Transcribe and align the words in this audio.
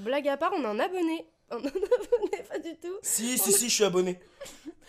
Blague 0.00 0.28
à 0.28 0.36
part, 0.36 0.52
on 0.56 0.64
a 0.64 0.68
un 0.68 0.78
abonné. 0.80 1.26
Un 1.50 1.58
abonné, 1.58 2.42
pas 2.48 2.58
du 2.58 2.74
tout. 2.76 2.96
Si, 3.02 3.36
si, 3.38 3.52
si, 3.52 3.68
je 3.68 3.74
suis 3.74 3.84
abonné. 3.84 4.18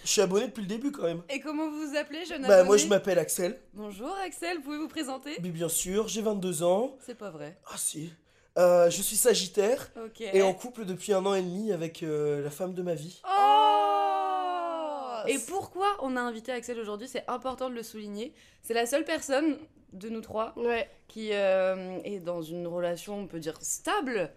Je 0.03 0.09
suis 0.09 0.21
abonné 0.21 0.47
depuis 0.47 0.61
le 0.61 0.67
début 0.67 0.91
quand 0.91 1.03
même. 1.03 1.21
Et 1.29 1.39
comment 1.41 1.69
vous 1.69 1.89
vous 1.89 1.97
appelez, 1.97 2.23
jeune 2.25 2.41
Bah, 2.43 2.47
abonné 2.55 2.65
moi 2.67 2.77
je 2.77 2.87
m'appelle 2.87 3.19
Axel. 3.19 3.59
Bonjour 3.73 4.15
Axel, 4.25 4.61
pouvez 4.61 4.77
vous 4.77 4.87
présenter 4.87 5.35
Mais 5.43 5.49
bien 5.49 5.67
sûr, 5.67 6.07
j'ai 6.07 6.21
22 6.21 6.63
ans. 6.63 6.95
C'est 7.05 7.17
pas 7.17 7.29
vrai. 7.29 7.57
Ah 7.67 7.77
si. 7.77 8.13
Euh, 8.57 8.89
je 8.89 9.01
suis 9.01 9.17
Sagittaire 9.17 9.91
Ok. 10.01 10.21
et 10.21 10.41
en 10.41 10.53
couple 10.53 10.85
depuis 10.85 11.11
un 11.11 11.25
an 11.25 11.35
et 11.35 11.41
demi 11.41 11.73
avec 11.73 12.03
euh, 12.03 12.41
la 12.41 12.49
femme 12.49 12.73
de 12.73 12.81
ma 12.81 12.95
vie. 12.95 13.21
Oh 13.27 15.17
Et 15.27 15.37
pourquoi 15.39 15.87
on 16.01 16.15
a 16.15 16.21
invité 16.21 16.53
Axel 16.53 16.79
aujourd'hui? 16.79 17.09
C'est 17.09 17.25
important 17.27 17.69
de 17.69 17.75
le 17.75 17.83
souligner. 17.83 18.33
C'est 18.61 18.73
la 18.73 18.85
seule 18.85 19.03
personne 19.03 19.57
de 19.91 20.07
nous 20.07 20.21
trois 20.21 20.53
Ouais. 20.55 20.89
qui 21.09 21.29
euh, 21.33 21.99
est 22.05 22.19
dans 22.21 22.41
une 22.41 22.65
relation, 22.65 23.19
on 23.19 23.27
peut 23.27 23.39
dire, 23.41 23.57
stable. 23.61 24.31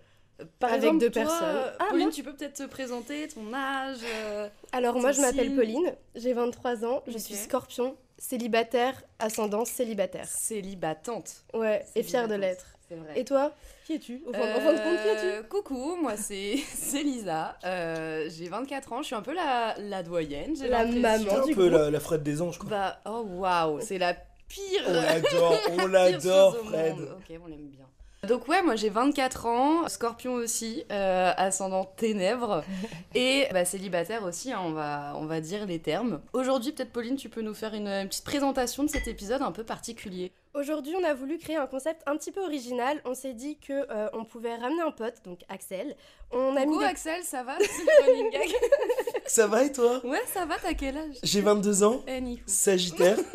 Par 0.60 0.70
Avec 0.70 0.84
exemple, 0.84 0.98
deux 1.00 1.10
toi, 1.10 1.22
personnes. 1.22 1.72
Ah, 1.78 1.84
Pauline, 1.90 2.04
moi 2.06 2.12
tu 2.12 2.22
peux 2.22 2.32
peut-être 2.34 2.54
te 2.54 2.66
présenter, 2.66 3.26
ton 3.28 3.52
âge. 3.52 3.98
euh, 4.04 4.48
Alors 4.72 4.98
moi 4.98 5.12
je 5.12 5.20
m'appelle. 5.20 5.54
Pauline, 5.56 5.92
j'ai 6.14 6.32
23 6.32 6.84
ans, 6.84 7.02
je 7.08 7.18
suis 7.18 7.34
scorpion, 7.34 7.96
célibataire, 8.18 9.02
ascendance 9.18 9.68
célibataire. 9.70 10.26
célibatante. 10.28 11.44
Ouais, 11.54 11.84
et 11.96 12.02
fière 12.02 12.28
de 12.28 12.34
l'être. 12.34 12.66
C'est 12.88 12.94
vrai. 12.94 13.20
Et 13.20 13.24
toi? 13.24 13.52
Qui 13.84 13.94
es-tu? 13.94 14.22
Au 14.26 14.32
fond, 14.32 14.40
au 14.40 14.60
fond 14.60 14.72
de 14.72 14.78
compte, 14.78 15.02
qui 15.02 15.08
es-tu? 15.08 15.26
Euh, 15.26 15.42
Coucou, 15.42 15.96
moi 15.96 16.16
c'est 16.16 16.56
c'est 16.74 17.02
Lisa. 17.02 17.56
Euh, 17.64 18.28
j'ai 18.30 18.48
24 18.48 18.92
ans, 18.92 19.02
je 19.02 19.06
suis 19.08 19.14
un 19.16 19.22
peu 19.22 19.34
la, 19.34 19.74
la 19.78 20.02
doyenne. 20.02 20.54
j'ai 20.56 20.68
La 20.68 20.84
l'impression. 20.84 21.02
maman. 21.02 21.24
C'est 21.30 21.36
un 21.42 21.46
du 21.46 21.54
peu 21.54 21.68
la, 21.68 21.90
la 21.90 22.00
Fred 22.00 22.22
des 22.22 22.40
anges 22.40 22.58
quoi. 22.58 22.70
Bah, 22.70 23.00
oh 23.06 23.24
waouh, 23.28 23.80
c'est 23.80 23.98
la 23.98 24.14
pire. 24.14 24.84
On 24.86 24.92
l'adore, 24.92 25.54
on 25.80 25.86
l'adore 25.88 26.56
Fred. 26.64 26.94
Ok, 26.98 27.38
on 27.44 27.46
l'aime 27.48 27.66
bien. 27.68 27.84
Donc 28.26 28.48
ouais, 28.48 28.62
moi 28.62 28.74
j'ai 28.74 28.88
24 28.88 29.46
ans, 29.46 29.88
scorpion 29.88 30.34
aussi, 30.34 30.84
euh, 30.90 31.32
ascendant 31.36 31.84
ténèbres, 31.84 32.64
et 33.14 33.46
bah, 33.52 33.64
célibataire 33.64 34.24
aussi, 34.24 34.52
hein, 34.52 34.60
on, 34.64 34.72
va, 34.72 35.12
on 35.16 35.26
va 35.26 35.40
dire 35.40 35.66
les 35.66 35.78
termes. 35.78 36.20
Aujourd'hui, 36.32 36.72
peut-être 36.72 36.90
Pauline, 36.90 37.16
tu 37.16 37.28
peux 37.28 37.42
nous 37.42 37.54
faire 37.54 37.74
une, 37.74 37.86
une 37.86 38.08
petite 38.08 38.24
présentation 38.24 38.82
de 38.82 38.90
cet 38.90 39.06
épisode 39.06 39.42
un 39.42 39.52
peu 39.52 39.62
particulier. 39.62 40.32
Aujourd'hui, 40.58 40.94
on 40.96 41.04
a 41.04 41.14
voulu 41.14 41.38
créer 41.38 41.54
un 41.56 41.66
concept 41.68 42.02
un 42.06 42.16
petit 42.16 42.32
peu 42.32 42.40
original. 42.42 43.00
On 43.04 43.14
s'est 43.14 43.32
dit 43.34 43.58
que 43.58 43.72
euh, 43.72 44.08
on 44.12 44.24
pouvait 44.24 44.56
ramener 44.56 44.80
un 44.82 44.90
pote, 44.90 45.22
donc 45.24 45.40
Axel. 45.48 45.94
On 46.32 46.56
a 46.56 46.60
mis 46.60 46.66
Coucou 46.72 46.80
des- 46.80 46.84
Axel, 46.86 47.22
ça 47.22 47.44
va? 47.44 47.56
C'est 47.60 47.84
le 47.84 48.04
running 48.12 48.30
gag 48.32 48.48
Ça 49.26 49.46
va 49.46 49.62
et 49.62 49.70
toi? 49.70 50.04
Ouais, 50.04 50.20
ça 50.26 50.46
va, 50.46 50.56
t'as 50.60 50.74
quel 50.74 50.96
âge? 50.96 51.14
J'ai 51.22 51.42
22 51.42 51.84
ans, 51.84 52.02
Eh. 52.08 52.20
Sagittaire. 52.46 53.16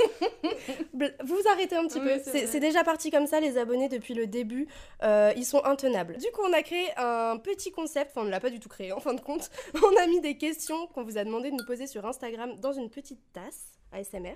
Vous 1.23 1.35
vous 1.35 1.47
arrêtez 1.49 1.75
un 1.75 1.87
petit 1.87 1.99
Oui, 1.99 2.07
peu. 2.23 2.31
c'est 2.47 2.59
déjà 2.59 2.83
parti 2.83 3.09
comme 3.09 3.25
ça, 3.27 3.39
les 3.39 3.57
abonnés, 3.57 3.89
depuis 3.89 4.13
le 4.13 4.27
début. 4.27 4.67
Euh, 5.03 5.31
ils 5.35 5.45
sont 5.45 5.63
intenables. 5.65 6.17
Du 6.17 6.29
coup, 6.31 6.41
on 6.47 6.53
a 6.53 6.61
créé 6.61 6.87
un 6.97 7.37
petit 7.37 7.71
concept. 7.71 8.11
Enfin, 8.11 8.21
on 8.21 8.25
ne 8.25 8.29
l'a 8.31 8.39
pas 8.39 8.49
du 8.49 8.59
tout 8.59 8.69
créé, 8.69 8.91
en 8.93 8.99
fin 8.99 9.13
de 9.13 9.21
compte. 9.21 9.49
On 9.75 10.01
a 10.01 10.07
mis 10.07 10.19
des 10.21 10.37
questions 10.37 10.87
qu'on 10.87 11.03
vous 11.03 11.17
a 11.17 11.23
demandé 11.23 11.51
de 11.51 11.55
nous 11.55 11.65
poser 11.65 11.87
sur 11.87 12.05
Instagram 12.05 12.55
dans 12.59 12.73
une 12.73 12.89
petite 12.89 13.19
tasse 13.33 13.71
ASMR. 13.91 14.35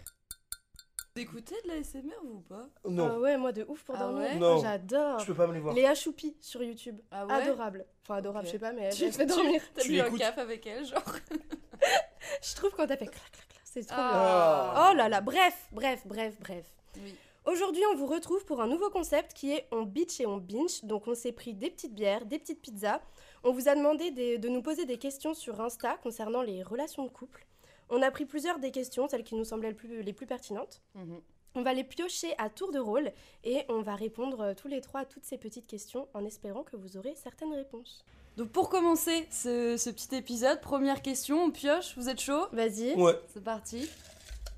Vous 1.18 1.24
écoutez 1.24 1.56
de 1.64 1.70
la 1.70 1.84
SMR 1.84 2.14
ou 2.26 2.42
pas? 2.42 2.68
Ah 2.86 2.90
Non, 2.90 3.18
ouais, 3.18 3.38
moi 3.38 3.52
de 3.52 3.66
ouf 3.68 3.84
pour 3.84 3.96
Ah 3.96 4.02
dormir. 4.04 4.22
ouais? 4.22 4.36
Non. 4.36 4.60
J'adore. 4.62 5.18
je 5.20 5.26
peux 5.26 5.34
pas 5.34 5.48
me 5.48 5.54
les 5.54 5.60
voir. 5.60 5.74
Léa 5.74 5.96
Choupi 5.96 6.38
sur 6.40 6.62
YouTube. 6.62 7.00
Ah 7.10 7.26
ouais? 7.26 7.34
Adorable. 7.34 7.86
Enfin, 8.04 8.18
adorable, 8.18 8.46
je 8.46 8.52
sais 8.52 8.60
pas, 8.60 8.72
mais 8.72 8.84
elle, 8.84 8.94
Tu- 8.94 9.06
elle 9.06 9.14
fait 9.14 9.26
dormir. 9.26 9.60
T'as 9.74 9.82
Tu 9.82 9.90
bu 9.94 10.00
un 10.00 10.12
café 10.16 10.42
avec 10.42 10.68
elle, 10.68 10.86
genre 10.86 11.02
Je 12.44 12.56
trouve 12.56 12.70
quand 12.72 12.84
elle 12.84 13.00
fait 13.00 13.08
clac, 13.08 13.32
clac, 13.32 13.48
clac, 13.48 13.62
c'est 13.64 13.84
trop 13.88 13.96
bien. 13.96 14.06
Ah. 14.12 14.90
Oh 14.92 14.96
là 14.96 15.10
là, 15.10 15.22
bref, 15.22 15.68
bref, 15.72 16.04
bref, 16.06 16.36
bref. 16.40 16.66
Oui. 16.98 17.16
Aujourd'hui, 17.46 17.82
on 17.92 17.96
vous 17.96 18.06
retrouve 18.06 18.46
pour 18.46 18.62
un 18.62 18.68
nouveau 18.68 18.92
concept 18.92 19.34
qui 19.34 19.54
est 19.54 19.68
on 19.72 19.82
bitch 19.82 20.20
et 20.20 20.28
on 20.28 20.38
binge. 20.38 20.84
Donc, 20.84 21.08
on 21.08 21.16
s'est 21.16 21.32
pris 21.32 21.56
des 21.56 21.72
petites 21.72 21.96
bières, 21.96 22.26
des 22.26 22.38
petites 22.38 22.62
pizzas. 22.62 23.02
On 23.44 23.54
vous 23.54 23.68
a 23.70 23.74
demandé 23.76 24.12
des- 24.12 24.38
de 24.38 24.50
nous 24.50 24.62
poser 24.62 24.86
des 24.86 24.98
questions 25.00 25.34
sur 25.34 25.60
Insta 25.62 25.98
concernant 26.04 26.44
les 26.44 26.62
relations 26.62 27.04
de 27.06 27.10
couple. 27.10 27.48
On 27.90 28.02
a 28.02 28.12
pris 28.12 28.26
plusieurs 28.26 28.60
des 28.60 28.72
questions, 28.72 29.08
celles 29.08 29.24
qui 29.24 29.36
nous 29.36 29.46
semblaient 29.46 29.70
le 29.70 29.76
plus- 29.76 30.02
les 30.02 30.14
plus 30.14 30.26
pertinentes. 30.28 30.82
Mhm. 30.96 31.20
On 31.56 31.64
va 31.64 31.74
les 31.74 31.84
piocher 31.84 32.36
à 32.38 32.50
tour 32.50 32.72
de 32.72 32.78
rôle 32.80 33.12
et 33.44 33.64
on 33.70 33.82
va 33.82 33.96
répondre 33.96 34.42
euh, 34.42 34.54
tous 34.54 34.68
les 34.68 34.80
trois 34.82 35.02
à 35.02 35.06
toutes 35.06 35.24
ces 35.26 35.38
petites 35.38 35.66
questions 35.66 36.08
en 36.14 36.24
espérant 36.26 36.64
que 36.64 36.76
vous 36.76 36.98
aurez 36.98 37.16
certaines 37.16 37.54
réponses. 37.54 38.04
Donc 38.36 38.50
pour 38.50 38.70
commencer 38.70 39.26
ce, 39.32 39.76
ce 39.78 39.90
petit 39.90 40.14
épisode, 40.16 40.62
première 40.62 41.02
question, 41.02 41.46
on 41.46 41.50
pioche, 41.50 41.98
vous 41.98 42.10
êtes 42.10 42.22
chaud? 42.22 42.46
Vas-y. 42.52 42.94
Ouais. 42.94 43.20
C'est 43.34 43.44
parti. 43.44 43.90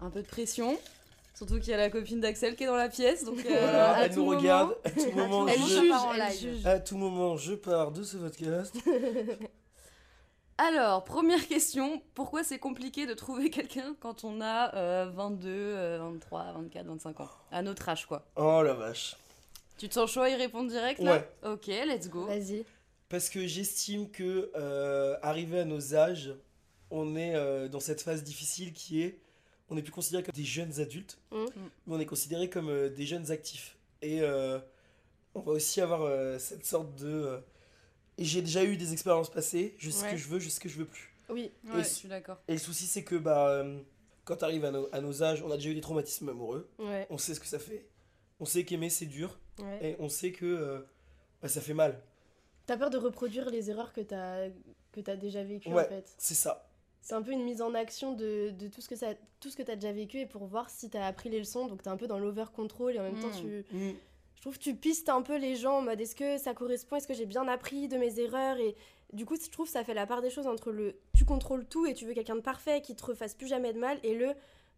Un 0.02 0.10
peu 0.10 0.22
de 0.22 0.28
pression. 0.28 0.78
Surtout 1.36 1.58
qu'il 1.60 1.70
y 1.70 1.74
a 1.74 1.78
la 1.78 1.90
copine 1.90 2.20
d'Axel 2.20 2.58
qui 2.58 2.64
est 2.64 2.68
dans 2.68 2.76
la 2.76 2.90
pièce, 2.90 3.24
donc 3.24 3.38
euh, 3.46 3.50
Voilà, 3.50 3.94
à 3.96 4.04
elle 4.04 4.10
tout 4.14 4.20
nous 4.20 4.26
moment- 4.26 4.38
regarde. 4.40 4.76
À 4.84 4.90
tout 4.90 5.12
moment, 5.16 5.48
Elle 5.48 5.60
je... 5.62 5.66
juge, 5.80 5.90
part 5.90 6.06
en 6.08 6.14
elle 6.16 6.34
juge. 6.38 6.66
À 6.66 6.80
tout 6.82 6.98
moment, 6.98 7.38
je 7.38 7.54
pars 7.54 7.92
de 7.94 8.04
ce 8.04 8.18
podcast. 8.18 8.76
Alors, 10.62 11.06
première 11.06 11.48
question, 11.48 12.02
pourquoi 12.16 12.44
c'est 12.44 12.60
compliqué 12.60 13.06
de 13.06 13.14
trouver 13.14 13.50
quelqu'un 13.50 13.96
quand 14.02 14.26
on 14.26 14.42
a 14.42 14.76
euh, 14.76 15.10
22, 15.10 15.48
euh, 15.50 16.00
23, 16.02 16.52
24, 16.54 16.86
25 16.86 17.20
ans? 17.22 17.30
À 17.50 17.62
notre 17.62 17.88
âge, 17.88 18.06
quoi. 18.06 18.26
Oh 18.36 18.62
la 18.62 18.74
vache. 18.74 19.16
Tu 19.78 19.88
te 19.88 19.94
sens 19.94 20.12
chaud 20.12 20.20
à 20.22 20.30
y 20.30 20.36
répondre 20.36 20.70
direct, 20.70 21.00
là? 21.00 21.14
Ouais. 21.14 21.50
Ok, 21.54 21.68
let's 21.68 22.10
go. 22.10 22.26
Vas-y. 22.26 22.66
Parce 23.08 23.30
que 23.30 23.48
j'estime 23.48 24.12
que, 24.12 24.52
euh, 24.56 25.16
arrivé 25.22 25.62
à 25.62 25.66
nos 25.66 25.96
âges, 25.96 26.34
on 26.92 27.16
est 27.16 27.36
euh, 27.36 27.70
dans 27.70 27.80
cette 27.80 28.02
phase 28.02 28.22
difficile 28.26 28.74
qui 28.74 29.02
est, 29.02 29.18
on 29.70 29.76
n'est 29.76 29.82
plus 29.82 29.94
considéré 29.94 30.24
comme 30.24 30.34
des 30.36 30.44
jeunes 30.44 30.82
adultes, 30.82 31.18
Mm. 31.32 31.46
mais 31.88 31.96
on 31.96 32.00
est 32.02 32.06
considéré 32.06 32.50
comme 32.50 32.68
euh, 32.70 32.90
des 32.90 33.06
jeunes 33.06 33.32
actifs. 33.32 33.78
Et 34.02 34.22
euh, 34.22 34.60
on 35.36 35.40
va 35.40 35.54
aussi 35.54 35.80
avoir 35.80 36.02
euh, 36.02 36.38
cette 36.38 36.66
sorte 36.66 36.94
de... 36.96 37.40
et 38.20 38.26
j'ai 38.26 38.42
déjà 38.42 38.64
eu 38.64 38.78
des 38.78 38.94
expériences 38.94 39.30
passées, 39.32 39.76
je 39.80 39.90
sais 39.90 40.00
ce 40.00 40.04
Ouais. 40.06 40.12
que 40.12 40.18
je 40.18 40.28
veux, 40.28 40.40
je 40.40 40.50
sais 40.50 40.56
ce 40.56 40.60
que 40.60 40.70
je 40.70 40.78
veux 40.78 40.86
plus. 40.86 41.12
Oui. 41.30 41.52
Ouais, 41.66 41.80
Et- 41.80 41.84
je 41.84 41.90
suis 41.90 42.08
d'accord. 42.10 42.38
Et 42.48 42.54
le 42.54 42.58
souci, 42.60 42.86
c'est 42.86 43.04
que 43.04 43.16
bah, 43.16 43.48
euh, 43.50 43.80
quand 44.26 44.36
tu 44.38 44.44
arrives 44.46 44.66
à, 44.66 44.72
nos- 44.72 44.90
à 44.92 45.02
nos 45.02 45.24
âges, 45.24 45.42
on 45.44 45.52
a 45.52 45.56
déjà 45.58 45.70
eu 45.70 45.76
des 45.76 45.82
traumatismes 45.82 46.30
amoureux, 46.30 46.70
Ouais. 46.80 47.08
on 47.10 47.18
sait 47.18 47.34
ce 47.34 47.40
que 47.40 47.46
ça 47.48 47.60
fait, 47.60 47.86
on 48.40 48.46
sait 48.46 48.64
qu'aimer 48.66 48.90
c'est 48.90 49.06
dur, 49.06 49.40
ouais. 49.60 49.92
et 49.92 49.96
on 50.00 50.10
sait 50.10 50.32
que 50.32 50.46
euh, 50.46 50.80
bah, 51.42 51.48
ça 51.48 51.62
fait 51.62 51.74
mal. 51.74 52.02
T'as 52.66 52.78
peur 52.78 52.90
de 52.92 52.98
reproduire 52.98 53.50
les 53.50 53.70
erreurs 53.72 53.94
que 53.94 54.02
t'as 54.02 54.50
que 54.92 55.02
t'as 55.02 55.16
déjà 55.16 55.44
vécues 55.44 55.70
Ouais. 55.70 55.86
en 55.86 55.90
fait. 55.90 56.14
C'est 56.18 56.34
ça. 56.36 56.66
c'est 57.02 57.14
un 57.14 57.22
peu 57.22 57.32
une 57.32 57.44
mise 57.44 57.62
en 57.62 57.74
action 57.76 58.14
de, 58.14 58.50
de 58.60 58.68
tout 58.68 58.82
ce 58.82 58.90
que 58.90 58.96
ça 58.96 59.14
tout 59.40 59.50
ce 59.50 59.56
que 59.56 59.64
tu 59.64 59.72
as 59.72 59.76
déjà 59.76 59.92
vécu 59.94 60.18
et 60.20 60.26
pour 60.26 60.46
voir 60.46 60.70
si 60.70 60.90
tu 60.90 60.98
as 60.98 61.06
appris 61.06 61.30
les 61.30 61.40
leçons. 61.40 61.66
Donc 61.68 61.82
tu 61.82 61.88
es 61.88 61.92
un 61.92 61.96
peu 61.98 62.08
dans 62.08 62.20
l'over 62.20 62.46
control 62.54 62.96
et 62.96 63.00
en 63.00 63.04
même 63.04 63.20
temps 63.20 63.30
Mm. 63.30 63.42
tu 63.42 63.66
Mm. 63.76 63.94
Je 64.40 64.44
trouve 64.44 64.58
que 64.58 64.64
tu 64.64 64.74
pistes 64.74 65.10
un 65.10 65.22
peu 65.22 65.38
les 65.38 65.56
gens 65.58 65.80
en 65.80 65.82
mode 65.82 66.00
est-ce 66.00 66.16
que 66.16 66.38
ça 66.38 66.54
correspond, 66.54 66.96
est-ce 66.96 67.08
que 67.08 67.14
j'ai 67.14 67.26
bien 67.26 67.46
appris 67.50 67.90
de 67.90 67.98
mes 67.98 68.20
erreurs 68.22 68.58
et 68.58 68.74
du 69.12 69.26
coup 69.26 69.36
je 69.36 69.50
trouve 69.50 69.66
que 69.66 69.72
ça 69.72 69.84
fait 69.84 69.94
la 69.94 70.08
part 70.08 70.22
des 70.22 70.30
choses 70.30 70.48
entre 70.48 70.72
le 70.72 70.96
tu 71.14 71.26
contrôles 71.26 71.66
tout 71.66 71.86
et 71.86 71.94
tu 71.94 72.06
veux 72.06 72.14
quelqu'un 72.14 72.36
de 72.36 72.42
parfait 72.42 72.82
qui 72.82 72.96
te 72.96 73.06
refasse 73.06 73.34
plus 73.36 73.48
jamais 73.48 73.74
de 73.74 73.80
mal 73.80 74.00
et 74.04 74.14
le 74.16 74.30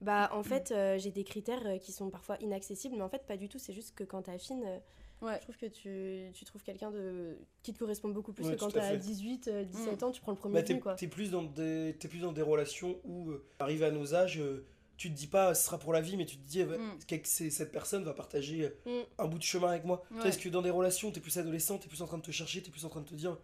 bah 0.01 0.29
en 0.33 0.41
fait 0.41 0.71
euh, 0.71 0.97
j'ai 0.97 1.11
des 1.11 1.23
critères 1.23 1.65
euh, 1.67 1.77
qui 1.77 1.91
sont 1.91 2.09
parfois 2.09 2.37
inaccessibles 2.41 2.95
mais 2.95 3.03
en 3.03 3.09
fait 3.09 3.23
pas 3.27 3.37
du 3.37 3.49
tout 3.49 3.59
c'est 3.59 3.73
juste 3.73 3.93
que 3.95 4.03
quand 4.03 4.23
t'affines 4.23 4.63
euh, 4.65 4.77
Ouais. 5.23 5.35
je 5.37 5.41
trouve 5.43 5.57
que 5.57 5.67
tu, 5.67 6.31
tu 6.33 6.45
trouves 6.45 6.63
quelqu'un 6.63 6.89
de 6.89 7.37
qui 7.61 7.73
te 7.73 7.77
correspond 7.77 8.09
beaucoup 8.09 8.33
plus 8.33 8.43
Ouais, 8.43 8.55
que 8.55 8.59
quand 8.59 8.71
t'as 8.71 8.81
fait. 8.81 8.97
18 8.97 9.47
euh, 9.49 9.63
17 9.65 10.01
Mm. 10.01 10.05
ans 10.05 10.09
tu 10.11 10.19
prends 10.19 10.31
le 10.31 10.37
premier 10.39 10.55
Bah, 10.55 10.63
t'es, 10.63 10.73
venu 10.73 10.81
quoi 10.81 10.95
t'es 10.95 11.07
plus 11.07 11.29
dans 11.29 11.43
des, 11.43 11.95
t'es 11.99 12.07
plus 12.07 12.21
dans 12.21 12.31
des 12.31 12.41
relations 12.41 12.99
où, 13.03 13.29
euh, 13.29 13.45
arrivé 13.59 13.85
à 13.85 13.91
nos 13.91 14.15
âges, 14.15 14.39
euh, 14.39 14.65
tu 15.01 15.09
te 15.09 15.15
dis 15.17 15.25
pas 15.27 15.55
ce 15.55 15.65
sera 15.65 15.79
pour 15.79 15.93
la 15.93 16.01
vie, 16.01 16.15
mais 16.15 16.25
tu 16.27 16.37
te 16.37 16.47
dis 16.47 16.61
euh, 16.61 16.77
Mm. 16.77 16.99
que 17.07 17.15
c'est- 17.27 17.49
cette 17.49 17.71
personne 17.71 18.03
va 18.03 18.13
partager 18.13 18.71
euh, 18.85 19.01
Mm. 19.01 19.05
un 19.17 19.27
bout 19.27 19.37
de 19.39 19.43
chemin 19.43 19.69
avec 19.69 19.83
moi. 19.83 20.03
Ouais. 20.11 20.27
Est-ce 20.27 20.37
que 20.37 20.47
dans 20.49 20.61
des 20.61 20.69
relations, 20.69 21.11
t'es 21.11 21.19
plus 21.19 21.37
adolescent, 21.39 21.79
t'es 21.79 21.87
plus 21.87 22.01
en 22.03 22.07
train 22.07 22.17
de 22.19 22.23
te 22.23 22.31
chercher, 22.31 22.61
t'es 22.61 22.69
plus 22.69 22.85
en 22.85 22.89
train 22.89 23.01
de 23.01 23.07
te 23.07 23.15
dire 23.15 23.37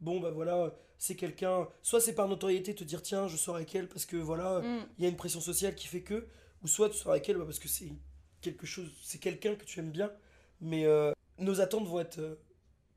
bon 0.00 0.18
bah 0.20 0.30
voilà, 0.32 0.74
c'est 0.98 1.14
quelqu'un. 1.14 1.68
Soit 1.82 2.00
c'est 2.00 2.14
par 2.14 2.26
notoriété, 2.28 2.74
te 2.74 2.82
dire 2.82 3.00
tiens, 3.00 3.28
je 3.28 3.36
sors 3.36 3.54
avec 3.54 3.72
elle 3.76 3.88
parce 3.88 4.06
que 4.06 4.16
voilà, 4.16 4.60
Mm. 4.60 4.86
il 4.98 5.04
y 5.04 5.06
a 5.06 5.10
une 5.10 5.16
pression 5.16 5.40
sociale 5.40 5.74
qui 5.76 5.86
fait 5.86 6.02
que, 6.02 6.26
ou 6.62 6.66
soit 6.66 6.90
tu 6.90 6.96
sors 6.96 7.12
avec 7.12 7.28
elle 7.28 7.36
bah, 7.38 7.44
parce 7.44 7.60
que 7.60 7.68
c'est 7.68 7.92
quelque 8.40 8.66
chose, 8.66 8.90
c'est 9.02 9.18
quelqu'un 9.18 9.54
que 9.54 9.64
tu 9.64 9.78
aimes 9.78 9.92
bien, 9.92 10.10
mais 10.60 10.84
euh, 10.84 11.12
nos 11.38 11.60
attentes 11.60 11.86
vont 11.86 12.00
être 12.00 12.18
euh, 12.18 12.34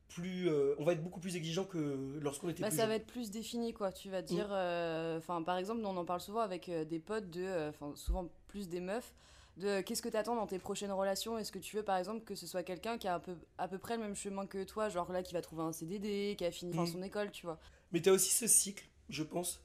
plus, 0.10 0.50
euh, 0.50 0.76
on 0.80 0.84
va 0.86 0.94
être 0.94 1.04
beaucoup 1.04 1.20
plus 1.20 1.36
exigeants 1.36 1.66
que 1.66 2.18
lorsqu'on 2.22 2.50
était 2.50 2.62
Bah, 2.62 2.70
plus 2.70 2.76
ça 2.78 2.84
jeune. 2.84 2.90
va 2.90 2.96
être 2.96 3.08
plus 3.08 3.30
défini 3.30 3.74
quoi 3.74 3.92
tu 3.92 4.10
vas 4.10 4.22
dire 4.22 4.48
euh, 4.52 5.18
enfin 5.18 5.42
par 5.44 5.58
exemple 5.58 5.82
nous, 5.82 5.90
on 5.90 5.98
en 5.98 6.06
parle 6.06 6.22
souvent 6.22 6.40
avec 6.42 6.70
euh, 6.70 6.86
des 6.86 7.00
potes 7.00 7.30
de 7.30 7.42
euh, 7.44 7.70
enfin 7.70 7.92
souvent 7.96 8.30
plus 8.48 8.68
des 8.70 8.80
meufs 8.80 9.14
de 9.58 9.68
euh, 9.68 9.82
qu'est-ce 9.84 10.02
que 10.02 10.10
tu 10.10 10.16
attends 10.18 10.36
dans 10.36 10.48
tes 10.48 10.60
prochaines 10.60 10.92
relations? 10.92 11.38
Est-ce 11.38 11.52
que 11.52 11.60
tu 11.60 11.76
veux 11.76 11.84
par 11.84 11.98
exemple 11.98 12.24
que 12.24 12.36
ce 12.36 12.48
soit 12.48 12.64
quelqu'un 12.64 12.98
qui 12.98 13.08
a 13.08 13.16
un 13.16 13.20
peu 13.20 13.36
à 13.58 13.68
peu 13.68 13.78
près 13.78 13.96
le 13.98 14.04
même 14.04 14.16
chemin 14.16 14.46
que 14.46 14.64
toi 14.64 14.88
genre 14.90 15.12
là 15.12 15.24
qui 15.24 15.34
va 15.34 15.42
trouver 15.42 15.64
un 15.64 15.74
CDD 15.74 16.36
qui 16.38 16.46
a 16.46 16.52
fini 16.52 16.72
enfin, 16.74 16.84
Mm. 16.84 16.94
son 16.94 17.04
école 17.04 17.32
tu 17.32 17.46
vois? 17.46 17.60
Mais 17.92 18.02
t'as 18.02 18.12
aussi 18.12 18.32
ce 18.34 18.48
cycle, 18.48 18.86
je 19.10 19.24
pense, 19.24 19.62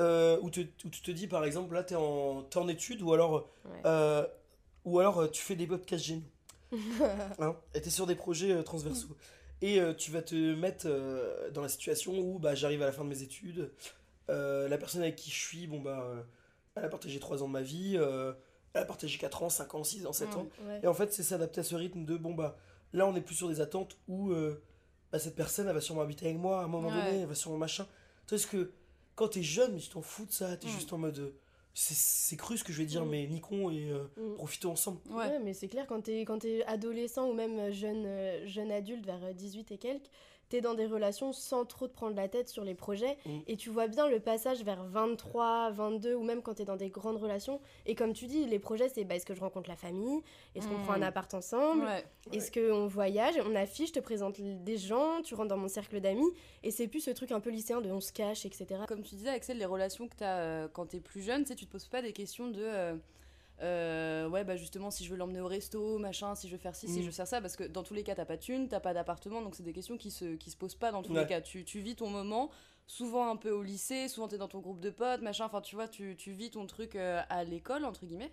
euh, 0.00 0.38
où, 0.42 0.50
te- 0.50 0.60
où 0.60 0.88
tu 0.90 1.02
te 1.02 1.10
dis 1.10 1.26
par 1.28 1.44
exemple 1.44 1.74
là 1.74 1.82
t'es 1.84 1.94
en, 1.96 2.42
t'es 2.42 2.58
en 2.58 2.68
études 2.68 3.02
ou 3.02 3.12
alors, 3.12 3.48
Ouais. 3.64 3.82
euh, 3.86 4.26
ou 4.84 4.98
alors 4.98 5.18
euh, 5.20 5.28
tu 5.28 5.42
fais 5.42 5.54
des 5.56 5.66
podcasts 5.66 6.04
géniaux. 6.04 6.22
hein, 7.38 7.56
et 7.74 7.80
t'es 7.80 7.90
sur 7.90 8.06
des 8.06 8.14
projets 8.14 8.52
euh, 8.52 8.62
transversaux. 8.62 9.08
Et 9.62 9.80
euh, 9.80 9.94
tu 9.94 10.10
vas 10.10 10.22
te 10.22 10.34
mettre 10.54 10.86
euh, 10.86 11.50
dans 11.50 11.62
la 11.62 11.68
situation 11.68 12.18
où 12.18 12.38
bah, 12.38 12.54
j'arrive 12.54 12.82
à 12.82 12.86
la 12.86 12.92
fin 12.92 13.04
de 13.04 13.08
mes 13.08 13.22
études, 13.22 13.70
euh, 14.28 14.68
la 14.68 14.76
personne 14.76 15.02
avec 15.02 15.16
qui 15.16 15.30
je 15.30 15.38
suis, 15.38 15.66
bon 15.66 15.80
bah, 15.80 16.04
elle 16.74 16.84
a 16.84 16.88
partagé 16.88 17.18
3 17.20 17.42
ans 17.42 17.46
de 17.46 17.52
ma 17.52 17.62
vie, 17.62 17.94
elle 17.96 18.34
a 18.82 18.84
partagé 18.84 19.18
4 19.18 19.42
ans, 19.44 19.50
5 19.50 19.74
ans, 19.74 19.84
6 19.84 20.04
ans, 20.06 20.12
7 20.12 20.34
Mm. 20.34 20.38
ans. 20.38 20.48
Ouais. 20.66 20.80
Et 20.82 20.86
en 20.86 20.94
fait, 20.94 21.12
c'est 21.12 21.22
s'adapter 21.22 21.60
à 21.60 21.64
ce 21.64 21.74
rythme 21.76 22.04
de 22.04 22.16
bon 22.16 22.34
bah 22.34 22.56
là 22.92 23.06
on 23.06 23.14
est 23.14 23.20
plus 23.20 23.34
sur 23.36 23.48
des 23.48 23.60
attentes 23.60 23.96
où 24.08 24.34
bah, 25.12 25.18
cette 25.18 25.36
personne 25.36 25.68
elle 25.68 25.74
va 25.74 25.80
sûrement 25.80 26.02
habiter 26.02 26.26
avec 26.26 26.38
moi 26.38 26.60
à 26.60 26.64
un 26.64 26.68
moment 26.68 26.88
Ouais. 26.88 26.94
donné, 27.04 27.20
elle 27.20 27.28
va 27.28 27.34
sûrement 27.34 27.58
machin. 27.58 27.84
Tu 28.26 28.36
sais, 28.38 28.42
parce 28.42 28.46
que 28.46 28.72
quand 29.14 29.28
t'es 29.28 29.42
jeune, 29.42 29.74
mais 29.74 29.80
tu 29.80 29.90
t'en 29.90 30.02
fous 30.02 30.26
de 30.26 30.32
ça, 30.32 30.56
t'es 30.56 30.66
Mm. 30.66 30.70
juste 30.70 30.92
en 30.92 30.98
mode 30.98 31.32
c'est- 31.74 31.94
c'est 31.96 32.36
cru 32.36 32.56
ce 32.58 32.64
que 32.64 32.72
je 32.72 32.78
vais 32.78 32.84
dire, 32.86 33.04
Mm. 33.04 33.08
mais 33.10 33.26
niquons 33.26 33.70
et 33.70 33.90
euh, 33.90 34.04
Mm. 34.16 34.34
profitons 34.34 34.72
ensemble. 34.72 34.98
ouais, 35.10 35.16
Ouais, 35.16 35.38
mais 35.40 35.54
c'est 35.54 35.68
clair, 35.68 35.86
quand 35.86 36.00
t'es, 36.02 36.20
quand 36.22 36.38
t'es 36.40 36.64
adolescent 36.66 37.28
ou 37.28 37.32
même 37.32 37.70
jeune, 37.72 38.04
euh, 38.06 38.46
jeune 38.46 38.70
adulte 38.70 39.04
vers 39.06 39.22
euh, 39.24 39.32
18 39.32 39.70
et 39.72 39.78
quelques, 39.78 40.10
dans 40.60 40.74
des 40.74 40.86
relations 40.86 41.32
sans 41.32 41.64
trop 41.64 41.88
te 41.88 41.94
prendre 41.94 42.14
la 42.16 42.28
tête 42.28 42.48
sur 42.48 42.64
les 42.64 42.74
projets. 42.74 43.16
Mm. 43.26 43.38
Et 43.46 43.56
tu 43.56 43.70
vois 43.70 43.86
bien 43.88 44.08
le 44.08 44.20
passage 44.20 44.62
vers 44.64 44.84
23, 44.84 45.70
22 45.70 46.14
ou 46.14 46.22
même 46.22 46.42
quand 46.42 46.54
t'es 46.54 46.64
dans 46.64 46.76
des 46.76 46.90
grandes 46.90 47.16
relations. 47.16 47.60
Et 47.86 47.94
comme 47.94 48.12
tu 48.12 48.26
dis, 48.26 48.44
les 48.46 48.58
projets, 48.58 48.88
c'est 48.88 49.04
bah, 49.04 49.14
est-ce 49.16 49.26
que 49.26 49.34
je 49.34 49.40
rencontre 49.40 49.68
la 49.68 49.76
famille? 49.76 50.20
Est-ce 50.54 50.68
qu'on 50.68 50.78
Mm. 50.78 50.82
prend 50.84 50.92
un 50.94 51.02
appart 51.02 51.32
ensemble? 51.34 51.84
Ouais. 51.84 52.04
Est-ce 52.32 52.50
qu'on 52.52 52.86
voyage? 52.86 53.34
On 53.46 53.54
affiche, 53.54 53.88
je 53.88 53.94
te 53.94 54.00
présente 54.00 54.40
des 54.40 54.76
gens, 54.76 55.22
tu 55.22 55.34
rentres 55.34 55.48
dans 55.48 55.56
mon 55.56 55.68
cercle 55.68 56.00
d'amis. 56.00 56.30
Et 56.62 56.70
c'est 56.70 56.88
plus 56.88 57.00
ce 57.00 57.10
truc 57.10 57.32
un 57.32 57.40
peu 57.40 57.50
lycéen 57.50 57.80
de 57.80 57.90
on 57.90 58.00
se 58.00 58.12
cache, 58.12 58.44
etc. 58.46 58.66
Comme 58.88 59.02
tu 59.02 59.14
disais, 59.14 59.30
Axel, 59.30 59.58
les 59.58 59.64
relations 59.64 60.08
que 60.08 60.16
tu 60.16 60.24
as 60.24 60.68
quand 60.72 60.86
tu 60.86 60.96
es 60.96 61.00
plus 61.00 61.22
jeune, 61.22 61.42
tu 61.42 61.48
sais, 61.48 61.54
tu 61.54 61.66
te 61.66 61.72
poses 61.72 61.86
pas 61.88 62.02
des 62.02 62.12
questions 62.12 62.48
de. 62.48 62.60
euh, 62.62 62.94
euh, 63.60 64.28
ouais, 64.28 64.44
bah 64.44 64.56
justement, 64.56 64.90
si 64.90 65.04
je 65.04 65.10
veux 65.10 65.16
l'emmener 65.16 65.40
au 65.40 65.46
resto, 65.46 65.98
machin, 65.98 66.34
si 66.34 66.48
je 66.48 66.52
veux 66.52 66.58
faire 66.58 66.74
ci, 66.74 66.88
si 66.88 66.98
Mm. 66.98 67.02
je 67.02 67.06
veux 67.06 67.12
faire 67.12 67.26
ça, 67.26 67.40
parce 67.40 67.56
que 67.56 67.64
dans 67.64 67.82
tous 67.82 67.94
les 67.94 68.02
cas, 68.02 68.14
t'as 68.14 68.24
pas 68.24 68.36
de 68.36 68.42
thune, 68.42 68.68
t'as 68.68 68.80
pas 68.80 68.94
d'appartement, 68.94 69.42
donc 69.42 69.54
c'est 69.54 69.62
des 69.62 69.72
questions 69.72 69.96
qui 69.96 70.10
se, 70.10 70.34
qui 70.36 70.50
se 70.50 70.56
posent 70.56 70.74
pas 70.74 70.90
dans 70.92 71.02
tous 71.02 71.12
Ouais. 71.12 71.20
les 71.22 71.26
cas. 71.26 71.40
Tu, 71.40 71.64
tu 71.64 71.80
vis 71.80 71.94
ton 71.96 72.08
moment, 72.08 72.50
souvent 72.86 73.28
un 73.30 73.36
peu 73.36 73.50
au 73.50 73.62
lycée, 73.62 74.08
souvent 74.08 74.28
t'es 74.28 74.38
dans 74.38 74.48
ton 74.48 74.58
groupe 74.60 74.80
de 74.80 74.90
potes, 74.90 75.22
machin, 75.22 75.44
enfin, 75.44 75.60
tu 75.60 75.74
vois, 75.76 75.88
tu, 75.88 76.16
tu 76.16 76.32
vis 76.32 76.50
ton 76.50 76.66
truc 76.66 76.96
euh, 76.96 77.20
à 77.28 77.44
l'école, 77.44 77.84
entre 77.84 78.04
guillemets. 78.06 78.32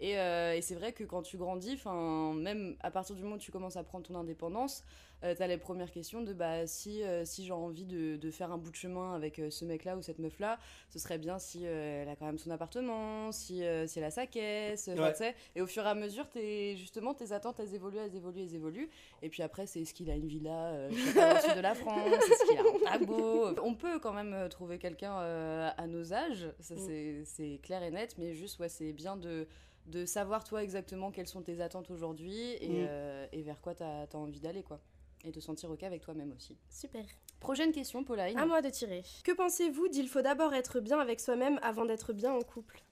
Et, 0.00 0.18
euh, 0.18 0.54
et 0.54 0.62
c'est 0.62 0.74
vrai 0.76 0.92
que 0.92 1.02
quand 1.04 1.22
tu 1.22 1.36
grandis, 1.36 1.76
'fin, 1.76 2.32
même 2.34 2.76
à 2.80 2.90
partir 2.90 3.16
du 3.16 3.22
moment 3.22 3.34
où 3.34 3.38
tu 3.38 3.50
commences 3.50 3.76
à 3.76 3.82
prendre 3.82 4.06
ton 4.06 4.14
indépendance, 4.14 4.84
euh, 5.24 5.34
t'as 5.36 5.48
les 5.48 5.58
premières 5.58 5.90
questions 5.90 6.22
de 6.22 6.32
bah, 6.32 6.68
si, 6.68 7.02
euh, 7.02 7.24
si 7.24 7.44
j'ai 7.44 7.52
envie 7.52 7.84
de, 7.84 8.14
de 8.16 8.30
faire 8.30 8.52
un 8.52 8.58
bout 8.58 8.70
de 8.70 8.76
chemin 8.76 9.14
avec 9.16 9.40
euh, 9.40 9.50
ce 9.50 9.64
mec-là 9.64 9.96
ou 9.96 10.02
cette 10.02 10.20
meuf-là, 10.20 10.60
ce 10.90 11.00
serait 11.00 11.18
bien 11.18 11.40
si 11.40 11.62
euh, 11.66 12.02
elle 12.02 12.08
a 12.08 12.14
quand 12.14 12.26
même 12.26 12.38
son 12.38 12.52
appartement, 12.52 13.32
si, 13.32 13.64
euh, 13.64 13.88
si 13.88 13.98
elle 13.98 14.04
a 14.04 14.12
sa 14.12 14.26
caisse, 14.28 14.86
Ouais. 14.86 15.10
tu 15.10 15.18
sais. 15.18 15.34
Et 15.56 15.60
au 15.62 15.66
fur 15.66 15.84
et 15.84 15.88
à 15.88 15.94
mesure, 15.96 16.28
t'es- 16.28 16.76
justement, 16.76 17.12
tes 17.14 17.32
attentes, 17.32 17.58
elles 17.58 17.74
évoluent, 17.74 17.98
elles 17.98 18.14
évoluent, 18.14 18.42
elles 18.42 18.54
évoluent. 18.54 18.90
Et 19.22 19.28
puis 19.28 19.42
après, 19.42 19.66
c'est 19.66 19.80
est-ce 19.80 19.92
qu'il 19.94 20.08
a 20.12 20.14
une 20.14 20.28
villa 20.28 20.66
euh, 20.74 20.88
le 20.90 20.94
sud 21.40 21.56
de 21.56 21.60
la 21.60 21.74
France, 21.74 21.98
est-ce 22.12 22.48
qu'il 22.48 22.58
a 22.58 22.92
un 22.92 22.98
tableau? 22.98 23.48
On 23.64 23.74
peut 23.74 23.98
quand 23.98 24.12
même 24.12 24.48
trouver 24.48 24.78
quelqu'un 24.78 25.18
euh, 25.18 25.68
à 25.76 25.88
nos 25.88 26.12
âges, 26.12 26.46
ça 26.60 26.76
Mm. 26.76 26.78
c'est- 26.78 27.22
c'est 27.24 27.58
clair 27.64 27.82
et 27.82 27.90
net, 27.90 28.14
mais 28.18 28.34
juste, 28.34 28.60
ouais, 28.60 28.68
c'est 28.68 28.92
bien 28.92 29.16
de 29.16 29.48
de 29.88 30.04
savoir 30.06 30.44
toi 30.44 30.62
exactement 30.62 31.10
quelles 31.10 31.26
sont 31.26 31.42
tes 31.42 31.60
attentes 31.60 31.90
aujourd'hui 31.90 32.52
et, 32.60 32.68
Mm. 32.68 32.86
euh, 32.88 33.26
et 33.32 33.42
vers 33.42 33.60
quoi 33.60 33.74
t'as 33.74 34.02
as 34.04 34.14
envie 34.16 34.40
d'aller 34.40 34.62
quoi. 34.62 34.80
Et 35.24 35.32
te 35.32 35.40
sentir 35.40 35.70
ok 35.70 35.82
avec 35.82 36.02
toi-même 36.02 36.32
aussi. 36.36 36.56
Super. 36.70 37.04
Prochaine 37.40 37.72
question, 37.72 38.04
Pauline. 38.04 38.38
À 38.38 38.46
moi 38.46 38.62
de 38.62 38.70
tirer. 38.70 39.02
Que 39.24 39.32
pensez-vous 39.32 39.88
d'il 39.88 40.08
faut 40.08 40.22
d'abord 40.22 40.54
être 40.54 40.78
bien 40.80 41.00
avec 41.00 41.18
soi-même 41.20 41.58
avant 41.62 41.84
d'être 41.84 42.12
bien 42.12 42.32
en 42.32 42.40
couple? 42.42 42.82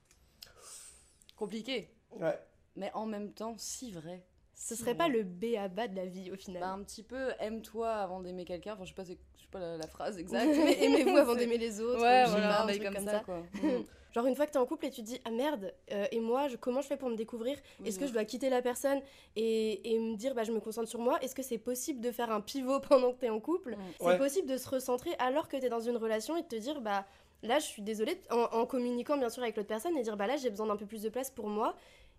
Compliqué, 1.36 1.90
Ouais. 2.12 2.38
mais 2.76 2.90
en 2.94 3.06
même 3.06 3.32
temps, 3.32 3.54
si 3.58 3.90
vrai. 3.92 4.24
Ce 4.54 4.74
Si 4.74 4.80
serait 4.80 4.94
vrai. 4.94 4.98
pas 4.98 5.08
le 5.08 5.22
B 5.22 5.54
à 5.58 5.68
bas 5.68 5.86
de 5.86 5.94
la 5.94 6.06
vie 6.06 6.32
au 6.32 6.36
final. 6.36 6.62
Bah, 6.62 6.70
un 6.72 6.82
petit 6.82 7.02
peu 7.02 7.30
aime-toi 7.40 7.90
avant 7.92 8.20
d'aimer 8.20 8.46
quelqu'un. 8.46 8.72
Enfin, 8.72 8.84
je 8.84 8.88
sais 8.88 8.94
pas, 8.94 9.04
je 9.04 9.10
sais 9.12 9.48
pas 9.50 9.58
la, 9.60 9.76
la 9.76 9.86
phrase 9.86 10.16
exacte. 10.18 10.46
Mais 10.64 10.82
Aimez-vous 10.82 11.16
avant 11.16 11.34
d'aimer 11.34 11.58
les 11.58 11.78
autres. 11.80 12.00
Ouais, 12.00 12.24
voilà, 12.24 12.48
pas, 12.48 12.58
un 12.60 12.62
un 12.62 12.66
bail 12.66 12.78
truc 12.80 12.94
comme, 12.94 13.04
ça, 13.04 13.20
quoi. 13.20 13.42
Mm. 13.62 13.84
Genre 14.16 14.24
une 14.26 14.34
fois 14.34 14.46
que 14.46 14.52
t'es 14.52 14.58
en 14.58 14.64
couple 14.64 14.86
et 14.86 14.90
tu 14.90 15.02
te 15.02 15.06
dis 15.06 15.20
ah 15.26 15.30
merde 15.30 15.74
euh, 15.92 16.06
et 16.10 16.20
moi 16.20 16.48
je, 16.48 16.56
comment 16.56 16.80
je 16.80 16.86
fais 16.86 16.96
pour 16.96 17.10
me 17.10 17.16
découvrir? 17.16 17.58
Est-ce 17.84 17.98
que 17.98 18.06
je 18.06 18.14
dois 18.14 18.24
quitter 18.24 18.48
la 18.48 18.62
personne 18.62 19.02
et, 19.36 19.92
et 19.92 19.98
me 19.98 20.16
dire 20.16 20.34
bah 20.34 20.42
je 20.42 20.52
me 20.52 20.58
concentre 20.60 20.88
sur 20.88 21.00
moi? 21.00 21.18
Est-ce 21.20 21.34
que 21.34 21.42
c'est 21.42 21.58
possible 21.58 22.00
de 22.00 22.10
faire 22.10 22.30
un 22.32 22.40
pivot 22.40 22.80
pendant 22.88 23.12
que 23.12 23.18
t'es 23.18 23.28
en 23.28 23.40
couple? 23.40 23.72
Mm. 23.72 23.78
C'est 24.00 24.06
Ouais. 24.06 24.16
possible 24.16 24.48
de 24.48 24.56
se 24.56 24.70
recentrer 24.70 25.10
alors 25.18 25.48
que 25.48 25.58
t'es 25.58 25.68
dans 25.68 25.80
une 25.80 25.98
relation 25.98 26.34
et 26.38 26.42
de 26.42 26.46
te 26.48 26.56
dire 26.56 26.80
bah 26.80 27.04
là 27.42 27.58
je 27.58 27.66
suis 27.66 27.82
désolée 27.82 28.18
en, 28.30 28.44
en 28.58 28.64
communiquant 28.64 29.18
bien 29.18 29.28
sûr 29.28 29.42
avec 29.42 29.54
l'autre 29.54 29.68
personne 29.68 29.94
et 29.98 30.02
dire 30.02 30.16
bah 30.16 30.26
là 30.26 30.38
j'ai 30.38 30.48
besoin 30.48 30.66
d'un 30.68 30.76
peu 30.76 30.86
plus 30.86 31.02
de 31.02 31.10
place 31.10 31.30
pour 31.30 31.48
moi 31.48 31.76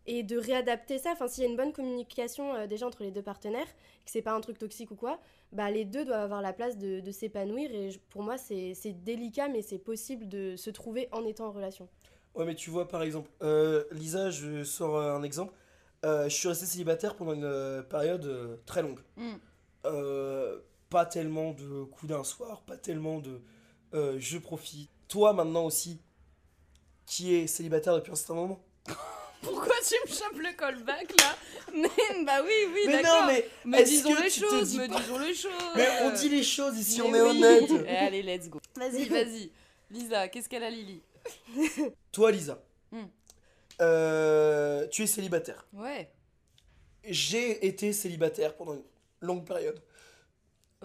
et 0.07 0.23
de 0.23 0.37
réadapter 0.37 0.97
ça. 0.97 1.11
Enfin 1.13 1.27
s'il 1.27 1.43
y 1.43 1.47
a 1.47 1.49
une 1.49 1.57
bonne 1.57 1.73
communication 1.73 2.55
euh, 2.55 2.67
déjà 2.67 2.87
entre 2.87 3.03
les 3.03 3.11
deux 3.11 3.21
partenaires, 3.21 3.67
que 4.05 4.11
c'est 4.11 4.21
pas 4.21 4.33
un 4.33 4.41
truc 4.41 4.57
toxique 4.57 4.91
ou 4.91 4.95
quoi, 4.95 5.19
bah 5.51 5.69
les 5.71 5.85
deux 5.85 6.05
doivent 6.05 6.21
avoir 6.21 6.41
la 6.41 6.53
place 6.53 6.77
de, 6.77 6.99
de 7.01 7.11
s'épanouir 7.11 7.71
et 7.73 7.91
je- 7.91 7.99
pour 8.09 8.23
moi 8.23 8.37
c'est 8.37 8.73
c'est 8.73 8.93
délicat 8.93 9.47
mais 9.49 9.61
c'est 9.61 9.77
possible 9.79 10.27
de 10.27 10.55
se 10.55 10.69
trouver 10.69 11.09
en 11.11 11.25
étant 11.25 11.47
en 11.47 11.51
relation. 11.51 11.87
Ouais, 12.35 12.45
mais 12.45 12.55
tu 12.55 12.69
vois, 12.69 12.87
par 12.87 13.01
exemple, 13.01 13.31
euh, 13.41 13.83
Lisa, 13.91 14.29
je 14.29 14.63
sors 14.63 14.95
euh, 14.97 15.15
un 15.15 15.23
exemple. 15.23 15.53
Euh, 16.05 16.29
je 16.29 16.35
suis 16.35 16.47
resté 16.47 16.65
célibataire 16.67 17.15
pendant 17.15 17.33
une 17.33 17.83
période 17.89 18.25
euh, 18.25 18.57
très 18.65 18.83
longue. 18.83 18.99
Mm. 19.15 19.33
Euh, 19.85 20.59
pas 20.89 21.05
tellement 21.05 21.51
de 21.53 21.83
coups 21.83 22.11
d'un 22.11 22.23
soir, 22.23 22.61
pas 22.61 22.77
tellement 22.77 23.19
de 23.19 23.41
euh, 23.93 24.17
je 24.19 24.37
profite. 24.37 24.89
Toi, 25.07 25.33
maintenant 25.33 25.65
aussi, 25.65 25.99
qui 27.05 27.33
est 27.33 27.47
célibataire 27.47 27.95
depuis 27.95 28.11
un 28.11 28.15
certain 28.15 28.35
moment? 28.35 28.59
Pourquoi 29.41 29.75
tu 29.87 29.95
me 30.09 30.13
chopes 30.13 30.37
le 30.39 30.53
callback 30.57 31.09
là 31.21 31.37
Mais 31.73 32.23
bah 32.25 32.41
oui, 32.43 32.51
oui, 32.73 32.81
mais 32.87 33.01
d'accord. 33.01 33.27
non, 33.27 33.33
mais, 33.65 33.83
disons 33.83 34.13
que 34.15 34.23
les 34.23 34.29
choses, 34.29 34.77
pas- 34.77 34.87
disons 34.87 35.17
les 35.19 35.33
choses. 35.35 35.51
Mais 35.75 35.87
on 36.03 36.11
dit 36.11 36.29
les 36.29 36.43
choses 36.43 36.77
ici, 36.77 37.01
Mais 37.01 37.07
on 37.07 37.15
est 37.15 37.21
oui. 37.21 37.43
honnête. 37.43 37.85
Eh, 37.87 37.97
allez, 37.97 38.23
let's 38.23 38.49
go. 38.49 38.59
Vas-y, 38.75 39.05
vas-y. 39.05 39.51
Lisa, 39.91 40.27
qu'est-ce 40.27 40.49
qu'elle 40.49 40.63
a, 40.63 40.69
Lily 40.69 41.01
Toi, 42.11 42.31
Lisa, 42.31 42.61
Hmm. 42.91 43.03
euh, 43.81 44.87
tu 44.87 45.03
es 45.03 45.07
célibataire. 45.07 45.65
Ouais. 45.73 46.09
J'ai 47.03 47.65
été 47.65 47.93
célibataire 47.93 48.55
pendant 48.55 48.73
une 48.73 48.83
longue 49.21 49.45
période. 49.45 49.81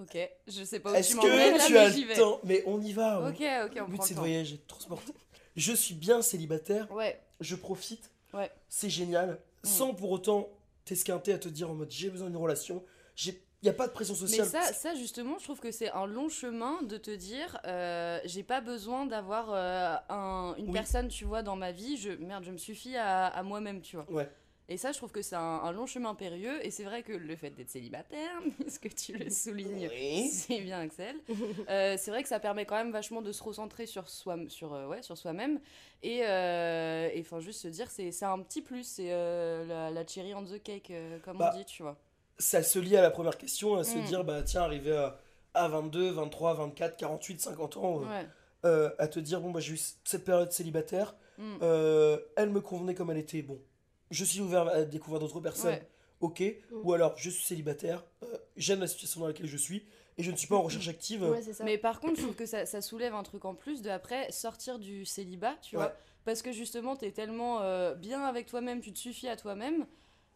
Ok, 0.00 0.16
je 0.49 0.64
sais 0.64 0.80
pas 0.80 0.92
où 0.92 0.94
Est-ce 0.94 1.11
tu 1.11 1.16
m'emmènes 1.16 1.54
que 1.54 1.59
là, 1.59 1.66
tu 1.66 1.73
mais 1.75 1.78
as 1.78 1.90
j'y 1.90 2.04
le 2.04 2.14
temps 2.14 2.40
Mais 2.44 2.62
on 2.66 2.80
y 2.80 2.92
va. 2.92 3.21
Ok, 3.28 3.35
ok, 3.35 3.75
Le 3.75 3.82
on 3.82 3.88
but 3.88 3.97
prend 3.97 4.02
c'est 4.04 4.11
le 4.11 4.14
de 4.14 4.14
temps. 4.14 4.21
voyager, 4.21 4.56
de 4.56 4.66
transporter. 4.66 5.12
Je 5.54 5.73
suis 5.75 5.94
bien 5.94 6.23
célibataire, 6.23 6.90
Ouais, 6.90 7.21
je 7.40 7.54
profite, 7.56 8.11
ouais. 8.35 8.51
c'est 8.69 8.91
génial, 8.91 9.39
sans 9.62 9.95
pour 9.95 10.11
autant 10.11 10.49
t'esquinter 10.85 11.33
à 11.33 11.39
te 11.39 11.49
dire 11.49 11.71
en 11.71 11.75
mode 11.75 11.91
j'ai 11.91 12.11
besoin 12.11 12.29
d'une 12.29 12.37
relation, 12.37 12.85
j'ai 13.15 13.43
Il 13.62 13.67
n'y 13.67 13.71
a 13.71 13.75
pas 13.75 13.87
de 13.87 13.93
pression 13.93 14.15
Mais 14.23 14.27
sociale. 14.29 14.47
ça, 14.49 14.73
ça, 14.73 14.95
justement, 14.97 15.39
je 15.39 15.45
trouve 15.45 15.61
que 15.61 15.71
c'est 15.71 15.91
un 15.93 16.07
long 16.07 16.29
chemin 16.29 16.83
de 16.83 16.97
te 16.99 17.12
dire 17.12 17.61
euh, 17.65 18.19
j'ai 18.25 18.43
pas 18.43 18.61
besoin 18.61 19.07
d'avoir 19.07 19.51
euh, 19.53 19.95
un- 20.09 20.55
une 20.59 20.67
Oui. 20.67 20.73
personne, 20.73 21.07
tu 21.07 21.25
vois, 21.25 21.43
dans 21.45 21.55
ma 21.55 21.71
vie. 21.71 21.97
Je, 21.97 22.11
merde, 22.11 22.43
je 22.43 22.51
me 22.51 22.57
suffis 22.59 22.97
à, 22.97 23.27
à 23.29 23.43
moi-même, 23.45 23.81
tu 23.81 23.95
vois. 23.97 24.11
Ouais. 24.11 24.29
Et 24.69 24.76
ça, 24.76 24.92
je 24.92 24.97
trouve 24.99 25.11
que 25.12 25.23
c'est 25.23 25.35
un, 25.37 25.40
un 25.40 25.73
long 25.73 25.87
chemin 25.87 26.14
périlleux. 26.14 26.64
Et 26.64 26.71
c'est 26.71 26.85
vrai 26.85 27.02
que 27.02 27.12
le 27.12 27.37
fait 27.37 27.50
d'être 27.50 27.69
célibataire, 27.71 28.31
ce 28.69 28.78
que 28.78 28.88
tu 28.88 29.12
le 29.19 29.28
soulignes, 29.28 29.88
Oui. 29.90 30.28
c'est 30.28 30.61
bien, 30.61 30.81
Axel. 30.81 31.16
Euh, 31.69 31.97
c'est 31.99 32.11
vrai 32.11 32.23
que 32.23 32.28
ça 32.28 32.40
permet 32.40 32.64
quand 32.66 32.76
même 32.76 32.92
vachement 32.92 33.23
de 33.23 33.33
se 33.33 33.42
recentrer 33.42 33.87
sur 33.87 34.09
soi, 34.09 34.37
sur 34.49 34.73
euh, 34.75 34.87
ouais, 34.87 35.02
sur 35.02 35.16
soi-même. 35.19 35.61
Et 36.02 36.21
euh, 36.26 37.09
et, 37.12 37.21
enfin, 37.21 37.40
juste 37.40 37.61
se 37.62 37.69
dire, 37.69 37.90
c'est 37.90 38.11
c'est 38.12 38.25
un 38.25 38.38
petit 38.40 38.62
plus. 38.62 38.85
C'est 38.85 39.12
euh, 39.12 39.64
la, 39.66 39.90
la 39.90 40.07
cherry 40.07 40.35
on 40.35 40.45
the 40.45 40.62
cake, 40.62 40.90
euh, 40.90 41.19
comme 41.21 41.38
Bah, 41.38 41.52
on 41.54 41.59
dit, 41.59 41.64
tu 41.64 41.83
vois. 41.83 41.97
Ça 42.38 42.62
se 42.62 42.78
lie 42.78 42.97
à 42.97 43.02
la 43.02 43.11
première 43.11 43.37
question, 43.38 43.76
à 43.76 43.85
se 43.85 43.99
Mm. 43.99 44.02
dire, 44.04 44.25
bah 44.25 44.42
tiens, 44.42 44.62
arrivé 44.62 44.97
à, 44.97 45.19
à 45.54 45.69
22, 45.69 46.11
23, 46.11 46.54
24, 46.54 46.97
48, 46.97 47.40
50 47.40 47.76
ans, 47.76 48.02
euh, 48.02 48.07
Ouais. 48.07 48.26
euh, 48.64 48.90
à 48.99 49.07
te 49.09 49.19
dire, 49.21 49.40
bon, 49.40 49.50
bah 49.50 49.61
j'ai 49.61 49.75
eu 49.75 49.81
cette 50.04 50.25
période 50.25 50.50
célibataire, 50.52 51.14
Mm. 51.38 51.59
euh, 51.62 52.19
elle 52.37 52.50
me 52.50 52.61
convenait 52.61 52.95
comme 52.95 53.11
elle 53.11 53.19
était, 53.19 53.42
bon, 53.42 53.61
je 54.12 54.25
suis 54.25 54.40
ouvert 54.40 54.69
à 54.69 54.83
découvrir 54.85 55.21
d'autres 55.21 55.40
personnes, 55.40 55.73
Ouais. 55.73 55.88
ok, 56.21 56.42
ou 56.83 56.92
alors 56.92 57.16
je 57.16 57.31
suis 57.31 57.42
célibataire, 57.45 58.04
euh, 58.23 58.37
j'aime 58.57 58.81
la 58.81 58.87
situation 58.87 59.21
dans 59.21 59.26
laquelle 59.26 59.47
je 59.47 59.57
suis, 59.57 59.85
et 60.19 60.23
je 60.23 60.31
ne 60.31 60.37
suis 60.37 60.47
pas 60.47 60.57
en 60.57 60.62
recherche 60.62 60.88
active. 60.88 61.23
Ouais, 61.25 61.42
c'est 61.42 61.54
ça. 61.54 61.64
Mais 61.64 61.78
par 61.78 61.99
contre, 62.00 62.16
je 62.16 62.23
trouve 62.23 62.35
que 62.37 62.47
ça, 62.47 62.66
ça 62.66 62.81
soulève 62.83 63.14
un 63.14 63.23
truc 63.23 63.45
en 63.45 63.54
plus 63.54 63.83
de 63.83 63.90
après 63.90 64.31
sortir 64.31 64.78
du 64.78 65.04
célibat, 65.04 65.57
tu 65.62 65.76
Ouais. 65.76 65.85
vois. 65.85 65.95
Parce 66.25 66.42
que 66.42 66.52
justement, 66.52 66.95
t'es 66.95 67.11
tellement 67.11 67.62
euh, 67.62 67.95
bien 67.95 68.23
avec 68.23 68.47
toi-même, 68.47 68.81
tu 68.81 68.92
te 68.92 68.99
suffis 68.99 69.26
à 69.28 69.37
toi-même. 69.37 69.87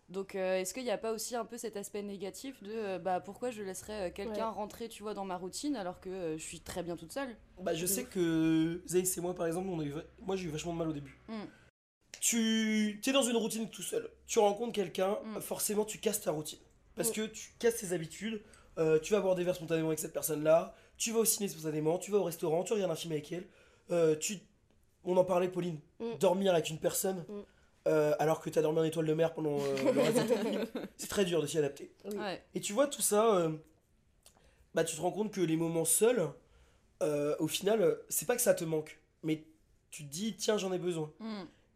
Donc, 0.09 0.35
euh, 0.35 0.59
est-ce 0.61 0.73
qu'il 0.73 0.85
n'y 0.85 0.91
a 0.91 0.99
pas 0.99 1.13
aussi 1.13 1.35
un 1.37 1.45
peu 1.45 1.59
cet 1.59 1.77
aspect 1.77 2.03
négatif 2.03 2.63
de 2.63 2.71
euh, 2.73 2.99
bah 2.99 3.21
pourquoi 3.21 3.51
je 3.51 3.63
laisserais 3.63 4.09
euh, 4.09 4.13
quelqu'un 4.13 4.49
Ouais. 4.49 4.55
rentrer, 4.55 4.89
tu 4.89 5.03
vois, 5.03 5.15
dans 5.15 5.25
ma 5.25 5.37
routine 5.37 5.75
alors 5.77 6.01
que 6.01 6.09
euh, 6.09 6.39
je 6.39 6.43
suis 6.45 6.61
très 6.61 6.83
bien 6.85 6.97
toute 6.97 7.13
seule? 7.13 7.37
Bah, 7.61 7.75
je 7.75 7.87
sais 7.87 8.03
ouf. 8.05 8.11
que 8.11 8.83
Zaïs 8.87 9.17
et 9.17 9.21
moi, 9.21 9.35
par 9.35 9.47
exemple, 9.47 9.69
on 9.69 9.81
a 9.81 9.85
eu... 9.85 9.95
moi 10.21 10.37
j'ai 10.37 10.47
eu 10.47 10.51
vachement 10.51 10.73
de 10.73 10.79
mal 10.79 10.89
au 10.89 10.93
début. 10.93 11.21
Mm. 11.29 11.33
Tu 12.31 13.01
es 13.07 13.13
dans 13.13 13.23
une 13.23 13.37
routine 13.37 13.71
tout 13.71 13.83
seul. 13.83 14.11
Tu 14.27 14.41
rencontres 14.41 14.73
quelqu'un, 14.73 15.17
Mm. 15.23 15.41
forcément 15.41 15.85
tu 15.85 15.99
casses 15.99 16.21
ta 16.23 16.33
routine. 16.33 16.59
Parce 16.97 17.11
Mm. 17.11 17.13
que 17.13 17.27
tu 17.27 17.51
casses 17.61 17.77
tes 17.77 17.93
habitudes. 17.93 18.43
euh, 18.79 18.99
tu 18.99 19.13
vas 19.15 19.21
boire 19.21 19.35
des 19.37 19.43
verres 19.45 19.55
spontanément 19.55 19.87
avec 19.89 19.99
cette 20.01 20.13
personne-là. 20.13 20.75
Tu 20.99 21.11
vas 21.13 21.21
au 21.21 21.25
ciné 21.25 21.49
spontanément. 21.49 21.97
Tu 21.99 22.11
vas 22.11 22.19
au 22.19 22.25
restaurant. 22.25 22.63
Tu 22.65 22.73
regardes 22.75 22.91
un 22.91 22.97
film 22.97 23.13
avec 23.13 23.31
elle. 23.33 23.47
euh, 23.91 24.17
tu... 24.17 24.39
On 25.05 25.17
en 25.17 25.25
parlait, 25.25 25.49
Pauline. 25.49 25.79
Mm. 26.01 26.19
Dormir 26.21 26.53
avec 26.53 26.69
une 26.69 26.79
personne. 26.79 27.25
Mm. 27.29 27.41
euh, 27.89 28.15
alors 28.19 28.41
que 28.41 28.51
tu 28.51 28.59
as 28.59 28.63
dormi 28.63 28.81
en 28.81 28.85
étoile 28.85 29.07
de 29.07 29.15
mer 29.15 29.33
pendant 29.33 29.59
euh, 29.61 29.93
le 29.93 30.01
reste 30.03 30.19
de 30.29 30.35
ta 30.35 30.43
vie, 30.43 30.59
c'est 30.99 31.07
très 31.09 31.25
dur 31.25 31.41
de 31.41 31.47
s'y 31.47 31.57
adapter. 31.59 31.93
Oui. 32.07 32.17
Ouais. 32.17 32.43
Et 32.57 32.61
tu 32.61 32.73
vois 32.73 32.89
tout 32.89 33.01
ça, 33.03 33.37
euh, 33.37 33.51
bah 34.75 34.83
tu 34.85 34.97
te 34.97 35.01
rends 35.01 35.13
compte 35.13 35.33
que 35.33 35.41
les 35.41 35.57
moments 35.57 35.85
seuls, 35.85 36.29
euh, 37.05 37.37
au 37.39 37.47
final, 37.47 37.97
c'est 38.09 38.27
pas 38.27 38.35
que 38.37 38.43
ça 38.43 38.53
te 38.55 38.65
manque, 38.65 38.99
mais 39.23 39.45
tu 39.93 40.05
te 40.05 40.11
dis 40.11 40.35
tiens 40.37 40.59
j'en 40.59 40.73
ai 40.73 40.79
besoin. 40.79 41.11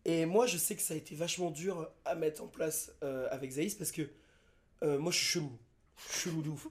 Mm. 0.06 0.08
Et 0.10 0.26
moi 0.26 0.46
je 0.46 0.56
sais 0.56 0.74
que 0.76 0.82
ça 0.82 0.94
a 0.94 0.96
été 0.96 1.14
vachement 1.14 1.50
dur 1.50 1.88
à 2.04 2.14
mettre 2.14 2.42
en 2.42 2.46
place 2.48 2.92
euh, 3.02 3.28
avec 3.30 3.50
Zaïs 3.52 3.74
parce 3.74 3.92
que 3.92 4.02
euh, 4.82 4.98
moi 4.98 5.12
je 5.12 5.18
suis 5.18 5.26
chelou, 5.26 5.52
chelou 6.10 6.42
de 6.42 6.48
ouf. 6.48 6.68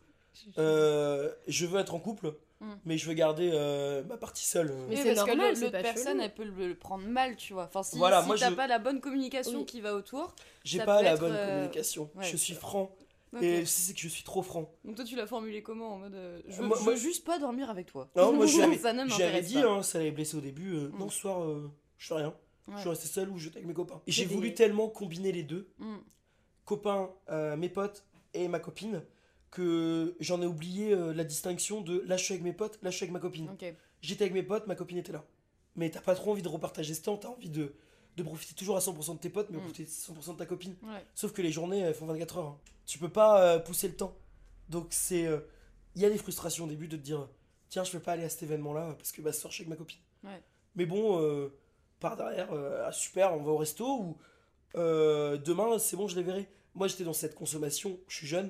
Euh, 0.58 1.32
je 1.48 1.66
veux 1.66 1.80
être 1.80 1.94
en 1.94 2.00
couple, 2.00 2.34
Mm. 2.62 2.74
mais 2.84 2.98
je 2.98 3.08
veux 3.08 3.14
garder 3.14 3.52
euh, 3.54 4.04
ma 4.04 4.18
partie 4.18 4.46
seule. 4.46 4.74
Mais 4.90 4.96
Oui, 4.96 5.02
c'est 5.02 5.16
parce 5.16 5.28
normal, 5.28 5.54
que 5.56 5.60
l'autre 5.62 5.82
personne, 5.82 6.06
chelou. 6.18 6.22
elle 6.24 6.34
peut 6.34 6.44
le, 6.44 6.68
le 6.68 6.76
prendre 6.76 7.06
mal, 7.08 7.38
tu 7.38 7.54
vois. 7.54 7.64
Enfin, 7.64 7.84
si, 7.84 7.98
Voilà, 7.98 8.20
si 8.22 8.28
moi, 8.28 8.38
t'as 8.38 8.50
je- 8.50 8.56
pas 8.56 8.68
la 8.68 8.80
bonne 8.80 9.00
communication 9.00 9.60
Oui. 9.60 9.66
qui 9.66 9.80
va 9.80 9.94
autour. 9.96 10.36
J'ai 10.66 10.80
pas 10.84 11.02
la 11.02 11.16
bonne 11.16 11.32
euh, 11.34 11.48
communication. 11.56 12.10
ouais. 12.16 12.26
je 12.26 12.36
suis 12.36 12.54
franc. 12.56 12.94
Ok. 13.32 13.44
Et 13.44 13.64
c'est 13.66 13.94
que 13.94 14.00
je 14.02 14.08
suis 14.10 14.24
trop 14.24 14.42
franc. 14.42 14.70
Donc 14.84 14.96
toi, 14.98 15.06
tu 15.06 15.16
l'as 15.16 15.26
formulé 15.28 15.62
comment 15.64 15.94
en 15.94 15.98
mode 16.00 16.16
euh, 16.16 16.42
je, 16.50 16.62
veux, 16.62 16.68
Moi- 16.68 16.78
je 16.78 16.84
moi- 16.84 16.94
veux 16.94 17.00
juste 17.00 17.24
pas 17.26 17.40
dormir 17.40 17.70
avec 17.70 17.86
toi. 17.86 18.10
Non, 18.18 18.34
moi 18.34 18.46
j'avais 18.46 18.76
dit, 19.42 19.60
hein, 19.60 19.82
ça 19.82 20.00
l'avait 20.00 20.12
blessé 20.12 20.36
au 20.36 20.42
début. 20.42 20.74
euh, 20.76 20.90
Non, 21.00 21.08
ce 21.10 21.18
soir, 21.20 21.42
euh, 21.44 21.72
je 21.98 22.08
fais 22.08 22.16
rien. 22.16 22.34
Je 22.76 22.80
suis 22.82 22.90
resté 22.90 23.08
seul 23.08 23.30
ou 23.30 23.38
j'étais 23.38 23.58
avec 23.58 23.68
mes 23.68 23.74
copains. 23.74 24.02
Et 24.08 24.12
j'ai 24.12 24.26
des- 24.26 24.34
voulu 24.34 24.54
tellement 24.54 24.88
combiner 24.90 25.32
les 25.32 25.44
deux, 25.44 25.70
Mm. 25.80 25.98
copains, 26.66 27.10
euh, 27.30 27.56
mes 27.58 27.70
potes 27.70 28.06
et 28.34 28.48
ma 28.48 28.60
copine, 28.60 29.04
que 29.52 30.16
j'en 30.20 30.42
ai 30.42 30.46
oublié 30.46 30.94
euh, 30.94 31.14
la 31.14 31.24
distinction 31.24 31.82
de 31.82 32.04
là 32.06 32.18
je 32.18 32.24
suis 32.24 32.34
avec 32.34 32.44
mes 32.44 32.54
potes, 32.54 32.78
là 32.84 32.92
je 32.92 32.96
suis 32.96 33.04
avec 33.06 33.14
ma 33.14 33.20
copine. 33.20 33.50
J'étais 34.02 34.24
avec 34.26 34.34
mes 34.34 34.44
potes, 34.44 34.68
ma 34.68 34.76
copine 34.76 34.98
était 34.98 35.12
là. 35.12 35.26
Mais 35.76 35.90
t'as 35.90 36.02
pas 36.02 36.16
trop 36.16 36.32
envie 36.32 36.42
de 36.42 36.48
repartager 36.48 36.94
ce 36.94 37.02
temps, 37.02 37.18
t'as 37.18 37.30
envie 37.30 37.50
de, 37.50 37.74
de 38.16 38.24
profiter 38.24 38.54
toujours 38.54 38.78
à 38.78 38.80
100% 38.82 39.16
de 39.16 39.20
tes 39.20 39.30
potes, 39.30 39.50
mais 39.50 39.58
Mm. 39.58 39.62
profiter 39.62 39.86
100% 39.86 40.34
de 40.34 40.38
ta 40.38 40.46
copine. 40.46 40.76
Ouais. 40.84 41.04
Sauf 41.16 41.32
que 41.34 41.42
les 41.42 41.52
journées 41.52 41.80
elles 41.80 41.94
font 41.96 42.06
24 42.06 42.38
heures. 42.38 42.46
hein. 42.48 42.60
Tu 42.86 43.00
peux 43.00 43.10
pas 43.10 43.42
euh, 43.42 43.60
pousser 43.60 43.88
le 43.88 43.96
temps. 43.96 44.16
Donc 44.70 44.88
c'est. 44.92 45.28
Il 45.96 46.02
y 46.02 46.06
a 46.06 46.10
des 46.10 46.18
frustrations 46.18 46.66
au 46.66 46.68
début 46.68 46.88
de 46.88 46.96
te 46.98 47.02
dire 47.02 47.28
tiens, 47.70 47.84
je 47.84 47.92
peux 47.92 48.00
pas 48.00 48.12
aller 48.14 48.24
à 48.24 48.30
cet 48.30 48.44
événement 48.44 48.74
là 48.74 48.94
parce 48.94 49.12
que 49.12 49.22
bah, 49.22 49.32
ce 49.34 49.42
soir 49.42 49.52
je 49.52 49.56
suis 49.56 49.62
avec 49.64 49.70
ma 49.70 49.76
copine. 49.76 50.00
Ouais. 50.24 50.42
Mais 50.76 50.86
bon, 50.86 51.20
euh, 51.22 51.50
par 52.00 52.16
derrière, 52.18 52.52
euh, 52.54 52.84
ah, 52.88 52.92
super, 52.92 53.34
on 53.34 53.44
va 53.44 53.52
au 53.52 53.58
resto 53.58 53.86
ou 53.88 54.18
euh, 54.76 55.38
demain 55.38 55.78
c'est 55.80 55.98
bon, 55.98 56.08
je 56.08 56.16
les 56.16 56.24
verrai. 56.24 56.48
Moi 56.76 56.88
j'étais 56.88 57.04
dans 57.04 57.14
cette 57.14 57.36
consommation, 57.36 58.00
je 58.08 58.16
suis 58.18 58.28
jeune, 58.28 58.50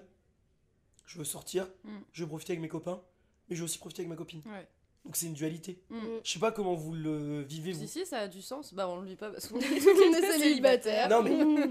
je 1.05 1.17
veux 1.17 1.23
sortir, 1.25 1.67
Mm. 1.83 1.89
je 2.13 2.23
veux 2.23 2.27
profiter 2.29 2.53
avec 2.53 2.61
mes 2.61 2.67
copains, 2.67 3.01
mais 3.49 3.55
je 3.55 3.61
veux 3.61 3.65
aussi 3.65 3.77
profiter 3.79 4.01
avec 4.01 4.09
ma 4.09 4.15
copine. 4.15 4.41
Ouais. 4.45 4.67
Donc 5.05 5.15
c'est 5.15 5.27
une 5.27 5.33
dualité. 5.33 5.81
Mm. 5.89 5.97
Je 6.23 6.31
sais 6.31 6.39
pas 6.39 6.51
comment 6.51 6.75
vous 6.75 6.93
le 6.93 7.41
vivez 7.41 7.71
vous. 7.71 7.79
Si, 7.81 7.87
si, 7.87 8.05
ça 8.05 8.19
a 8.19 8.27
du 8.27 8.41
sens. 8.41 8.73
Bah, 8.73 8.87
on 8.89 8.99
le 9.01 9.07
vit 9.07 9.15
pas 9.15 9.29
parce 9.31 9.47
qu'on 9.47 9.55
On 9.57 9.59
est 9.61 9.77
est 9.77 10.39
célibataire. 10.39 11.09
Non, 11.09 11.23
mais- 11.23 11.67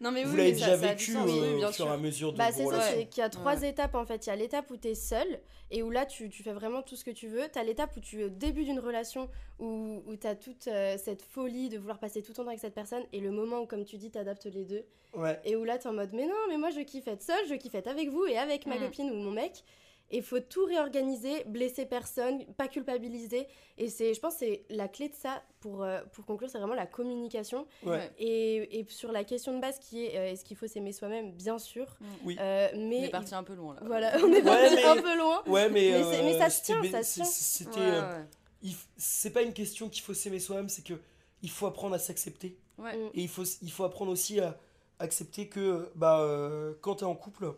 Non, 0.00 0.10
mais 0.12 0.24
oui, 0.24 0.30
vous 0.30 0.36
l'avez 0.36 0.52
mais 0.52 0.58
ça- 0.58 0.66
déjà 0.76 0.78
ça 0.78 0.86
vécu 0.94 1.16
oui, 1.16 1.38
euh, 1.40 1.56
bien 1.56 1.68
au 1.68 1.72
fur 1.72 1.84
et 1.84 1.88
sûr. 1.88 1.90
à 1.90 1.96
mesure 1.96 2.32
de 2.32 2.38
Bah 2.38 2.50
c'est 2.52 2.64
ça, 2.66 2.80
c'est 2.82 3.06
qu'il 3.06 3.20
y 3.20 3.24
a 3.24 3.28
trois 3.30 3.56
Ouais. 3.60 3.68
étapes 3.70 3.94
en 3.94 4.04
fait. 4.06 4.26
Il 4.26 4.28
y 4.28 4.32
a 4.32 4.36
l'étape 4.36 4.70
où 4.70 4.76
tu 4.76 4.88
es 4.88 4.94
seul 4.94 5.26
et 5.70 5.82
où 5.82 5.90
là 5.90 6.06
tu, 6.06 6.28
tu 6.30 6.42
fais 6.42 6.52
vraiment 6.52 6.82
tout 6.82 6.96
ce 6.96 7.04
que 7.04 7.10
tu 7.10 7.28
veux. 7.28 7.48
Tu 7.52 7.58
as 7.58 7.64
l'étape 7.64 7.96
où 7.96 8.00
tu 8.00 8.20
es 8.20 8.24
au 8.24 8.28
début 8.28 8.64
d'une 8.64 8.78
relation 8.80 9.28
où, 9.58 10.02
où 10.06 10.16
tu 10.16 10.26
as 10.26 10.34
toute 10.36 10.68
euh, 10.68 10.96
cette 10.98 11.22
folie 11.22 11.68
de 11.68 11.78
vouloir 11.78 11.98
passer 11.98 12.22
tout 12.22 12.32
ton 12.32 12.42
temps 12.44 12.48
avec 12.48 12.60
cette 12.60 12.74
personne 12.74 13.02
et 13.12 13.20
le 13.20 13.30
moment 13.30 13.60
où 13.60 13.66
comme 13.66 13.84
tu 13.84 13.96
dis 13.96 14.10
tu 14.10 14.18
adaptes 14.18 14.46
les 14.46 14.64
deux 14.64 14.84
Ouais. 15.14 15.40
et 15.44 15.56
où 15.56 15.64
là 15.64 15.78
tu 15.78 15.84
es 15.84 15.90
en 15.90 15.94
mode 15.94 16.10
mais 16.12 16.26
non 16.26 16.34
mais 16.48 16.58
moi 16.58 16.70
je 16.70 16.80
kiffe 16.80 17.08
être 17.08 17.22
seule, 17.22 17.46
je 17.48 17.54
kiffe 17.54 17.74
être 17.74 17.88
avec 17.88 18.08
vous 18.10 18.26
et 18.26 18.36
avec 18.38 18.66
ma 18.66 18.76
Mm. 18.76 18.80
copine 18.84 19.10
ou 19.10 19.14
mon 19.14 19.30
mec. 19.30 19.64
Et 20.10 20.22
faut 20.22 20.40
tout 20.40 20.64
réorganiser, 20.64 21.44
blesser 21.44 21.84
personne, 21.84 22.44
pas 22.56 22.66
culpabiliser. 22.68 23.46
Et 23.76 23.88
c'est, 23.90 24.14
je 24.14 24.20
pense, 24.20 24.34
que 24.34 24.38
c'est 24.40 24.64
la 24.70 24.88
clé 24.88 25.08
de 25.10 25.14
ça 25.14 25.42
pour, 25.60 25.82
euh, 25.84 26.00
pour 26.12 26.24
conclure, 26.24 26.48
c'est 26.48 26.56
vraiment 26.58 26.74
la 26.74 26.86
communication. 26.86 27.66
Ouais. 27.84 28.10
Et, 28.18 28.78
et 28.80 28.86
sur 28.88 29.12
la 29.12 29.22
question 29.24 29.54
de 29.54 29.60
base 29.60 29.78
qui 29.78 30.06
est 30.06 30.16
euh, 30.16 30.32
est-ce 30.32 30.44
qu'il 30.46 30.56
faut 30.56 30.66
s'aimer 30.66 30.92
soi-même? 30.92 31.32
Bien 31.32 31.58
sûr. 31.58 31.86
Oui. 32.24 32.36
Euh, 32.40 32.68
On 32.72 32.88
mais 32.88 33.04
est 33.04 33.10
parti 33.10 33.34
un 33.34 33.42
peu 33.42 33.54
loin 33.54 33.74
là. 33.74 33.80
voilà, 33.84 34.16
on 34.24 34.32
est 34.32 34.42
parti 34.42 34.74
mais- 34.76 34.84
un 34.84 34.96
peu 35.02 35.16
loin. 35.18 35.42
Ouais, 35.46 35.68
mais. 35.68 36.02
Mais 36.22 36.38
ça 36.38 36.48
se 36.48 36.62
tient, 36.62 36.82
ça 36.90 37.02
se 37.02 37.14
tient. 37.14 37.24
C'était. 37.24 37.78
Ouais, 37.78 37.86
euh, 37.86 38.22
il 38.62 38.72
f- 38.72 38.86
C'est 38.96 39.30
pas 39.30 39.42
une 39.42 39.52
question 39.52 39.90
qu'il 39.90 40.02
faut 40.02 40.14
s'aimer 40.14 40.40
soi-même, 40.40 40.68
c'est 40.70 40.82
que 40.84 40.94
il 41.42 41.50
faut 41.50 41.66
apprendre 41.66 41.94
à 41.94 41.98
s'accepter. 41.98 42.56
ouais. 42.78 42.96
Mm. 42.96 43.06
Et 43.14 43.20
il 43.22 43.28
faut, 43.28 43.44
il 43.62 43.70
faut 43.70 43.84
apprendre 43.84 44.10
aussi 44.10 44.40
à 44.40 44.58
accepter 45.00 45.48
que 45.48 45.90
bah, 45.94 46.20
euh, 46.20 46.72
quand 46.80 46.96
tu 46.96 47.04
es 47.04 47.06
en 47.06 47.14
couple, 47.14 47.52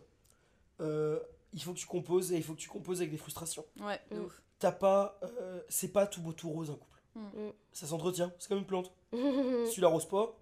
euh, 0.81 1.19
il 1.53 1.63
faut 1.63 1.73
que 1.73 1.79
tu 1.79 1.87
composes 1.87 2.33
et 2.33 2.37
il 2.37 2.43
faut 2.43 2.55
que 2.55 2.61
tu 2.61 2.69
composes 2.69 2.99
avec 3.01 3.11
des 3.11 3.17
frustrations. 3.19 3.65
Ouais, 3.81 4.01
de 4.11 4.17
Mm. 4.21 4.25
ouf. 4.25 4.43
T'as 4.59 4.73
pas, 4.73 5.19
euh, 5.23 5.61
c'est 5.69 5.89
pas 5.93 6.07
tout 6.07 6.21
beau 6.21 6.33
tout 6.33 6.51
rose 6.51 6.71
un 6.71 6.75
couple. 6.75 7.01
Mm. 7.15 7.51
Ça 7.73 7.87
s'entretient, 7.87 8.33
c'est 8.39 8.49
comme 8.49 8.59
une 8.59 8.67
plante. 8.67 8.93
Si 9.67 9.73
tu 9.75 9.81
l'arroses 9.81 10.07
pas, 10.09 10.39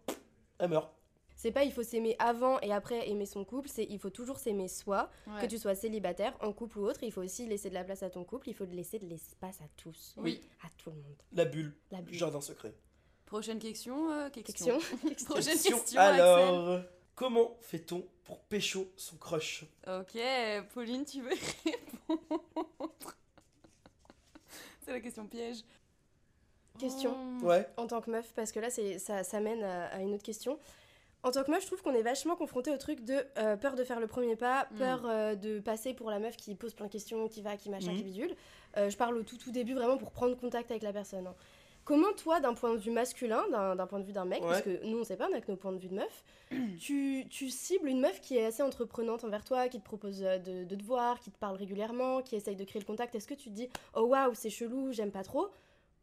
elle 0.59 0.71
meurt. 0.71 0.91
c'est 1.37 1.53
pas 1.53 1.63
il 1.65 1.73
faut 1.73 1.83
s'aimer 1.85 2.17
avant 2.19 2.59
et 2.61 2.73
après 2.73 3.09
aimer 3.09 3.25
son 3.27 3.45
couple, 3.45 3.69
c'est 3.69 3.85
il 3.89 3.99
faut 4.01 4.11
toujours 4.11 4.39
s'aimer 4.39 4.67
soi, 4.69 5.09
Ouais. 5.29 5.41
que 5.41 5.47
tu 5.47 5.57
sois 5.59 5.75
célibataire, 5.77 6.37
en 6.41 6.53
couple 6.53 6.79
ou 6.81 6.87
autre, 6.87 7.03
il 7.05 7.13
faut 7.13 7.23
aussi 7.23 7.47
laisser 7.47 7.69
de 7.71 7.75
la 7.75 7.85
place 7.85 8.03
à 8.03 8.11
ton 8.11 8.25
couple, 8.25 8.49
il 8.49 8.55
faut 8.55 8.65
laisser 8.67 8.99
de 8.99 9.07
l'espace 9.07 9.61
à 9.61 9.69
tous. 9.77 10.15
Oui. 10.19 10.41
À 10.65 10.69
tout 10.77 10.91
le 10.91 10.97
monde. 10.97 11.17
La 11.33 11.45
bulle, 11.45 11.73
La 11.93 12.01
bulle. 12.03 12.15
jardin 12.15 12.41
secret. 12.41 12.75
Prochaine 13.25 13.59
question. 13.61 14.11
euh, 14.11 14.31
question. 14.31 14.79
Question. 14.79 15.27
Prochaine 15.27 15.53
Question, 15.53 15.79
question. 15.79 16.01
Axel. 16.01 16.21
Alors, 16.21 16.81
comment 17.19 17.57
fait-on 17.63 18.07
pour 18.25 18.39
pécho 18.39 18.87
son 18.97 19.17
crush? 19.17 19.65
Ok, 19.89 20.17
Pauline, 20.73 21.05
tu 21.05 21.21
veux 21.21 21.31
répondre? 22.09 22.93
C'est 24.85 24.93
la 24.93 25.01
question 25.01 25.27
piège. 25.27 25.59
Question. 26.79 27.17
Oh. 27.43 27.47
Ouais. 27.47 27.69
en 27.77 27.89
tant 27.89 28.01
que 28.01 28.09
meuf, 28.11 28.33
parce 28.37 28.53
que 28.53 28.61
là, 28.61 28.71
c'est, 28.71 29.01
ça, 29.01 29.25
ça 29.25 29.41
mène 29.41 29.65
à, 29.65 29.87
à 29.87 29.99
une 29.99 30.15
autre 30.15 30.23
question. 30.23 30.61
En 31.25 31.33
tant 31.33 31.43
que 31.43 31.51
meuf, 31.51 31.63
je 31.63 31.67
trouve 31.67 31.83
qu'on 31.83 31.95
est 31.95 32.03
vachement 32.03 32.37
confronté 32.37 32.71
au 32.71 32.77
truc 32.77 33.05
de 33.05 33.17
euh, 33.39 33.57
peur 33.57 33.75
de 33.75 33.83
faire 33.83 33.99
le 33.99 34.07
premier 34.07 34.37
pas, 34.37 34.69
Mm. 34.71 34.77
peur 34.79 35.03
euh, 35.07 35.35
de 35.35 35.59
passer 35.59 35.93
pour 35.95 36.11
la 36.11 36.21
meuf 36.21 36.37
qui 36.37 36.55
pose 36.55 36.75
plein 36.75 36.87
de 36.87 36.93
questions, 36.93 37.27
qui 37.27 37.43
va, 37.43 37.57
qui 37.57 37.69
machin, 37.71 37.91
Mhm. 37.91 37.97
qui 37.97 38.03
bidule. 38.05 38.37
Euh, 38.77 38.89
je 38.91 38.97
parle 38.97 39.17
au 39.17 39.25
tout, 39.25 39.37
tout 39.37 39.51
début 39.51 39.75
vraiment 39.75 39.99
pour 39.99 40.13
prendre 40.13 40.37
contact 40.37 40.71
avec 40.71 40.85
la 40.85 40.93
personne. 40.93 41.27
hein. 41.27 41.35
Comment 41.89 42.13
toi, 42.13 42.39
d'un 42.39 42.53
point 42.53 42.75
de 42.75 42.79
vue 42.79 42.91
masculin, 42.91 43.43
d'un, 43.51 43.87
point 43.87 43.99
de 43.99 44.05
vue 44.05 44.13
d'un 44.13 44.27
mec, 44.27 44.43
Ouais. 44.43 44.49
parce 44.49 44.61
que 44.61 44.85
nous 44.85 44.99
on 44.99 45.05
sait 45.05 45.17
pas, 45.17 45.27
on 45.31 45.35
a 45.35 45.41
que 45.41 45.51
nos 45.51 45.57
points 45.57 45.73
de 45.73 45.79
vue 45.79 45.89
de 45.89 45.95
meuf, 45.95 46.23
tu, 46.79 47.25
tu 47.31 47.49
cibles 47.49 47.89
une 47.89 48.01
meuf 48.01 48.21
qui 48.21 48.37
est 48.37 48.45
assez 48.45 48.63
entreprenante 48.63 49.25
envers 49.25 49.43
toi, 49.43 49.69
qui 49.69 49.81
te 49.81 49.85
propose 49.87 50.23
euh, 50.23 50.37
de, 50.37 50.65
de 50.65 50.77
te 50.77 50.85
voir, 50.85 51.19
qui 51.19 51.31
te 51.31 51.39
parle 51.39 51.57
régulièrement, 51.57 52.21
qui 52.21 52.37
essaye 52.37 52.57
de 52.57 52.65
créer 52.65 52.81
le 52.83 52.87
contact. 52.87 53.15
Est-ce 53.15 53.27
que 53.27 53.33
tu 53.33 53.49
te 53.49 53.55
dis, 53.55 53.71
oh 53.95 54.03
waouh, 54.03 54.35
c'est 54.35 54.51
chelou, 54.51 54.93
j'aime 54.93 55.11
pas 55.11 55.23
trop 55.23 55.49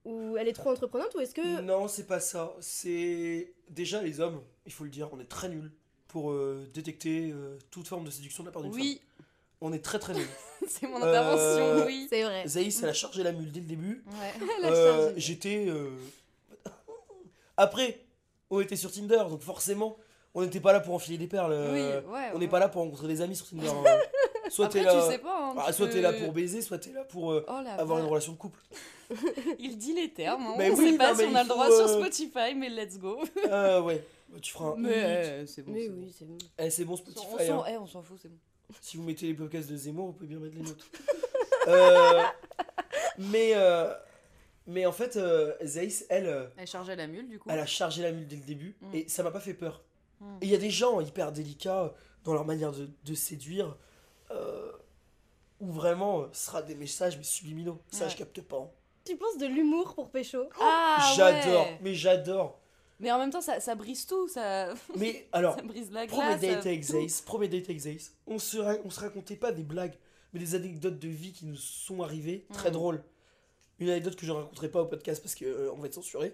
Ou 0.05 0.37
elle 0.37 0.47
est 0.47 0.53
trop 0.53 0.71
entreprenante 0.71 1.13
Ou 1.13 1.19
est-ce 1.19 1.35
que. 1.35 1.61
Non, 1.61 1.87
c'est 1.87 2.07
pas 2.07 2.19
ça. 2.19 2.55
C'est 2.61 3.53
déjà 3.69 4.01
les 4.01 4.19
hommes, 4.19 4.41
il 4.65 4.71
faut 4.71 4.85
le 4.85 4.89
dire, 4.89 5.09
on 5.13 5.19
est 5.19 5.29
très 5.29 5.49
nuls 5.49 5.71
pour 6.07 6.31
euh, 6.31 6.67
détecter 6.73 7.31
euh, 7.31 7.59
toute 7.69 7.87
forme 7.87 8.05
de 8.05 8.09
séduction 8.09 8.41
de 8.41 8.47
la 8.47 8.53
part 8.53 8.63
d'une 8.63 8.73
Oui, 8.73 9.01
On 9.61 9.71
est 9.73 9.79
très 9.83 9.99
très 9.99 10.13
nuls. 10.13 10.27
C'est 10.67 10.87
mon 10.87 11.01
Euh, 11.01 11.07
intervention, 11.07 11.85
oui. 11.85 12.07
C'est 12.09 12.23
vrai. 12.23 12.43
Zaïs, 12.47 12.81
elle 12.83 12.89
a 12.89 12.93
chargé 12.93 13.23
la 13.23 13.31
mule 13.31 13.51
dès 13.51 13.59
le 13.61 13.65
début. 13.67 14.03
Ouais. 14.07 14.47
Euh, 14.65 15.13
J'étais. 15.17 15.65
euh, 15.67 15.89
Après, 17.57 17.99
on 18.49 18.59
était 18.61 18.75
sur 18.75 18.91
Tinder, 18.91 19.23
donc 19.29 19.41
forcément, 19.41 19.97
on 20.33 20.41
n'était 20.43 20.59
pas 20.59 20.73
là 20.73 20.79
pour 20.79 20.93
enfiler 20.93 21.17
des 21.17 21.27
perles. 21.27 21.53
euh, 21.53 21.71
Oui, 22.03 22.11
ouais, 22.13 22.29
on 22.33 22.39
n'est 22.39 22.45
ouais. 22.45 22.51
pas 22.51 22.59
là 22.59 22.67
pour 22.69 22.81
rencontrer 22.81 23.07
des 23.07 23.21
amis 23.21 23.35
sur 23.35 23.47
Tinder. 23.47 23.67
hein. 23.69 23.97
Soit 24.49 24.65
Après, 24.67 24.79
t'es 24.79 24.85
là. 24.85 25.01
tu 25.03 25.11
sais 25.11 25.17
pas. 25.17 25.49
hein, 25.49 25.55
Ah, 25.57 25.63
tu 25.67 25.73
soit 25.73 25.87
t'es 25.87 26.01
là 26.01 26.13
pour 26.13 26.31
baiser, 26.31 26.61
soit 26.61 26.77
t'es 26.77 26.91
là 26.91 27.03
pour 27.03 27.31
euh, 27.31 27.43
Oh 27.47 27.61
la 27.63 27.73
avoir 27.75 27.97
une 27.97 28.03
vache. 28.03 28.11
relation 28.11 28.33
de 28.33 28.37
couple. 28.37 28.59
Il 29.57 29.75
dit 29.79 29.93
les 29.93 30.11
termes. 30.13 30.45
hein. 30.45 30.53
Mais 30.57 30.69
on 30.69 30.75
oui, 30.75 30.91
sait 30.91 30.97
pas 30.97 31.13
non, 31.13 31.19
si 31.19 31.25
on 31.25 31.35
a 31.35 31.41
le 31.43 31.49
droit 31.49 31.65
faut, 31.65 31.75
sur 31.77 31.87
euh, 31.87 31.99
Spotify, 31.99 32.53
mais 32.55 32.69
let's 32.69 32.99
go. 32.99 33.17
Euh, 33.49 33.81
ouais, 33.81 34.05
Bah, 34.29 34.37
tu 34.39 34.53
feras 34.53 34.73
un. 34.73 34.75
Mais 34.77 34.91
euh, 34.93 35.45
c'est 35.47 35.63
bon. 35.63 35.71
Mais 35.73 35.81
c'est 35.81 35.89
bon. 35.89 35.97
oui, 36.03 36.13
c'est 36.15 36.25
bon. 36.25 36.37
Eh, 36.59 36.69
c'est 36.69 36.85
bon 36.85 36.93
On 36.93 36.97
Spotify. 36.97 37.47
s'en 37.47 37.63
hein. 37.63 37.65
eh, 37.71 37.77
on 37.77 37.87
s'en 37.87 38.03
fout, 38.03 38.19
c'est 38.21 38.27
bon. 38.29 38.37
Si 38.81 38.97
vous 38.97 39.03
mettez 39.03 39.27
les 39.27 39.33
podcasts 39.33 39.69
de 39.69 39.75
Zemmour, 39.77 40.07
vous 40.07 40.13
pouvez 40.13 40.27
bien 40.27 40.39
mettre 40.39 40.55
les 40.55 40.61
nôtres. 40.63 40.85
Euh, 41.67 42.21
mais, 43.17 43.53
euh, 43.55 43.91
mais 44.67 44.85
en 44.85 44.91
fait, 44.91 45.15
euh, 45.17 45.55
Zaïs, 45.63 46.05
elle, 46.09 46.27
euh, 46.27 46.45
Elle 46.57 46.67
chargeait 46.67 46.95
la 46.95 47.07
mule, 47.07 47.27
du 47.27 47.39
coup. 47.39 47.49
elle 47.51 47.57
a 47.59 47.65
chargé 47.65 48.03
la 48.03 48.11
mule 48.11 48.27
dès 48.27 48.35
le 48.35 48.43
début 48.43 48.77
Mm. 48.81 48.93
et 48.93 49.07
ça 49.09 49.23
m'a 49.23 49.31
pas 49.31 49.39
fait 49.39 49.55
peur. 49.55 49.81
Mm. 50.19 50.37
Et 50.41 50.45
il 50.45 50.51
y 50.51 50.55
a 50.55 50.59
des 50.59 50.69
gens 50.69 51.01
hyper 51.01 51.31
délicats 51.31 51.91
dans 52.23 52.33
leur 52.33 52.45
manière 52.45 52.71
de, 52.71 52.87
de 53.03 53.13
séduire 53.15 53.75
euh, 54.29 54.71
où 55.59 55.71
vraiment 55.71 56.27
ce 56.33 56.45
sera 56.45 56.61
des 56.61 56.75
messages 56.75 57.17
mais 57.17 57.23
subliminaux. 57.23 57.81
Ça, 57.89 58.05
Ouais. 58.05 58.11
je 58.11 58.17
capte 58.17 58.41
pas. 58.41 58.57
hein. 58.57 58.69
Tu 59.03 59.15
penses 59.17 59.37
de 59.39 59.47
l'humour 59.47 59.95
pour 59.95 60.11
pécho? 60.11 60.43
Ah, 60.61 61.13
j'adore, 61.15 61.65
ouais. 61.65 61.79
mais 61.81 61.95
j'adore. 61.95 62.59
Mais 62.99 63.11
en 63.11 63.19
même 63.19 63.29
temps, 63.29 63.41
ça, 63.41 63.59
ça 63.59 63.75
brise 63.75 64.05
tout. 64.05 64.27
Ça, 64.27 64.73
Mais 64.97 65.27
alors, 65.33 65.55
ça 65.55 65.61
brise 65.63 65.91
la 65.91 66.07
Premier 66.07 66.23
glace. 66.37 66.41
date 66.41 66.63
ça- 66.63 66.69
avec 66.69 66.83
Zaïs, 66.83 67.21
premier 67.21 67.47
date 67.47 67.65
avec 67.65 67.79
Zaïs, 67.79 68.13
on 68.27 68.39
se, 68.39 68.57
ra- 68.57 68.77
on 68.85 68.89
se 68.89 68.99
racontait 69.01 69.35
pas 69.35 69.51
des 69.51 69.63
blagues, 69.63 69.95
mais 70.33 70.39
des 70.39 70.55
anecdotes 70.55 70.97
de 70.99 71.07
vie 71.09 71.33
qui 71.33 71.45
nous 71.45 71.55
sont 71.57 72.01
arrivées, 72.03 72.45
très 72.53 72.69
Mm. 72.69 72.73
drôles. 72.73 73.03
Une 73.79 73.89
anecdote 73.89 74.15
que 74.15 74.25
je 74.25 74.31
ne 74.31 74.37
raconterai 74.37 74.69
pas 74.69 74.81
au 74.81 74.85
podcast 74.85 75.21
parce 75.21 75.35
qu'on 75.35 75.75
va 75.77 75.87
être 75.87 75.93
censuré. 75.93 76.33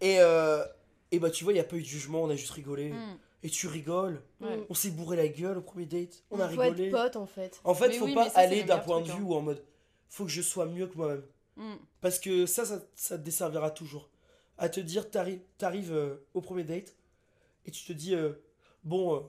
Et, 0.00 0.18
euh, 0.20 0.64
et 1.10 1.18
bah 1.18 1.30
tu 1.30 1.42
vois, 1.42 1.52
il 1.52 1.56
n'y 1.56 1.60
a 1.60 1.64
pas 1.64 1.76
eu 1.76 1.82
de 1.82 1.86
jugement, 1.86 2.22
on 2.22 2.30
a 2.30 2.36
juste 2.36 2.52
rigolé. 2.52 2.90
Mm. 2.92 3.18
Et 3.44 3.50
tu 3.50 3.66
rigoles, 3.68 4.20
Ouais. 4.40 4.64
on 4.68 4.74
s'est 4.74 4.90
bourré 4.90 5.16
la 5.16 5.28
gueule 5.28 5.58
au 5.58 5.62
premier 5.62 5.86
date, 5.86 6.22
on 6.30 6.38
a 6.40 6.48
Faut 6.48 6.60
rigolé. 6.60 6.86
être 6.86 6.90
pote 6.92 7.16
en 7.16 7.26
fait. 7.26 7.60
En 7.64 7.74
fait, 7.74 7.88
Mais 7.88 7.94
faut 7.98 8.04
oui, 8.06 8.14
pas 8.14 8.30
ça, 8.30 8.40
aller 8.40 8.60
le 8.62 8.66
d'un 8.68 8.78
point 8.78 9.00
truc, 9.00 9.12
de 9.12 9.18
vue 9.18 9.24
hein. 9.24 9.26
où 9.28 9.34
en 9.34 9.40
mode, 9.42 9.62
faut 10.08 10.24
que 10.24 10.30
je 10.30 10.42
sois 10.42 10.66
mieux 10.66 10.86
que 10.86 10.96
moi-même. 10.96 11.22
Mm. 11.56 11.74
Parce 12.00 12.18
que 12.20 12.46
ça, 12.46 12.64
ça, 12.64 12.80
ça 12.94 13.16
te 13.18 13.22
desservira 13.24 13.70
toujours. 13.72 14.08
À 14.58 14.68
te 14.68 14.80
dire, 14.80 15.08
t'arrives 15.10 15.40
t'arrives, 15.56 15.92
euh, 15.92 16.16
au 16.34 16.40
premier 16.40 16.64
date 16.64 16.94
et 17.64 17.70
tu 17.70 17.84
te 17.84 17.92
dis, 17.92 18.14
euh, 18.14 18.32
bon, 18.84 19.16
euh, 19.16 19.20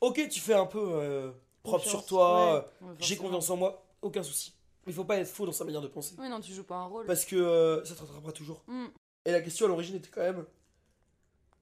ok, 0.00 0.28
tu 0.28 0.40
fais 0.40 0.54
un 0.54 0.66
peu 0.66 0.78
euh, 0.80 1.30
propre 1.62 1.84
Confiance, 1.84 1.90
sur 1.90 2.06
toi, 2.06 2.54
ouais. 2.82 2.88
euh, 2.88 2.94
j'ai 3.00 3.16
confiance 3.16 3.50
en 3.50 3.56
moi, 3.56 3.84
aucun 4.02 4.22
souci. 4.22 4.54
Il 4.86 4.92
faut 4.94 5.04
pas 5.04 5.16
être 5.18 5.28
faux 5.28 5.44
dans 5.46 5.52
sa 5.52 5.64
manière 5.64 5.80
de 5.82 5.88
penser. 5.88 6.14
Oui, 6.18 6.28
non, 6.28 6.40
tu 6.40 6.52
joues 6.52 6.64
pas 6.64 6.76
un 6.76 6.86
rôle. 6.86 7.06
Parce 7.06 7.24
que 7.24 7.36
euh, 7.36 7.84
ça 7.84 7.94
te 7.94 8.00
rattrapera 8.00 8.32
toujours. 8.32 8.62
Mm. 8.68 8.86
Et 9.24 9.32
la 9.32 9.40
question 9.42 9.66
à 9.66 9.68
l'origine 9.68 9.96
était 9.96 10.08
quand 10.08 10.22
même, 10.22 10.46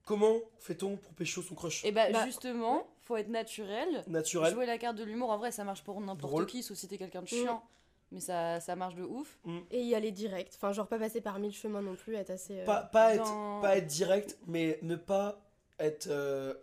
comment 0.05 0.35
fait-on 0.59 0.95
pour 0.95 1.13
pécho 1.13 1.41
son 1.41 1.55
crush? 1.55 1.83
Et 1.83 1.91
bah, 1.91 2.09
Bah, 2.11 2.25
justement, 2.25 2.87
faut 3.03 3.17
être 3.17 3.29
naturel. 3.29 4.03
Naturel. 4.07 4.53
Jouer 4.53 4.65
la 4.65 4.77
carte 4.77 4.95
de 4.95 5.03
l'humour, 5.03 5.29
en 5.31 5.37
vrai, 5.37 5.51
ça 5.51 5.63
marche 5.63 5.83
pour 5.83 5.99
n'importe 5.99 6.45
qui, 6.45 6.63
sauf 6.63 6.77
si 6.77 6.87
t'es 6.87 6.97
quelqu'un 6.97 7.21
de 7.21 7.27
chiant. 7.27 7.63
Mais 8.11 8.19
ça, 8.21 8.59
ça 8.61 8.75
marche 8.75 8.95
de 8.95 9.03
ouf. 9.03 9.37
Et 9.71 9.81
y 9.81 9.93
aller 9.95 10.11
direct. 10.11 10.53
Enfin, 10.55 10.71
genre 10.71 10.87
pas 10.87 10.97
passer 10.99 11.19
par 11.21 11.39
mille 11.39 11.53
chemins 11.53 11.81
non 11.81 11.95
plus, 11.95 12.15
être 12.15 12.29
assez. 12.29 12.59
euh, 12.61 12.65
Pas, 12.65 12.81
pas, 12.83 13.15
être, 13.15 13.61
pas 13.61 13.77
être 13.77 13.87
direct, 13.87 14.37
mais 14.47 14.79
ne 14.81 14.95
pas 14.95 15.41
être 15.79 16.07
euh, 16.09 16.53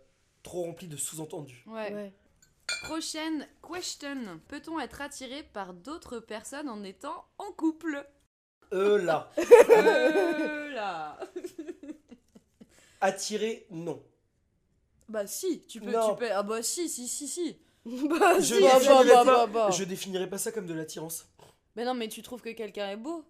trop 0.43 0.63
rempli 0.63 0.87
de 0.87 0.97
sous-entendus. 0.97 1.63
Ouais. 1.67 1.93
Ouais. 1.93 2.13
Prochaine 2.85 3.47
question. 3.61 4.39
Peut-on 4.47 4.79
être 4.79 5.01
attiré 5.01 5.43
par 5.43 5.73
d'autres 5.75 6.19
personnes 6.19 6.67
en 6.67 6.83
étant 6.83 7.25
en 7.37 7.51
couple? 7.51 8.03
Euh 8.73 8.97
là, 9.03 9.29
Euh, 9.69 10.69
là. 10.71 11.19
attiré, 13.01 13.67
non. 13.69 14.01
Bah 15.07 15.27
si, 15.27 15.61
tu 15.67 15.79
peux, 15.79 15.91
tu 15.91 16.15
peux. 16.17 16.31
Ah 16.31 16.41
bah 16.41 16.63
si, 16.63 16.89
si, 16.89 17.07
si, 17.07 17.27
si. 17.27 17.57
bah, 17.85 18.39
Je 18.39 18.55
si, 18.55 18.61
bah, 18.61 18.73
définirais 18.79 19.05
bah, 19.05 19.23
pas- 19.25 19.45
bah, 19.45 19.47
bah. 19.47 19.69
je 19.71 19.83
définirais 19.83 20.27
pas 20.29 20.39
ça 20.39 20.51
comme 20.51 20.65
de 20.65 20.73
l'attirance. 20.73 21.27
Mais 21.75 21.85
non, 21.85 21.93
mais 21.93 22.07
tu 22.07 22.21
trouves 22.21 22.41
que 22.41 22.49
quelqu'un 22.49 22.89
est 22.89 22.97
beau 22.97 23.25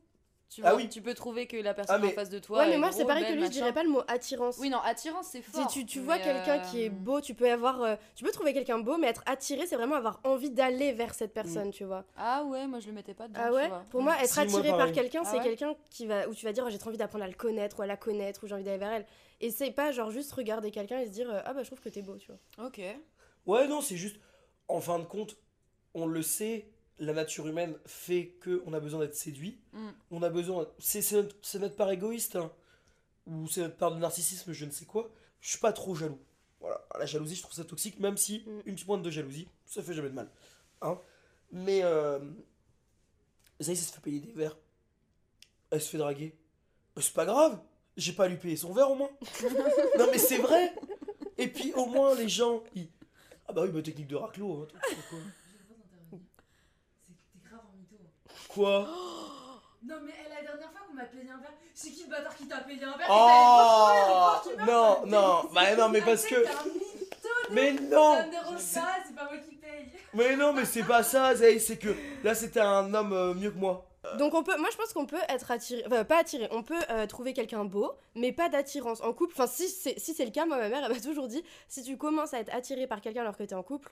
tu 0.50 0.62
Ah 0.64 0.76
oui. 0.76 0.88
Tu 0.90 1.02
peux 1.02 1.14
trouver 1.14 1.48
que 1.48 1.58
la 1.58 1.74
personne 1.74 1.96
Ah, 1.98 2.00
mais- 2.00 2.12
en 2.12 2.16
face 2.16 2.30
de 2.30 2.40
toi. 2.40 2.60
Ouais, 2.60 2.70
mais 2.70 2.78
moi 2.78 2.92
c'est 2.92 3.06
pareil 3.06 3.26
que 3.26 3.34
lui, 3.34 3.46
je 3.46 3.50
dirais 3.52 3.74
pas 3.74 3.84
le 3.84 3.90
mot 3.90 4.02
attirance. 4.08 4.58
Oui, 4.60 4.70
non, 4.70 4.78
attirance, 4.80 5.28
c'est 5.32 5.42
Si 5.42 5.52
fort. 5.52 5.68
tu, 5.68 5.86
tu 5.86 6.00
vois 6.00 6.20
quelqu'un 6.20 6.60
euh, 6.60 6.70
qui 6.70 6.84
est 6.84 6.90
beau, 6.90 7.20
tu 7.20 7.34
peux 7.34 7.50
avoir, 7.52 7.82
euh, 7.82 7.96
tu 8.16 8.24
peux 8.24 8.32
trouver 8.32 8.54
quelqu'un 8.54 8.78
beau, 8.80 8.98
mais 8.98 9.08
être 9.08 9.24
attiré, 9.26 9.66
c'est 9.66 9.76
vraiment 9.76 9.96
avoir 9.96 10.20
envie 10.24 10.52
d'aller 10.52 10.94
vers 10.94 11.14
cette 11.14 11.34
personne, 11.34 11.72
tu 11.72 11.84
vois. 11.84 12.06
Ah 12.16 12.44
ouais, 12.44 12.68
moi 12.68 12.80
je 12.80 12.88
le 12.88 12.94
mettais 12.94 13.14
pas 13.14 13.28
dedans. 13.28 13.42
Ah 13.44 13.48
tu 13.50 13.56
ouais 13.56 13.68
vois. 13.68 13.86
Pour 13.90 14.02
moi, 14.02 14.16
être 14.22 14.30
Si, 14.30 14.46
moi, 14.48 14.60
attiré 14.60 14.70
par 14.78 14.92
quelqu'un, 14.92 15.22
Ah 15.26 15.30
c'est 15.30 15.38
ouais 15.38 15.44
quelqu'un 15.44 15.76
qui 15.90 16.06
va, 16.06 16.30
où 16.30 16.36
tu 16.36 16.46
vas 16.46 16.54
dire, 16.54 16.64
oh, 16.66 16.70
j'ai 16.70 16.78
trop 16.78 16.90
envie 16.90 16.98
d'apprendre 16.98 17.24
à 17.26 17.28
le 17.28 17.34
connaître 17.34 17.80
ou 17.80 17.82
à 17.82 17.88
la 17.88 17.98
connaître, 17.98 18.44
ou 18.44 18.48
j'ai 18.48 18.54
envie 18.54 18.64
d'aller 18.64 18.78
vers 18.78 18.92
elle. 18.92 19.06
Et 19.42 19.50
c'est 19.50 19.72
pas 19.72 19.92
genre 19.92 20.12
juste 20.12 20.32
regarder 20.34 20.72
quelqu'un 20.72 21.00
et 21.00 21.08
se 21.08 21.12
dire, 21.12 21.30
euh, 21.30 21.42
ah 21.44 21.54
bah 21.54 21.64
je 21.64 21.68
trouve 21.68 21.82
que 21.82 21.90
t'es 21.90 22.02
beau, 22.04 22.18
tu 22.18 22.32
vois. 22.32 22.68
Ok. 22.68 22.80
Ouais, 23.48 23.68
non, 23.68 23.82
c'est 23.82 23.98
juste, 23.98 24.18
en 24.68 24.80
fin 24.80 25.00
de 25.00 25.06
compte, 25.06 25.36
on 25.94 26.06
le 26.06 26.22
sait, 26.22 26.70
la 27.00 27.14
nature 27.14 27.48
humaine 27.48 27.78
fait 27.86 28.28
que 28.42 28.62
on 28.66 28.74
a 28.74 28.80
besoin 28.80 29.00
d'être 29.02 29.16
séduit. 29.16 29.60
Mm. 29.74 29.90
On 30.12 30.22
a 30.24 30.30
besoin, 30.30 30.68
c'est 30.80 31.12
notre, 31.14 31.76
part 31.76 31.92
égoïste, 31.92 32.36
hein. 32.36 32.52
ou 33.28 33.48
c'est 33.48 33.62
notre 33.62 33.78
part 33.78 33.94
de 33.94 34.00
narcissisme, 34.00 34.54
je 34.54 34.66
ne 34.66 34.72
sais 34.72 34.86
quoi. 34.86 35.12
Je 35.42 35.50
suis 35.50 35.60
pas 35.60 35.74
trop 35.74 35.94
jaloux. 35.96 36.20
Voilà, 36.60 36.82
la 36.98 37.06
jalousie, 37.06 37.36
je 37.36 37.42
trouve 37.44 37.54
ça 37.54 37.66
toxique, 37.66 38.00
même 38.00 38.18
si 38.18 38.44
Mm. 38.48 38.62
une 38.66 38.76
pointe 38.80 39.04
de 39.04 39.10
jalousie, 39.10 39.48
ça 39.66 39.84
fait 39.84 39.94
jamais 39.94 40.10
de 40.10 40.16
mal. 40.16 40.30
Hein 40.82 41.00
Mais 41.52 41.82
euh, 41.84 42.20
Zaïs, 43.62 43.80
elle 43.80 43.86
se 43.88 43.94
fait 43.94 44.02
payer 44.02 44.20
des 44.20 44.32
verres. 44.34 44.58
Elle 45.72 45.82
se 45.82 45.90
fait 45.90 45.98
draguer. 45.98 46.36
Euh, 46.98 47.02
C'est 47.02 47.14
pas 47.14 47.26
grave, 47.26 47.60
j'ai 47.98 48.14
pas 48.14 48.26
à 48.26 48.28
lui 48.28 48.38
payer 48.38 48.56
son 48.58 48.74
verre 48.74 48.90
au 48.92 48.96
moins. 48.96 49.10
non 50.00 50.08
mais 50.12 50.18
c'est 50.18 50.38
vrai. 50.38 50.74
Et 51.38 51.48
puis 51.50 51.74
au 51.74 51.86
moins 51.88 52.16
les 52.16 52.30
gens, 52.30 52.64
ils... 52.74 52.90
Ah 53.48 53.54
bah 53.54 53.62
oui, 53.64 53.70
bah 53.70 53.82
technique 53.82 54.08
de 54.08 54.16
raclo. 54.16 54.64
hein, 54.64 54.68
toi, 54.70 54.80
tu 54.90 54.96
sais 54.96 55.02
quoi. 55.10 55.20
T'es 57.34 57.40
grave 57.50 57.60
en 57.62 58.45
Quoi 58.56 58.88
Non 59.88 59.96
mais 60.04 60.14
la 60.30 60.42
dernière 60.42 60.72
fois 60.72 60.82
qu'on 60.88 60.96
m'a 60.96 61.04
payé 61.06 61.24
un 61.30 61.38
verre, 61.38 61.54
c'est 61.76 61.92
qui 61.92 62.06
le 62.06 62.10
bâtard 62.10 62.36
qui 62.36 62.48
t'a 62.48 62.58
payé 62.62 62.84
un 62.84 62.98
verre? 62.98 63.08
Oh 63.10 64.50
et 64.50 64.56
t'avais 64.56 64.72
Non, 64.72 65.06
non, 65.06 65.44
bah 65.54 65.76
non, 65.76 65.90
mais 65.90 66.02
parce 66.02 66.26
que... 66.26 66.36
Mais 67.52 67.76
ça 67.76 67.82
non 67.84 68.26
me 68.26 68.32
dérange 68.32 68.58
c'est- 68.58 68.80
pas, 68.80 68.96
c'est 69.06 69.16
pas 69.16 69.26
moi 69.26 69.38
qui 69.38 69.56
paye. 69.58 69.92
Mais 70.14 70.36
non, 70.36 70.54
mais 70.54 70.66
c'est 70.66 70.84
pas 70.84 71.04
ça, 71.04 71.34
c'est 71.36 71.78
que 71.78 71.96
là 72.24 72.34
c'était 72.34 72.62
un 72.62 72.92
homme 72.94 73.14
euh, 73.14 73.34
mieux 73.36 73.52
que 73.52 73.58
moi. 73.58 73.86
Donc 74.18 74.34
on 74.34 74.44
peut, 74.44 74.56
moi 74.58 74.70
je 74.72 74.78
pense 74.78 74.94
qu'on 74.94 75.06
peut 75.06 75.22
être 75.30 75.52
attiré, 75.52 75.84
enfin 75.88 76.04
pas 76.06 76.20
attiré, 76.20 76.48
on 76.52 76.64
peut 76.64 76.80
euh, 76.90 77.06
trouver 77.08 77.34
quelqu'un 77.34 77.66
beau, 77.66 77.92
mais 78.16 78.32
pas 78.32 78.50
d'attirance 78.50 79.02
en 79.02 79.14
couple. 79.14 79.34
Enfin 79.36 79.48
si 79.48 79.68
c'est 79.68 80.00
si 80.00 80.14
c'est 80.14 80.26
le 80.26 80.32
cas, 80.32 80.46
moi 80.46 80.58
ma 80.58 80.70
mère 80.70 80.84
elle 80.86 80.94
m'a 80.94 81.00
toujours 81.00 81.28
dit, 81.28 81.44
si 81.68 81.84
tu 81.84 81.98
commences 81.98 82.34
à 82.34 82.40
être 82.40 82.54
attiré 82.54 82.88
par 82.88 83.02
quelqu'un 83.02 83.22
alors 83.22 83.36
que 83.38 83.44
t'es 83.44 83.56
en 83.56 83.64
couple, 83.64 83.92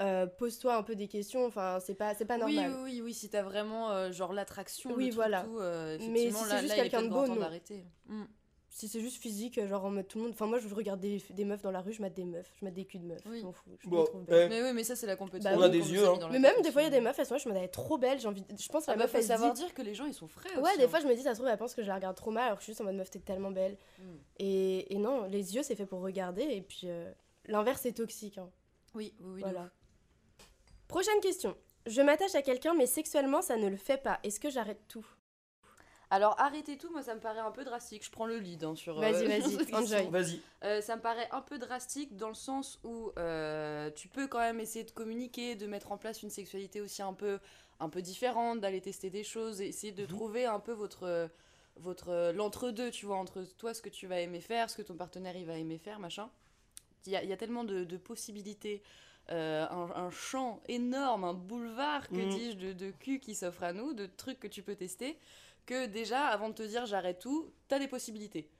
euh, 0.00 0.26
pose-toi 0.26 0.74
un 0.76 0.82
peu 0.82 0.94
des 0.96 1.08
questions. 1.08 1.44
Enfin 1.46 1.78
c'est 1.80 1.94
pas 1.94 2.14
c'est 2.14 2.24
pas 2.24 2.38
normal. 2.38 2.72
oui, 2.84 2.92
oui, 2.94 3.00
oui, 3.02 3.14
si 3.14 3.28
t'as 3.30 3.42
vraiment 3.42 3.90
euh, 3.92 4.10
genre 4.12 4.32
l'attraction, 4.32 4.92
Oui, 4.94 5.08
le 5.08 5.14
voilà. 5.14 5.42
tout, 5.42 5.58
euh, 5.58 5.98
Mais 6.10 6.30
si 6.30 6.44
c'est 6.44 6.60
juste 6.60 6.74
quelqu'un 6.74 7.02
de 7.02 7.08
beau, 7.08 7.26
non. 7.26 7.36
d'arrêter. 7.36 7.84
Mm. 8.06 8.24
Si 8.72 8.86
c'est 8.86 9.00
juste 9.00 9.20
physique, 9.20 9.60
genre 9.66 9.84
en 9.84 9.90
mode 9.90 10.06
tout 10.06 10.18
le 10.18 10.24
monde. 10.24 10.32
Enfin 10.32 10.46
moi 10.46 10.60
je 10.60 10.72
regarde 10.72 11.00
des, 11.00 11.20
des 11.30 11.44
meufs 11.44 11.60
dans 11.60 11.72
la 11.72 11.80
rue, 11.80 11.92
je 11.92 12.00
mate 12.00 12.14
des 12.14 12.24
meufs, 12.24 12.52
je 12.60 12.64
mate 12.64 12.72
des 12.72 12.84
culs 12.84 13.00
de 13.00 13.06
meufs. 13.06 13.20
Oui. 13.26 13.40
Je 13.40 13.44
m'en 13.44 13.52
fous. 13.52 13.70
Je 13.80 13.88
Bon, 13.88 14.04
trouve 14.04 14.24
eh, 14.28 14.48
Mais 14.48 14.62
oui, 14.62 14.70
mais 14.72 14.84
ça 14.84 14.94
c'est 14.94 15.08
la 15.08 15.16
compétition. 15.16 15.50
Bah 15.50 15.56
On 15.58 15.62
a 15.64 15.68
des 15.68 15.92
yeux, 15.92 16.06
hein. 16.08 16.28
Mais 16.30 16.38
même 16.38 16.62
des 16.62 16.70
fois 16.70 16.82
il 16.82 16.84
y 16.84 16.88
a 16.88 16.90
des 16.90 17.00
meufs, 17.00 17.18
elles 17.18 17.26
sont 17.26 17.34
là, 17.34 17.40
je 17.42 17.48
me 17.48 17.52
dis 17.52 17.58
elle 17.58 17.64
est 17.64 17.68
trop 17.68 17.98
belle, 17.98 18.20
j'ai 18.20 18.28
envie. 18.28 18.44
Je 18.58 18.68
pense 18.68 18.86
que 18.86 18.92
la 18.92 18.96
meuf 18.96 19.12
elle 19.12 19.24
savoir 19.24 19.52
dit- 19.52 19.64
dire 19.64 19.74
que 19.74 19.82
les 19.82 19.94
gens 19.94 20.06
ils 20.06 20.14
sont 20.14 20.28
frais 20.28 20.54
Ouais, 20.54 20.62
aussi, 20.62 20.78
des 20.78 20.84
hein. 20.84 20.88
fois 20.88 21.00
je 21.00 21.06
me 21.08 21.14
dis, 21.16 21.22
ça 21.22 21.30
se 21.34 21.40
trouve, 21.40 21.48
elle 21.50 21.58
pense 21.58 21.74
que 21.74 21.82
je 21.82 21.88
la 21.88 21.96
regarde 21.96 22.16
trop 22.16 22.30
mal, 22.30 22.44
alors 22.44 22.58
que 22.58 22.62
je 22.62 22.66
suis 22.66 22.72
juste 22.72 22.80
en 22.80 22.84
mode 22.84 22.94
meuf, 22.94 23.10
t'es 23.10 23.18
tellement 23.18 23.50
belle. 23.50 23.76
Mm. 23.98 24.02
Et, 24.38 24.94
et 24.94 24.98
non, 24.98 25.24
les 25.26 25.56
yeux, 25.56 25.64
c'est 25.64 25.74
fait 25.74 25.84
pour 25.86 26.00
regarder, 26.00 26.42
et 26.44 26.62
puis 26.62 26.82
euh, 26.84 27.10
l'inverse 27.46 27.84
est 27.86 27.92
toxique. 27.96 28.38
hein. 28.38 28.48
Oui, 28.94 29.14
oui, 29.20 29.26
oui. 29.34 29.40
Voilà. 29.42 29.68
Prochaine 30.90 31.20
question. 31.20 31.56
Je 31.86 32.02
m'attache 32.02 32.34
à 32.34 32.42
quelqu'un, 32.42 32.74
mais 32.74 32.86
sexuellement, 32.86 33.42
ça 33.42 33.56
ne 33.56 33.68
le 33.68 33.76
fait 33.76 34.02
pas. 34.02 34.18
Est-ce 34.24 34.40
que 34.40 34.50
j'arrête 34.50 34.82
tout? 34.88 35.06
Alors 36.12 36.34
arrêtez 36.40 36.76
tout, 36.76 36.90
moi 36.90 37.02
ça 37.04 37.14
me 37.14 37.20
paraît 37.20 37.38
un 37.38 37.52
peu 37.52 37.62
drastique. 37.62 38.04
Je 38.04 38.10
prends 38.10 38.26
le 38.26 38.38
lead 38.38 38.64
hein, 38.64 38.74
sur. 38.74 38.98
Vas-y, 38.98 39.26
euh, 39.26 39.38
vas-y, 39.38 39.72
enjoy. 39.74 40.08
Vas-y. 40.10 40.40
Euh, 40.64 40.80
ça 40.80 40.96
me 40.96 41.00
paraît 41.00 41.28
un 41.30 41.40
peu 41.40 41.58
drastique 41.58 42.16
dans 42.16 42.26
le 42.26 42.34
sens 42.34 42.80
où 42.82 43.12
euh, 43.16 43.92
tu 43.92 44.08
peux 44.08 44.26
quand 44.26 44.40
même 44.40 44.58
essayer 44.58 44.84
de 44.84 44.90
communiquer, 44.90 45.54
de 45.54 45.68
mettre 45.68 45.92
en 45.92 45.98
place 45.98 46.24
une 46.24 46.30
sexualité 46.30 46.80
aussi 46.80 47.00
un 47.02 47.14
peu, 47.14 47.38
un 47.78 47.88
peu 47.88 48.02
différente, 48.02 48.60
d'aller 48.60 48.80
tester 48.80 49.08
des 49.08 49.22
choses, 49.22 49.60
et 49.60 49.68
essayer 49.68 49.92
de 49.92 50.02
Mhm. 50.02 50.08
trouver 50.08 50.46
un 50.46 50.58
peu 50.58 50.72
votre, 50.72 51.30
votre 51.76 52.32
l'entre-deux, 52.32 52.90
tu 52.90 53.06
vois, 53.06 53.16
entre 53.16 53.44
toi 53.56 53.72
ce 53.72 53.80
que 53.80 53.88
tu 53.88 54.08
vas 54.08 54.18
aimer 54.20 54.40
faire, 54.40 54.68
ce 54.68 54.76
que 54.76 54.82
ton 54.82 54.96
partenaire 54.96 55.36
il 55.36 55.46
va 55.46 55.56
aimer 55.58 55.78
faire, 55.78 56.00
machin. 56.00 56.28
Il 57.06 57.12
y 57.12 57.16
a, 57.16 57.22
il 57.22 57.30
y 57.30 57.32
a 57.32 57.36
tellement 57.36 57.62
de, 57.62 57.84
de 57.84 57.96
possibilités, 57.96 58.82
euh, 59.30 59.66
un, 59.70 59.90
un 59.94 60.10
champ 60.10 60.60
énorme, 60.68 61.24
un 61.24 61.34
boulevard, 61.34 62.08
que 62.08 62.20
Mhm. 62.20 62.28
dis-je, 62.30 62.56
de, 62.56 62.72
de 62.72 62.90
cul 62.90 63.20
qui 63.20 63.34
s'offre 63.34 63.62
à 63.64 63.72
nous, 63.72 63.92
de 63.92 64.06
trucs 64.06 64.40
que 64.40 64.48
tu 64.48 64.62
peux 64.62 64.74
tester, 64.76 65.18
que 65.66 65.86
déjà, 65.86 66.26
avant 66.26 66.48
de 66.48 66.54
te 66.54 66.62
dire 66.62 66.86
j'arrête 66.86 67.20
tout, 67.20 67.52
t'as 67.68 67.78
des 67.78 67.88
possibilités. 67.88 68.50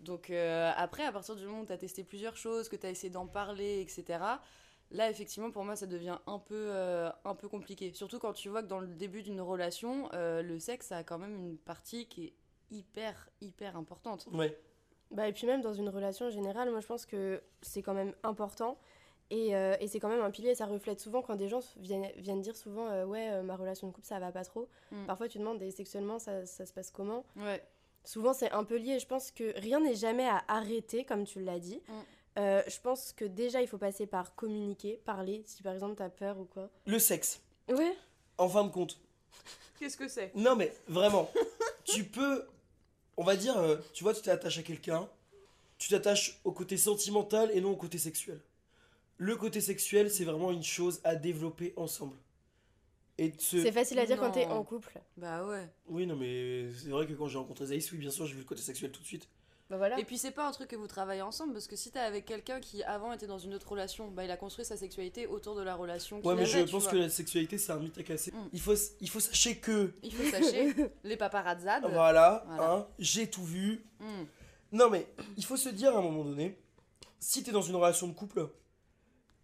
Donc 0.00 0.30
euh, 0.30 0.70
après, 0.76 1.04
à 1.04 1.12
partir 1.12 1.36
du 1.36 1.44
moment 1.46 1.60
où 1.60 1.66
tu 1.66 1.72
as 1.72 1.78
testé 1.78 2.04
plusieurs 2.04 2.36
choses, 2.36 2.68
que 2.68 2.76
tu 2.76 2.86
as 2.86 2.90
essayé 2.90 3.10
d'en 3.10 3.26
parler, 3.26 3.80
etc., 3.80 4.18
Là, 4.90 5.10
effectivement, 5.10 5.50
pour 5.50 5.64
moi, 5.64 5.74
ça 5.74 5.86
devient 5.86 6.18
un 6.26 6.38
peu, 6.38 6.68
euh, 6.70 7.10
un 7.24 7.34
peu 7.34 7.48
compliqué. 7.48 7.92
Surtout 7.94 8.18
quand 8.20 8.34
tu 8.34 8.48
vois 8.50 8.62
que 8.62 8.68
dans 8.68 8.78
le 8.78 8.86
début 8.86 9.22
d'une 9.22 9.40
relation, 9.40 10.08
euh, 10.12 10.40
le 10.42 10.58
sexe 10.60 10.92
a 10.92 11.02
quand 11.02 11.18
même 11.18 11.34
une 11.34 11.56
partie 11.56 12.06
qui 12.06 12.26
est 12.26 12.34
hyper, 12.70 13.28
hyper 13.40 13.76
importante. 13.76 14.28
Ouais. 14.32 14.56
Bah, 15.10 15.26
et 15.26 15.32
puis 15.32 15.46
même 15.46 15.62
dans 15.62 15.72
une 15.72 15.88
relation 15.88 16.30
générale, 16.30 16.70
moi 16.70 16.80
je 16.80 16.86
pense 16.86 17.06
que 17.06 17.42
c'est 17.62 17.82
quand 17.82 17.94
même 17.94 18.14
important. 18.22 18.78
Et, 19.30 19.56
euh, 19.56 19.74
et 19.80 19.88
c'est 19.88 20.00
quand 20.00 20.08
même 20.08 20.20
un 20.22 20.30
pilier, 20.30 20.54
ça 20.54 20.66
reflète 20.66 21.00
souvent 21.00 21.22
quand 21.22 21.34
des 21.36 21.48
gens 21.48 21.60
viennent, 21.78 22.10
viennent 22.16 22.42
dire 22.42 22.56
souvent 22.56 22.86
euh, 22.90 23.04
Ouais, 23.06 23.30
euh, 23.32 23.42
ma 23.42 23.56
relation 23.56 23.88
de 23.88 23.92
couple 23.92 24.06
ça 24.06 24.18
va 24.18 24.30
pas 24.32 24.44
trop. 24.44 24.68
Mm. 24.92 25.06
Parfois 25.06 25.28
tu 25.28 25.38
demandes 25.38 25.62
et 25.62 25.70
sexuellement 25.70 26.18
ça, 26.18 26.44
ça 26.46 26.66
se 26.66 26.72
passe 26.72 26.90
comment 26.90 27.24
Ouais. 27.36 27.62
Souvent 28.04 28.34
c'est 28.34 28.50
un 28.52 28.64
peu 28.64 28.76
lié. 28.76 28.98
Je 28.98 29.06
pense 29.06 29.30
que 29.30 29.58
rien 29.58 29.80
n'est 29.80 29.94
jamais 29.96 30.26
à 30.28 30.44
arrêter, 30.48 31.04
comme 31.04 31.24
tu 31.24 31.40
l'as 31.40 31.58
dit. 31.58 31.80
Mm. 31.88 31.92
Euh, 32.38 32.62
je 32.66 32.80
pense 32.80 33.12
que 33.12 33.24
déjà 33.24 33.62
il 33.62 33.68
faut 33.68 33.78
passer 33.78 34.06
par 34.06 34.34
communiquer, 34.34 35.00
parler, 35.04 35.42
si 35.46 35.62
par 35.62 35.72
exemple 35.72 35.94
t'as 35.96 36.10
peur 36.10 36.38
ou 36.38 36.44
quoi. 36.44 36.68
Le 36.86 36.98
sexe, 36.98 37.40
Ouais. 37.68 37.96
en 38.38 38.48
fin 38.48 38.64
de 38.64 38.70
compte. 38.70 38.98
Qu'est-ce 39.78 39.96
que 39.96 40.06
c'est? 40.08 40.34
Non, 40.34 40.54
mais 40.54 40.72
vraiment, 40.86 41.30
tu 41.84 42.04
peux. 42.04 42.44
On 43.16 43.24
va 43.24 43.36
dire, 43.36 43.56
euh, 43.56 43.76
tu 43.92 44.02
vois, 44.04 44.12
tu 44.14 44.22
t'attaches 44.22 44.58
à 44.58 44.62
quelqu'un, 44.62 45.08
tu 45.78 45.88
t'attaches 45.88 46.40
au 46.44 46.52
côté 46.52 46.76
sentimental 46.76 47.50
et 47.52 47.60
non 47.60 47.70
au 47.72 47.76
côté 47.76 47.98
sexuel. 47.98 48.40
Le 49.18 49.36
côté 49.36 49.60
sexuel, 49.60 50.10
c'est 50.10 50.24
vraiment 50.24 50.50
une 50.50 50.62
chose 50.62 51.00
à 51.04 51.14
développer 51.16 51.72
ensemble. 51.76 52.16
Et 53.16 53.28
de 53.30 53.40
se- 53.40 53.62
C'est 53.62 53.70
facile 53.72 53.98
à 54.00 54.06
dire 54.06 54.18
quand 54.18 54.32
t'es 54.32 54.46
Non. 54.46 54.54
en 54.56 54.64
couple. 54.64 54.98
Bah 55.16 55.46
ouais. 55.46 55.68
Oui, 55.86 56.04
non, 56.06 56.16
mais 56.16 56.68
c'est 56.72 56.88
vrai 56.90 57.06
que 57.06 57.12
quand 57.12 57.28
j'ai 57.28 57.38
rencontré 57.38 57.66
Zaïs, 57.66 57.92
oui, 57.92 57.98
bien 57.98 58.10
sûr, 58.10 58.26
j'ai 58.26 58.32
vu 58.34 58.40
le 58.40 58.44
côté 58.44 58.60
sexuel 58.62 58.90
tout 58.90 59.00
de 59.00 59.06
suite. 59.06 59.28
Bah 59.70 59.76
voilà. 59.78 59.98
Et 59.98 60.04
puis 60.04 60.18
c'est 60.18 60.32
pas 60.32 60.46
un 60.46 60.50
truc 60.52 60.68
que 60.68 60.76
vous 60.76 60.86
travaillez 60.88 61.22
ensemble 61.22 61.54
parce 61.54 61.66
que 61.68 61.74
si 61.76 61.90
t'es 61.90 61.98
avec 61.98 62.26
quelqu'un 62.26 62.60
qui 62.60 62.82
avant 62.82 63.12
était 63.14 63.26
dans 63.26 63.38
une 63.38 63.54
autre 63.54 63.66
relation, 63.70 64.10
bah 64.10 64.22
il 64.24 64.30
a 64.30 64.36
construit 64.36 64.64
sa 64.64 64.76
sexualité 64.76 65.26
autour 65.26 65.54
de 65.54 65.62
la 65.62 65.74
relation 65.74 66.20
Ouais, 66.22 66.34
mais 66.34 66.44
je 66.44 66.58
avait, 66.58 66.70
pense 66.70 66.82
vois. 66.82 66.92
que 66.92 66.96
la 66.96 67.08
sexualité, 67.08 67.56
c'est 67.56 67.72
un 67.72 67.78
mythe 67.78 67.96
à 67.96 68.02
casser. 68.02 68.32
Mm. 68.32 68.48
Il, 68.52 68.60
faut, 68.60 68.74
il 69.00 69.08
faut 69.08 69.20
sachez 69.20 69.56
que, 69.56 69.94
Il 70.02 70.12
faut 70.12 70.28
sachez, 70.30 70.74
les 71.04 71.16
paparazzades. 71.16 71.86
voilà, 71.90 72.44
Voilà. 72.46 72.72
hein, 72.74 72.86
j'ai 72.98 73.30
tout 73.30 73.44
vu. 73.44 73.86
Hmm. 74.00 74.24
Non, 74.72 74.90
mais 74.90 75.06
il 75.38 75.44
faut 75.44 75.56
se 75.56 75.70
dire 75.70 75.94
à 75.94 75.98
un 76.00 76.02
moment 76.02 76.24
donné, 76.24 76.58
si 77.18 77.42
t'es 77.42 77.52
dans 77.52 77.62
une 77.62 77.76
relation 77.76 78.06
de 78.06 78.12
couple 78.12 78.46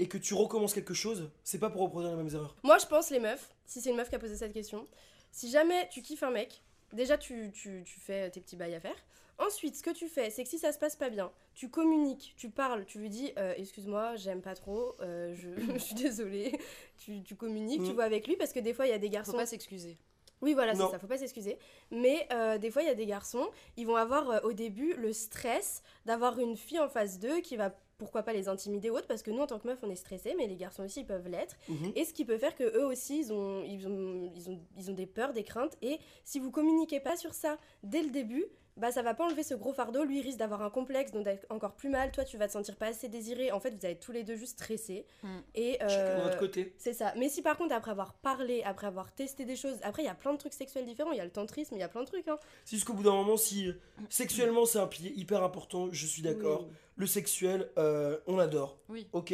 et 0.00 0.08
que 0.08 0.18
tu 0.18 0.34
recommences 0.34 0.74
quelque 0.74 0.94
chose, 0.94 1.30
c'est 1.44 1.58
pas 1.58 1.70
pour 1.70 1.82
reproduire 1.82 2.10
les 2.10 2.16
mêmes 2.22 2.34
erreurs. 2.34 2.56
Moi, 2.62 2.78
je 2.78 2.86
pense, 2.86 3.10
les 3.10 3.20
meufs, 3.20 3.54
si 3.66 3.80
c'est 3.80 3.90
une 3.90 3.96
meuf 3.96 4.08
qui 4.08 4.14
a 4.16 4.18
posé 4.18 4.36
cette 4.36 4.52
question, 4.52 4.86
si 5.30 5.50
jamais 5.50 5.88
tu 5.90 6.02
kiffes 6.02 6.22
un 6.22 6.30
mec, 6.30 6.62
déjà 6.92 7.16
tu, 7.18 7.50
tu, 7.52 7.82
tu 7.84 8.00
fais 8.00 8.30
tes 8.30 8.40
petits 8.40 8.56
bails 8.56 8.74
à 8.74 8.80
faire. 8.80 8.96
Ensuite, 9.38 9.74
ce 9.76 9.82
que 9.82 9.90
tu 9.90 10.08
fais, 10.08 10.28
c'est 10.30 10.42
que 10.42 10.50
si 10.50 10.58
ça 10.58 10.70
se 10.72 10.78
passe 10.78 10.96
pas 10.96 11.08
bien, 11.08 11.30
tu 11.54 11.70
communiques, 11.70 12.34
tu 12.36 12.50
parles, 12.50 12.84
tu 12.84 12.98
lui 12.98 13.08
dis 13.08 13.32
euh, 13.38 13.54
Excuse-moi, 13.56 14.16
j'aime 14.16 14.42
pas 14.42 14.54
trop, 14.54 14.96
euh, 15.00 15.34
je, 15.34 15.48
je 15.74 15.78
suis 15.78 15.94
désolée. 15.94 16.58
Tu, 16.98 17.22
tu 17.22 17.36
communiques, 17.36 17.82
tu 17.84 17.90
Mm. 17.92 17.94
vois 17.94 18.04
avec 18.04 18.26
lui, 18.26 18.36
parce 18.36 18.52
que 18.52 18.60
des 18.60 18.74
fois, 18.74 18.86
il 18.86 18.90
y 18.90 18.92
a 18.92 18.98
des 18.98 19.06
Faut 19.06 19.12
garçons. 19.14 19.32
pas 19.32 19.46
s'excuser. 19.46 19.96
Oui, 20.42 20.54
voilà, 20.54 20.74
c'est 20.74 20.80
ça, 20.90 20.98
faut 20.98 21.06
pas 21.06 21.18
s'excuser. 21.18 21.58
Mais 21.90 22.26
euh, 22.32 22.56
des 22.58 22.70
fois, 22.70 22.82
il 22.82 22.88
y 22.88 22.90
a 22.90 22.94
des 22.94 23.04
garçons, 23.06 23.48
ils 23.76 23.86
vont 23.86 23.96
avoir 23.96 24.30
euh, 24.30 24.40
au 24.42 24.52
début 24.54 24.94
le 24.94 25.12
stress 25.12 25.82
d'avoir 26.06 26.38
une 26.38 26.56
fille 26.56 26.78
en 26.78 26.88
face 26.88 27.18
d'eux 27.18 27.40
qui 27.40 27.56
va 27.56 27.74
pourquoi 28.00 28.22
pas 28.22 28.32
les 28.32 28.48
intimider 28.48 28.88
ou 28.88 28.96
autre, 28.96 29.06
parce 29.06 29.22
que 29.22 29.30
nous, 29.30 29.42
en 29.42 29.46
tant 29.46 29.58
que 29.58 29.68
meuf, 29.68 29.78
on 29.82 29.90
est 29.90 29.94
stressé, 29.94 30.34
mais 30.36 30.46
les 30.46 30.56
garçons 30.56 30.84
aussi, 30.84 31.00
ils 31.00 31.06
peuvent 31.06 31.28
l'être. 31.28 31.56
Mhm. 31.68 31.92
Et 31.94 32.06
ce 32.06 32.14
qui 32.14 32.24
peut 32.24 32.38
faire 32.38 32.54
que 32.54 32.64
eux 32.64 32.86
aussi, 32.86 33.20
ils 33.20 33.32
ont, 33.32 33.62
ils, 33.62 33.86
ont, 33.86 34.32
ils, 34.34 34.50
ont, 34.50 34.58
ils 34.78 34.90
ont 34.90 34.94
des 34.94 35.06
peurs, 35.06 35.34
des 35.34 35.44
craintes. 35.44 35.76
Et 35.82 35.98
si 36.24 36.40
vous 36.40 36.50
communiquez 36.50 36.98
pas 36.98 37.16
sur 37.16 37.34
ça 37.34 37.58
dès 37.82 38.02
le 38.02 38.08
début, 38.08 38.46
bah 38.80 38.90
ça 38.90 39.02
va 39.02 39.14
pas 39.14 39.24
enlever 39.24 39.42
ce 39.42 39.54
gros 39.54 39.72
fardeau. 39.72 40.04
Lui, 40.04 40.18
il 40.18 40.22
risque 40.22 40.38
d'avoir 40.38 40.62
un 40.62 40.70
complexe, 40.70 41.12
donc 41.12 41.24
d'être 41.24 41.46
encore 41.50 41.74
plus 41.74 41.88
mal. 41.88 42.10
Toi, 42.10 42.24
tu 42.24 42.36
vas 42.36 42.48
te 42.48 42.52
sentir 42.52 42.76
pas 42.76 42.86
assez 42.86 43.08
désiré. 43.08 43.52
En 43.52 43.60
fait, 43.60 43.70
vous 43.70 43.86
allez 43.86 43.98
tous 43.98 44.12
les 44.12 44.24
deux 44.24 44.36
juste 44.36 44.58
stressés. 44.58 45.06
Mm. 45.22 45.38
Et 45.54 45.72
Chacun 45.80 45.94
de 45.94 46.20
euh, 46.20 46.24
notre 46.24 46.38
côté. 46.38 46.74
c'est 46.78 46.92
ça. 46.92 47.12
Mais 47.16 47.28
si 47.28 47.42
par 47.42 47.56
contre, 47.56 47.74
après 47.74 47.90
avoir 47.90 48.14
parlé, 48.14 48.62
après 48.64 48.86
avoir 48.86 49.12
testé 49.14 49.44
des 49.44 49.56
choses, 49.56 49.76
après, 49.82 50.02
il 50.02 50.06
y 50.06 50.08
a 50.08 50.14
plein 50.14 50.32
de 50.32 50.38
trucs 50.38 50.54
sexuels 50.54 50.84
différents. 50.84 51.12
Il 51.12 51.18
y 51.18 51.20
a 51.20 51.24
le 51.24 51.30
tantrisme, 51.30 51.74
il 51.76 51.80
y 51.80 51.84
a 51.84 51.88
plein 51.88 52.02
de 52.02 52.06
trucs. 52.06 52.26
Hein. 52.28 52.38
C'est 52.64 52.76
juste 52.76 52.86
qu'au 52.86 52.94
bout 52.94 53.04
d'un 53.04 53.12
moment, 53.12 53.36
si 53.36 53.68
euh, 53.68 53.72
sexuellement 54.08 54.66
c'est 54.66 54.78
un 54.78 54.86
pilier 54.86 55.12
hyper 55.14 55.42
important, 55.42 55.88
je 55.92 56.06
suis 56.06 56.22
d'accord. 56.22 56.62
Oui. 56.62 56.74
Le 57.00 57.06
sexuel, 57.06 57.70
euh, 57.78 58.18
on 58.26 58.38
adore. 58.38 58.78
Oui. 58.90 59.06
Ok 59.12 59.32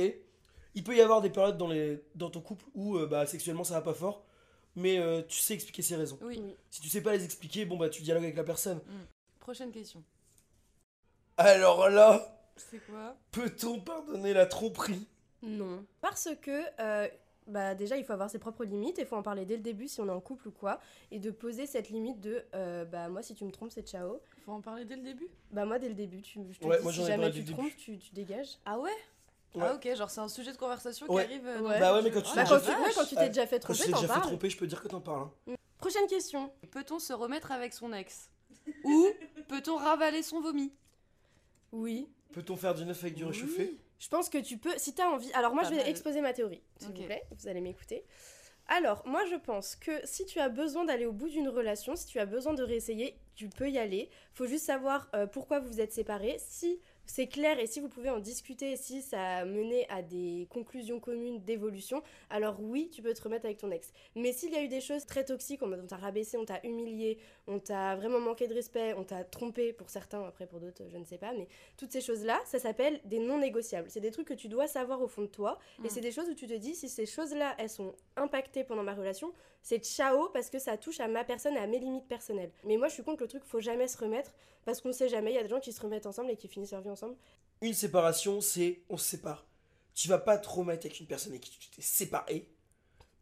Il 0.77 0.85
peut 0.85 0.97
y 0.97 1.01
avoir 1.01 1.21
des 1.21 1.31
périodes 1.31 1.59
dans, 1.59 1.67
les, 1.67 2.01
dans 2.15 2.31
ton 2.31 2.41
couple 2.41 2.65
où 2.75 2.97
euh, 2.97 3.07
bah, 3.07 3.27
sexuellement 3.27 3.65
ça 3.65 3.75
va 3.75 3.81
pas 3.81 3.93
fort, 3.93 4.25
mais 4.77 5.01
euh, 5.01 5.23
tu 5.27 5.39
sais 5.39 5.55
expliquer 5.55 5.83
ses 5.83 5.97
raisons. 5.97 6.17
Oui. 6.23 6.41
Si 6.71 6.81
tu 6.81 6.89
sais 6.89 7.01
pas 7.01 7.13
les 7.13 7.25
expliquer, 7.25 7.65
bon 7.65 7.77
bah 7.77 7.89
tu 7.89 8.03
dialogues 8.03 8.23
avec 8.23 8.37
la 8.37 8.45
personne. 8.45 8.81
Prochaine 9.47 9.71
question. 9.71 10.03
Alors 11.37 11.89
là, 11.89 12.37
C'est 12.57 12.81
quoi? 12.85 13.15
peut-on 13.31 13.79
pardonner 13.79 14.33
la 14.35 14.45
tromperie? 14.45 15.07
Non. 15.41 15.85
Parce 16.01 16.31
que, 16.43 16.65
euh, 16.81 17.07
bah, 17.47 17.77
déjà, 17.77 17.97
il 17.97 18.05
faut 18.05 18.13
avoir 18.13 18.29
ses 18.29 18.41
propres 18.41 18.65
limites. 18.65 18.99
Il 18.99 19.07
faut 19.07 19.15
en 19.15 19.23
parler 19.23 19.45
dès 19.45 19.55
le 19.55 19.63
début 19.63 19.87
si 19.87 20.01
on 20.01 20.09
est 20.09 20.11
en 20.11 20.21
couple 20.21 20.49
ou 20.49 20.51
quoi. 20.51 20.81
Et 21.13 21.21
de 21.21 21.31
poser 21.31 21.67
cette 21.69 21.91
limite 21.91 22.19
de, 22.21 22.45
euh, 22.57 22.85
bah, 22.87 23.09
moi, 23.09 23.23
si 23.23 23.37
tu 23.37 23.45
me 23.45 23.53
trompes, 23.53 23.71
c'est 23.71 23.87
ciao. 23.87 24.21
Faut 24.45 24.51
en 24.51 24.61
parler 24.61 24.85
dès 24.85 24.97
le 24.97 25.03
début? 25.03 25.29
Bah, 25.53 25.65
moi, 25.65 25.79
dès 25.79 25.87
le 25.91 25.95
début, 25.95 26.23
tu, 26.23 26.41
je 26.51 26.59
te 26.59 26.67
Ouais, 26.67 26.79
dis, 26.79 26.83
moi, 26.83 26.93
si 26.93 27.05
jamais 27.05 27.31
tu 27.31 27.43
le 27.43 27.53
trompes, 27.53 27.77
tu, 27.77 27.99
tu 28.01 28.13
dégages. 28.15 28.59
Ah 28.65 28.81
ouais, 28.81 28.91
Ouais. 29.55 29.63
Ah 29.65 29.75
ok, 29.75 29.95
genre 29.95 30.11
c'est 30.11 30.21
un 30.21 30.27
sujet 30.29 30.51
de 30.53 30.59
conversation 30.59 31.07
Ouais. 31.07 31.25
qui 31.25 31.33
arrive. 31.35 31.47
euh, 31.47 31.61
Ouais. 31.61 31.79
Bah 31.79 31.95
ouais, 31.95 32.03
mais 32.03 32.11
quand 32.11 32.21
tu 32.21 32.31
Ah, 32.33 32.35
t'es 32.35 32.43
Bah, 32.43 32.43
la 32.43 32.49
quand, 32.51 32.59
déjà 32.59 32.73
tu, 32.75 32.79
ouais, 32.81 32.85
vache. 32.89 32.95
quand 32.97 33.05
tu 33.05 33.15
t'es 33.15 33.21
Ouais. 33.21 33.29
déjà 33.29 33.47
fait 33.47 33.61
tromper, 33.61 33.85
déjà 33.87 34.09
fait 34.09 34.21
tromper, 34.23 34.51
je 34.51 34.57
peux 34.59 34.67
dire 34.67 34.83
que 34.83 34.89
t'en 34.89 35.01
parles. 35.01 35.29
hein. 35.49 35.55
Prochaine 35.79 36.07
question. 36.09 36.53
Peut-on 36.73 36.99
se 36.99 37.13
remettre 37.13 37.53
avec 37.53 37.73
son 37.73 37.93
ex? 37.93 38.29
Ou 38.85 39.09
peut-on 39.49 39.77
ravaler 39.77 40.23
son 40.23 40.41
vomi? 40.41 40.73
Oui. 41.73 42.09
Peut-on 42.33 42.57
faire 42.57 42.75
du 42.75 42.85
neuf 42.85 43.03
avec 43.03 43.15
du 43.15 43.25
réchauffé? 43.25 43.77
Je 43.99 44.09
pense 44.09 44.29
que 44.29 44.39
tu 44.39 44.59
peux, 44.59 44.77
si 44.77 44.95
tu 44.95 45.01
as 45.01 45.09
envie. 45.11 45.33
Alors, 45.33 45.55
moi, 45.55 45.63
Pas 45.63 45.71
je 45.71 45.75
vais 45.75 45.81
mal. 45.83 45.89
exposer 45.91 46.21
ma 46.21 46.33
théorie, 46.33 46.63
s'il 46.79 46.91
Ok. 46.91 46.97
vous 46.99 47.05
plaît. 47.05 47.23
Vous 47.39 47.49
allez 47.49 47.61
m'écouter. 47.61 48.05
Alors, 48.69 49.07
moi, 49.07 49.25
je 49.27 49.37
pense 49.37 49.77
que 49.77 49.93
si 50.05 50.27
tu 50.27 50.39
as 50.41 50.49
besoin 50.49 50.85
d'aller 50.85 51.07
au 51.07 51.13
bout 51.13 51.29
d'une 51.29 51.49
relation, 51.49 51.95
si 51.97 52.05
tu 52.07 52.19
as 52.19 52.27
besoin 52.27 52.53
de 52.53 52.63
réessayer, 52.63 53.17
tu 53.35 53.49
peux 53.49 53.71
y 53.71 53.79
aller. 53.79 54.11
Faut 54.35 54.47
juste 54.47 54.65
savoir 54.67 55.09
euh, 55.15 55.27
pourquoi 55.27 55.61
vous 55.61 55.69
vous 55.69 55.81
êtes 55.81 55.93
séparés. 55.93 56.37
Si 56.41 56.81
c'est 57.07 57.27
clair 57.29 57.59
et 57.59 57.66
si 57.66 57.81
vous 57.81 57.88
pouvez 57.88 58.11
en 58.11 58.19
discuter, 58.19 58.77
si 58.77 59.03
ça 59.03 59.38
a 59.38 59.45
mené 59.45 59.88
à 59.88 60.03
des 60.03 60.47
conclusions 60.51 61.01
communes 61.01 61.42
d'évolution, 61.45 62.03
alors 62.31 62.57
oui, 62.61 62.90
tu 62.92 63.03
peux 63.03 63.14
te 63.14 63.23
remettre 63.23 63.47
avec 63.47 63.59
ton 63.59 63.71
ex. 63.71 63.92
Mais 64.14 64.33
s'il 64.33 64.53
y 64.53 64.57
a 64.57 64.62
eu 64.62 64.69
des 64.69 64.81
choses 64.81 65.07
très 65.07 65.25
toxiques, 65.25 65.62
on 65.62 65.87
t'a 65.87 65.97
rabaissé, 65.97 66.37
on 66.37 66.45
t'a 66.45 66.61
humilié, 66.64 67.19
on 67.47 67.59
t'a 67.59 67.97
vraiment 67.97 68.21
manqué 68.21 68.49
de 68.49 68.55
respect, 68.55 68.95
on 68.95 69.05
t'a 69.05 69.25
trompé 69.25 69.73
pour 69.73 69.88
certains, 69.90 70.23
après 70.25 70.47
pour 70.47 70.61
d'autres, 70.61 70.83
je 70.88 70.97
ne 70.97 71.05
sais 71.05 71.19
pas, 71.19 71.33
mais 71.33 71.49
toutes 71.77 71.92
ces 71.92 72.01
choses-là, 72.01 72.40
ça 72.45 72.59
s'appelle 72.59 73.01
des 73.05 73.19
non 73.19 73.38
négociables. 73.38 73.88
C'est 73.90 74.01
des 74.01 74.11
trucs 74.11 74.29
que 74.29 74.35
tu 74.35 74.49
dois 74.49 74.66
savoir 74.66 75.01
au 75.01 75.09
fond 75.09 75.23
de 75.23 75.27
toi. 75.27 75.59
Et 75.79 75.83
Mm. 75.87 75.90
c'est 75.90 76.01
des 76.01 76.12
choses 76.12 76.29
où 76.29 76.35
tu 76.35 76.47
te 76.47 76.55
dis, 76.55 76.75
si 76.75 76.88
ces 76.88 77.07
choses-là, 77.07 77.55
elles 77.59 77.71
sont 77.71 77.95
impactées 78.16 78.64
pendant 78.64 78.83
ma 78.83 78.95
relation, 78.95 79.33
c'est 79.67 79.85
ciao 79.85 80.29
parce 80.29 80.49
que 80.49 80.61
ça 80.61 80.77
touche 80.77 81.01
à 81.01 81.09
ma 81.09 81.25
personne 81.25 81.55
et 81.57 81.59
à 81.59 81.67
mes 81.67 81.81
limites 81.81 82.07
personnelles. 82.07 82.53
Mais 82.63 82.77
moi, 82.77 82.87
je 82.87 82.95
suis 82.95 83.03
contre 83.03 83.23
le 83.25 83.29
truc, 83.29 83.43
faut 83.45 83.59
jamais 83.59 83.89
se 83.89 83.99
remettre 83.99 84.31
parce 84.65 84.81
qu'on 84.81 84.93
sait 84.93 85.09
jamais. 85.09 85.33
Il 85.33 85.35
y 85.35 85.39
a 85.39 85.43
des 85.43 85.49
gens 85.49 85.59
qui 85.59 85.73
se 85.73 85.81
remettent 85.81 86.07
ensemble 86.07 86.31
et 86.31 86.37
qui 86.37 86.47
finissent 86.47 86.71
leur 86.71 86.83
vie 86.83 86.91
ensemble. 86.91 87.17
Une 87.63 87.75
séparation, 87.75 88.41
c'est 88.41 88.83
on 88.89 88.97
se 88.97 89.05
sépare. 89.05 89.45
Tu 89.93 90.07
vas 90.07 90.21
pas 90.21 90.39
te 90.39 90.49
remettre 90.49 90.87
avec 90.87 91.01
une 91.01 91.09
personne 91.09 91.33
avec 91.33 91.43
qui 91.43 91.59
tu 91.59 91.69
t'es 91.71 91.83
séparé. 91.83 92.49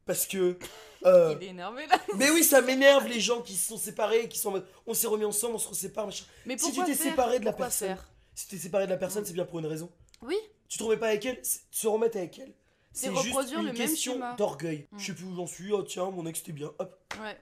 Parce 0.04 0.26
que. 0.26 0.58
euh, 1.06 1.34
Il 1.40 1.46
est 1.46 1.50
énervé 1.50 1.86
là. 1.86 1.98
mais 2.16 2.28
oui, 2.30 2.44
ça 2.44 2.60
m'énerve 2.60 3.08
les 3.08 3.20
gens 3.20 3.40
qui 3.40 3.54
se 3.54 3.68
sont 3.68 3.78
séparés, 3.78 4.28
qui 4.28 4.36
sont 4.38 4.50
en 4.50 4.52
mode 4.52 4.66
on 4.86 4.92
s'est 4.92 5.06
remis 5.06 5.24
ensemble, 5.24 5.54
on 5.54 5.58
se 5.58 5.68
resépare, 5.68 6.04
machin. 6.04 6.26
Mais 6.44 6.58
Si 6.58 6.66
tu 6.66 6.72
pourquoi 6.74 6.84
t'es 6.84 6.94
séparé 6.94 7.38
de 7.38 7.46
la 7.46 7.52
Pourquoi 7.52 7.66
personne, 7.68 7.88
faire 7.88 8.10
si 8.34 8.48
tu 8.48 8.56
t'es 8.56 8.62
séparé 8.62 8.84
de 8.84 8.90
la 8.90 8.98
personne, 8.98 9.24
c'est 9.24 9.32
bien 9.32 9.46
pour 9.46 9.60
une 9.60 9.66
raison. 9.66 9.90
Oui, 10.20 10.36
Tu 10.68 10.76
te 10.76 10.82
remets 10.82 10.98
pas 10.98 11.08
avec 11.08 11.24
elle, 11.24 11.40
se 11.70 11.86
remettre 11.86 12.18
avec 12.18 12.38
elle. 12.38 12.52
C'est 12.96 13.08
C'est 13.08 13.14
juste 13.16 13.26
reproduire 13.26 13.58
une 13.58 13.66
le 13.66 13.72
même 13.72 13.76
question 13.80 14.12
schéma. 14.14 14.34
d'orgueil. 14.34 14.86
Mm. 14.92 14.98
Je 14.98 15.06
sais 15.06 15.14
plus 15.14 15.24
où 15.24 15.34
j'en 15.34 15.46
suis, 15.48 15.72
oh 15.72 15.82
tiens, 15.82 16.10
mon 16.10 16.24
ex 16.26 16.40
était 16.40 16.52
bien, 16.52 16.70
hop. 16.78 17.14
ouais. 17.20 17.38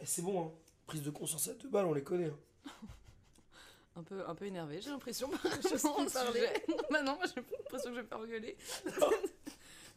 Et 0.00 0.04
c'est 0.06 0.20
bon, 0.22 0.46
hein. 0.46 0.50
Prise 0.86 1.02
de 1.02 1.10
conscience 1.10 1.46
à 1.48 1.54
deux 1.54 1.68
balles, 1.68 1.86
on 1.86 1.94
les 1.94 2.02
connaît. 2.02 2.26
hein. 2.66 2.70
Un 3.96 4.02
peu, 4.04 4.22
un 4.26 4.34
peu 4.36 4.46
énervé, 4.46 4.80
j'ai 4.80 4.90
l'impression. 4.90 5.28
Plus 5.62 5.72
le 5.72 6.12
parler. 6.12 6.48
bah 6.90 7.02
non, 7.02 7.18
j'ai 7.24 7.40
l'impression 7.40 7.90
que 7.90 7.96
je 7.96 8.00
vais 8.00 8.06
faire 8.06 8.18
engueuler. 8.18 8.56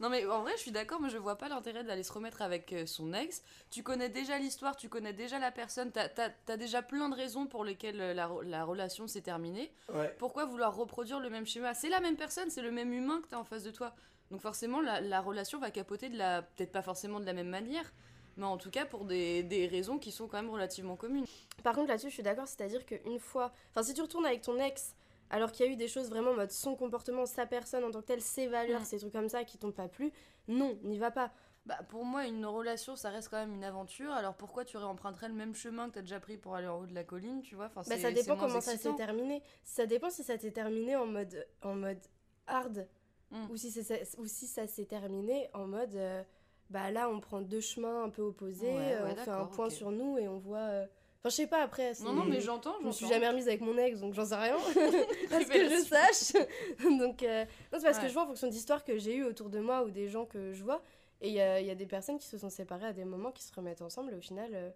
non 0.00 0.10
mais 0.10 0.26
en 0.26 0.42
vrai, 0.42 0.52
je 0.56 0.62
suis 0.62 0.72
d'accord, 0.72 1.00
mais 1.00 1.08
je 1.10 1.16
vois 1.16 1.36
pas 1.38 1.48
l'intérêt 1.48 1.84
d'aller 1.84 2.02
se 2.02 2.12
remettre 2.12 2.42
avec 2.42 2.72
euh, 2.72 2.86
son 2.86 3.14
ex. 3.14 3.42
Tu 3.70 3.82
connais 3.84 4.08
déjà 4.08 4.36
l'histoire, 4.38 4.76
tu 4.76 4.88
connais 4.88 5.12
déjà 5.12 5.38
la 5.38 5.52
personne, 5.52 5.90
t'as 5.92 6.08
as, 6.48 6.56
déjà 6.56 6.82
plein 6.82 7.08
de 7.08 7.14
raisons 7.14 7.46
pour 7.46 7.64
lesquelles 7.64 8.00
euh, 8.00 8.14
la, 8.14 8.28
la 8.42 8.64
relation 8.64 9.06
s'est 9.06 9.22
terminée. 9.22 9.72
Ouais. 9.94 10.14
Pourquoi 10.18 10.44
vouloir 10.44 10.74
reproduire 10.74 11.20
le 11.20 11.30
même 11.30 11.46
schéma? 11.46 11.72
C'est 11.72 11.88
la 11.88 12.00
même 12.00 12.16
personne, 12.16 12.50
c'est 12.50 12.62
le 12.62 12.72
même 12.72 12.92
humain 12.92 13.20
que 13.22 13.28
t'as 13.28 13.38
en 13.38 13.44
face 13.44 13.62
de 13.62 13.70
toi. 13.70 13.94
Donc 14.30 14.40
forcément, 14.40 14.80
la, 14.80 15.00
la 15.00 15.20
relation 15.20 15.58
va 15.58 15.70
capoter 15.70 16.08
de 16.08 16.16
la... 16.16 16.42
Peut-être 16.42 16.72
pas 16.72 16.82
forcément 16.82 17.20
de 17.20 17.26
la 17.26 17.32
même 17.34 17.48
manière, 17.48 17.92
mais 18.36 18.46
en 18.46 18.56
tout 18.56 18.70
cas 18.70 18.84
pour 18.84 19.04
des, 19.04 19.42
des 19.42 19.66
raisons 19.66 19.98
qui 19.98 20.10
sont 20.10 20.26
quand 20.26 20.40
même 20.40 20.50
relativement 20.50 20.96
communes. 20.96 21.26
Par 21.62 21.74
contre, 21.74 21.88
là-dessus, 21.88 22.08
je 22.08 22.14
suis 22.14 22.22
d'accord, 22.22 22.48
c'est-à-dire 22.48 22.84
qu'une 22.86 23.18
fois. 23.18 23.52
Enfin, 23.70 23.82
si 23.82 23.94
tu 23.94 24.02
retournes 24.02 24.26
avec 24.26 24.42
ton 24.42 24.58
ex, 24.58 24.94
alors 25.30 25.52
qu'il 25.52 25.66
y 25.66 25.68
a 25.68 25.72
eu 25.72 25.76
des 25.76 25.88
choses 25.88 26.08
vraiment 26.10 26.30
en 26.32 26.34
mode 26.34 26.50
son 26.50 26.74
comportement, 26.76 27.26
sa 27.26 27.46
personne 27.46 27.84
en 27.84 27.90
tant 27.90 28.00
que 28.00 28.06
telle, 28.06 28.20
ses 28.20 28.46
valeurs, 28.46 28.80
Mm. 28.82 28.84
ces 28.84 28.98
trucs 28.98 29.12
comme 29.12 29.28
ça 29.28 29.44
qui 29.44 29.58
t'ont 29.58 29.72
pas 29.72 29.88
plu, 29.88 30.12
non, 30.48 30.78
n'y 30.82 30.98
va 30.98 31.10
pas. 31.10 31.32
Bah, 31.66 31.78
pour 31.88 32.04
moi, 32.04 32.26
une 32.26 32.44
relation, 32.44 32.94
ça 32.94 33.08
reste 33.08 33.30
quand 33.30 33.38
même 33.38 33.54
une 33.54 33.64
aventure. 33.64 34.12
Alors 34.12 34.34
pourquoi 34.34 34.66
tu 34.66 34.76
réemprunterais 34.76 35.28
le 35.28 35.34
même 35.34 35.54
chemin 35.54 35.88
que 35.88 35.94
t'as 35.94 36.00
déjà 36.02 36.20
pris 36.20 36.36
pour 36.36 36.54
aller 36.56 36.66
en 36.66 36.80
haut 36.80 36.86
de 36.86 36.94
la 36.94 37.04
colline, 37.04 37.40
tu 37.40 37.54
vois 37.54 37.66
enfin, 37.74 37.80
Bah, 37.88 37.98
ça 37.98 38.10
dépend 38.12 38.36
comment 38.36 38.60
ça 38.60 38.76
s'est 38.76 38.94
terminé. 38.96 39.42
Ça 39.64 39.86
dépend 39.86 40.10
si 40.10 40.22
ça 40.22 40.38
s'est 40.38 40.50
terminé 40.50 40.94
en 40.96 41.06
mode, 41.06 41.46
en 41.62 41.74
mode 41.74 42.00
hard. 42.46 42.86
Mm. 43.30 43.50
ou 43.50 43.56
si, 43.56 43.70
ça- 43.70 43.94
ou 44.18 44.26
si 44.26 44.46
ça 44.46 44.66
s'est 44.66 44.84
terminé 44.84 45.48
en 45.54 45.66
mode 45.66 45.94
euh, 45.96 46.22
bah 46.70 46.90
là 46.90 47.08
on 47.10 47.20
prend 47.20 47.40
deux 47.40 47.60
chemins 47.60 48.04
un 48.04 48.08
peu 48.10 48.22
opposés, 48.22 48.66
Ouais, 48.72 48.94
euh, 48.94 49.04
ouais, 49.06 49.12
on 49.18 49.24
fait 49.24 49.30
un 49.30 49.46
point 49.46 49.70
sur 49.70 49.90
nous 49.90 50.18
et 50.18 50.28
on 50.28 50.38
voit. 50.38 50.58
euh, 50.58 50.86
Enfin, 51.20 51.30
je 51.30 51.36
sais 51.36 51.46
pas 51.46 51.62
après. 51.62 51.92
Non, 52.02 52.12
non, 52.12 52.24
mais 52.26 52.40
j'entends, 52.42 52.74
Je 52.82 52.86
me 52.86 52.92
suis 52.92 53.06
jamais 53.08 53.26
remise 53.28 53.48
avec 53.48 53.62
mon 53.62 53.76
ex 53.78 53.98
donc 54.00 54.12
j'en 54.12 54.26
sais 54.26 54.34
rien. 54.36 54.56
à 55.32 55.40
ce 55.40 55.46
que 55.46 55.68
je 55.70 55.82
sache. 55.84 56.42
donc, 56.98 57.22
euh, 57.22 57.44
non, 57.72 57.78
c'est 57.78 57.84
parce 57.86 57.98
que 57.98 58.08
je 58.08 58.12
vois 58.12 58.24
en 58.24 58.26
fonction 58.26 58.46
d'histoires 58.48 58.84
que 58.84 58.98
j'ai 58.98 59.16
eues 59.16 59.24
autour 59.24 59.48
de 59.48 59.58
moi 59.58 59.84
ou 59.84 59.90
des 59.90 60.08
gens 60.08 60.26
que 60.26 60.52
je 60.52 60.62
vois. 60.62 60.82
Et 61.22 61.28
il 61.28 61.32
y 61.32 61.36
y 61.36 61.70
a 61.70 61.74
des 61.74 61.86
personnes 61.86 62.18
qui 62.18 62.26
se 62.26 62.36
sont 62.36 62.50
séparées 62.50 62.86
à 62.88 62.92
des 62.92 63.06
moments 63.06 63.32
qui 63.32 63.42
se 63.42 63.54
remettent 63.54 63.80
ensemble 63.80 64.12
et 64.12 64.16
au 64.16 64.20
final. 64.20 64.74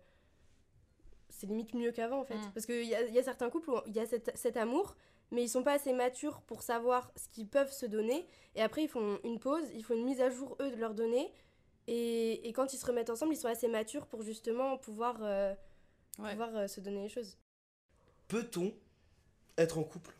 c'est 1.28 1.46
limite 1.46 1.74
mieux 1.74 1.92
qu'avant 1.92 2.20
en 2.20 2.24
fait. 2.24 2.34
Mm. 2.36 2.50
Parce 2.54 2.64
qu'il 2.66 2.84
y 2.84 2.94
a, 2.94 3.02
y 3.06 3.18
a 3.18 3.22
certains 3.22 3.50
couples 3.50 3.70
où 3.70 3.76
il 3.86 3.94
y 3.94 4.00
a 4.00 4.06
cet, 4.06 4.32
cet 4.36 4.56
amour, 4.56 4.96
mais 5.30 5.42
ils 5.44 5.48
sont 5.48 5.62
pas 5.62 5.72
assez 5.74 5.92
matures 5.92 6.40
pour 6.42 6.62
savoir 6.62 7.10
ce 7.16 7.28
qu'ils 7.28 7.48
peuvent 7.48 7.72
se 7.72 7.86
donner. 7.86 8.26
Et 8.54 8.62
après, 8.62 8.82
ils 8.84 8.88
font 8.88 9.18
une 9.24 9.38
pause, 9.38 9.64
ils 9.74 9.84
font 9.84 9.94
une 9.94 10.04
mise 10.04 10.20
à 10.20 10.30
jour, 10.30 10.56
eux, 10.60 10.70
de 10.70 10.76
leurs 10.76 10.94
données. 10.94 11.32
Et, 11.86 12.46
et 12.48 12.52
quand 12.52 12.72
ils 12.72 12.78
se 12.78 12.86
remettent 12.86 13.10
ensemble, 13.10 13.32
ils 13.34 13.38
sont 13.38 13.48
assez 13.48 13.68
matures 13.68 14.06
pour 14.06 14.22
justement 14.22 14.76
pouvoir, 14.78 15.18
euh, 15.22 15.54
Ouais. 16.18 16.30
pouvoir 16.32 16.54
euh, 16.56 16.66
se 16.66 16.80
donner 16.80 17.02
les 17.02 17.08
choses. 17.08 17.36
Peut-on 18.26 18.74
être 19.56 19.78
en 19.78 19.84
couple 19.84 20.14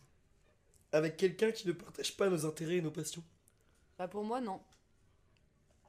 avec 0.92 1.16
quelqu'un 1.16 1.51
qui 1.53 1.66
ne 1.68 1.73
partage 1.73 2.16
pas 2.16 2.29
nos 2.29 2.47
intérêts 2.47 2.77
et 2.77 2.81
nos 2.81 2.90
passions? 2.90 3.23
Bah, 3.99 4.09
pour 4.09 4.25
moi, 4.25 4.40
non. 4.40 4.61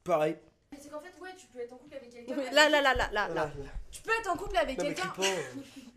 Pareil. 0.03 0.35
Mais 0.71 0.79
c'est 0.81 0.89
qu'en 0.89 0.99
fait, 0.99 1.17
ouais, 1.21 1.35
tu 1.37 1.47
peux 1.47 1.59
être 1.59 1.73
en 1.73 1.77
couple 1.77 1.95
avec 1.95 2.09
quelqu'un. 2.09 2.35
Oui, 2.37 2.43
Là, 2.51 2.67
là, 2.69 2.81
là, 2.81 2.93
là, 2.93 3.09
là, 3.11 3.27
Là. 3.33 3.51
Tu 3.91 4.01
peux 4.01 4.11
être 4.19 4.29
en 4.29 4.35
couple 4.37 4.57
avec 4.57 4.77
quelqu'un. 4.77 5.13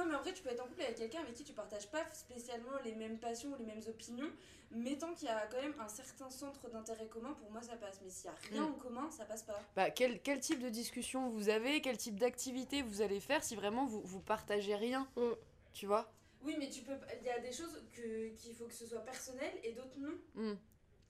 Non, 0.00 0.06
mais 0.06 0.14
en 0.14 0.20
vrai, 0.22 0.32
tu 0.32 0.42
peux 0.42 0.48
être 0.48 0.60
en 0.64 0.66
couple 0.66 0.80
avec 0.82 0.96
quelqu'un 0.96 1.20
avec 1.20 1.34
qui 1.34 1.44
tu 1.44 1.52
partages 1.52 1.86
pas 1.90 2.02
spécialement 2.14 2.70
les 2.84 2.94
mêmes 2.94 3.18
passions 3.18 3.50
ou 3.52 3.56
les 3.56 3.66
mêmes 3.66 3.82
opinions, 3.86 4.30
mais 4.70 4.96
tant 4.96 5.12
qu'il 5.12 5.28
y 5.28 5.30
a 5.30 5.46
quand 5.48 5.60
même 5.60 5.74
un 5.78 5.88
certain 5.88 6.30
centre 6.30 6.70
d'intérêt 6.70 7.06
commun, 7.06 7.34
pour 7.34 7.50
moi 7.50 7.60
ça 7.60 7.76
passe. 7.76 8.00
Mais 8.02 8.08
s'il 8.08 8.26
y 8.26 8.28
a 8.28 8.36
rien 8.50 8.62
Mm. 8.62 8.72
en 8.72 8.78
commun, 8.78 9.10
ça 9.10 9.26
passe 9.26 9.42
pas. 9.42 9.60
Bah, 9.76 9.90
quel, 9.90 10.22
quel 10.22 10.40
type 10.40 10.60
de 10.60 10.70
discussion 10.70 11.28
vous 11.28 11.50
avez? 11.50 11.82
Quel 11.82 11.98
type 11.98 12.18
d'activité 12.18 12.80
vous 12.80 13.02
allez 13.02 13.20
faire 13.20 13.44
si 13.44 13.56
vraiment 13.56 13.84
vous, 13.84 14.00
vous 14.02 14.20
partagez 14.20 14.74
rien? 14.74 15.06
Mm. 15.16 15.32
Tu 15.74 15.86
vois? 15.86 16.10
Oui, 16.42 16.56
mais 16.58 16.70
tu 16.70 16.80
peux. 16.80 16.94
Il 17.20 17.26
y 17.26 17.30
a 17.30 17.38
des 17.38 17.52
choses 17.52 17.82
que 17.92 18.28
qu'il 18.30 18.54
faut 18.54 18.64
que 18.66 18.72
ce 18.74 18.86
soit 18.86 19.00
personnel 19.04 19.52
et 19.62 19.72
d'autres 19.72 19.98
non. 19.98 20.14
Mm. 20.34 20.54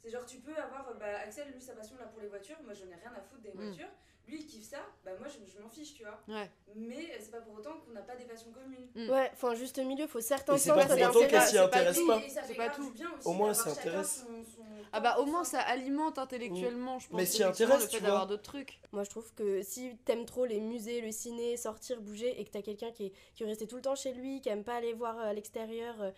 C'est 0.02 0.10
genre, 0.10 0.26
tu 0.26 0.38
peux 0.38 0.56
avoir. 0.56 0.94
Bah, 0.98 1.20
Axel, 1.24 1.52
lui, 1.52 1.60
sa 1.60 1.74
passion 1.74 1.96
là 1.98 2.06
pour 2.06 2.20
les 2.20 2.26
voitures, 2.28 2.56
moi 2.64 2.74
j'en 2.74 2.86
ai 2.86 2.94
rien 2.96 3.12
à 3.14 3.20
foutre 3.20 3.42
des 3.42 3.50
voitures. 3.52 3.88
Lui, 4.30 4.38
il 4.40 4.46
kiffe 4.46 4.68
ça, 4.70 4.78
bah 5.04 5.10
moi 5.18 5.26
je, 5.28 5.38
je 5.52 5.60
m'en 5.62 5.68
fiche, 5.68 5.94
tu 5.94 6.04
vois. 6.04 6.20
Ouais. 6.28 6.48
Mais 6.76 6.96
euh, 6.96 7.16
c'est 7.20 7.30
pas 7.32 7.40
pour 7.40 7.54
autant 7.54 7.72
qu'on 7.84 7.90
n'a 7.92 8.02
pas 8.02 8.14
des 8.14 8.24
passions 8.24 8.50
communes. 8.52 8.86
Mm. 8.94 9.10
Ouais, 9.10 9.30
faut 9.34 9.48
un 9.48 9.54
juste 9.56 9.78
milieu, 9.78 10.06
faut 10.06 10.20
certains 10.20 10.54
Et 10.54 10.58
c'est 10.58 10.68
pas 10.70 10.86
pour 10.86 10.92
autant 10.94 11.04
d'intérêt. 11.06 11.28
qu'elle 11.28 11.42
s'y 11.42 11.48
c'est 11.50 11.56
pas 11.58 11.64
intéresse 11.64 11.96
tout. 11.98 12.06
pas. 12.06 12.18
Et 12.24 12.28
ça 12.28 12.40
C'est 12.42 12.48
fait 12.48 12.54
pas 12.54 12.66
grave 12.68 12.76
tout. 12.76 12.86
du 12.90 12.92
bien 12.92 13.08
aussi 13.18 13.26
Au 13.28 13.32
moins, 13.32 13.54
ça 13.54 13.70
intéresse. 13.70 14.20
son- 14.20 14.44
son 14.44 14.62
Ah 14.92 15.00
bah 15.00 15.16
au 15.18 15.26
moins 15.26 15.42
ça 15.44 15.60
alimente 15.60 16.18
intellectuellement, 16.18 16.98
je 17.00 17.08
pense. 17.08 17.16
Mais 17.16 17.26
s'y 17.26 17.42
effectivement, 17.42 17.74
intéresse, 17.74 17.86
le 17.86 17.90
fait 17.90 17.96
tu 17.98 18.02
d'avoir 18.04 18.26
d'autres 18.28 18.42
trucs. 18.42 18.80
Moi, 18.92 19.02
je 19.04 19.10
trouve 19.10 19.32
que 19.34 19.62
si 19.62 19.96
t'aimes 20.04 20.26
trop 20.26 20.44
les 20.44 20.60
musées, 20.60 21.00
le 21.00 21.10
ciné, 21.12 21.56
sortir, 21.56 22.00
bouger, 22.00 22.40
et 22.40 22.44
que 22.44 22.50
t'as 22.50 22.62
quelqu'un 22.62 22.92
qui 22.92 23.06
est, 23.06 23.12
qui 23.34 23.42
est 23.42 23.46
resté 23.46 23.66
tout 23.66 23.76
le 23.76 23.82
temps 23.82 23.96
chez 23.96 24.12
lui, 24.12 24.40
qui 24.40 24.48
aime 24.48 24.62
pas 24.64 24.74
aller 24.76 24.92
voir 24.92 25.18
euh, 25.18 25.22
à 25.30 25.32
l'extérieur, 25.32 26.00
euh, 26.02 26.10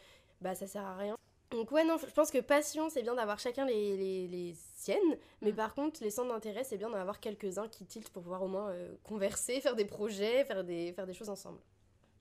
bah 0.43 0.55
ça 0.55 0.67
sert 0.67 0.85
à 0.85 0.97
rien. 0.97 1.17
Donc 1.53 1.71
ouais, 1.71 1.85
non, 1.85 1.99
je 1.99 2.11
pense 2.13 2.31
que 2.31 2.39
passion, 2.39 2.89
c'est 2.89 3.03
bien 3.03 3.15
d'avoir 3.15 3.39
chacun 3.39 3.67
les, 3.67 3.97
les, 3.97 4.27
les 4.27 4.57
siennes, 4.75 5.19
mais 5.43 5.53
Mm. 5.53 5.57
par 5.57 5.75
contre, 5.75 6.03
les 6.03 6.11
centres 6.11 6.33
d'intérêt, 6.33 6.65
c'est 6.65 6.79
bien 6.79 6.89
d'en 6.89 6.97
avoir 6.97 7.21
quelques-uns 7.21 7.69
qui 7.69 7.85
tiltent 7.85 8.09
pour 8.09 8.23
pouvoir 8.23 8.43
au 8.43 8.49
moins 8.49 8.71
euh, 8.71 8.95
converser, 9.05 9.61
faire 9.61 9.77
des 9.77 9.85
projets, 9.85 10.45
faire 10.47 10.65
des, 10.65 10.93
faire 10.95 11.07
des 11.07 11.13
choses 11.13 11.29
ensemble. 11.29 11.61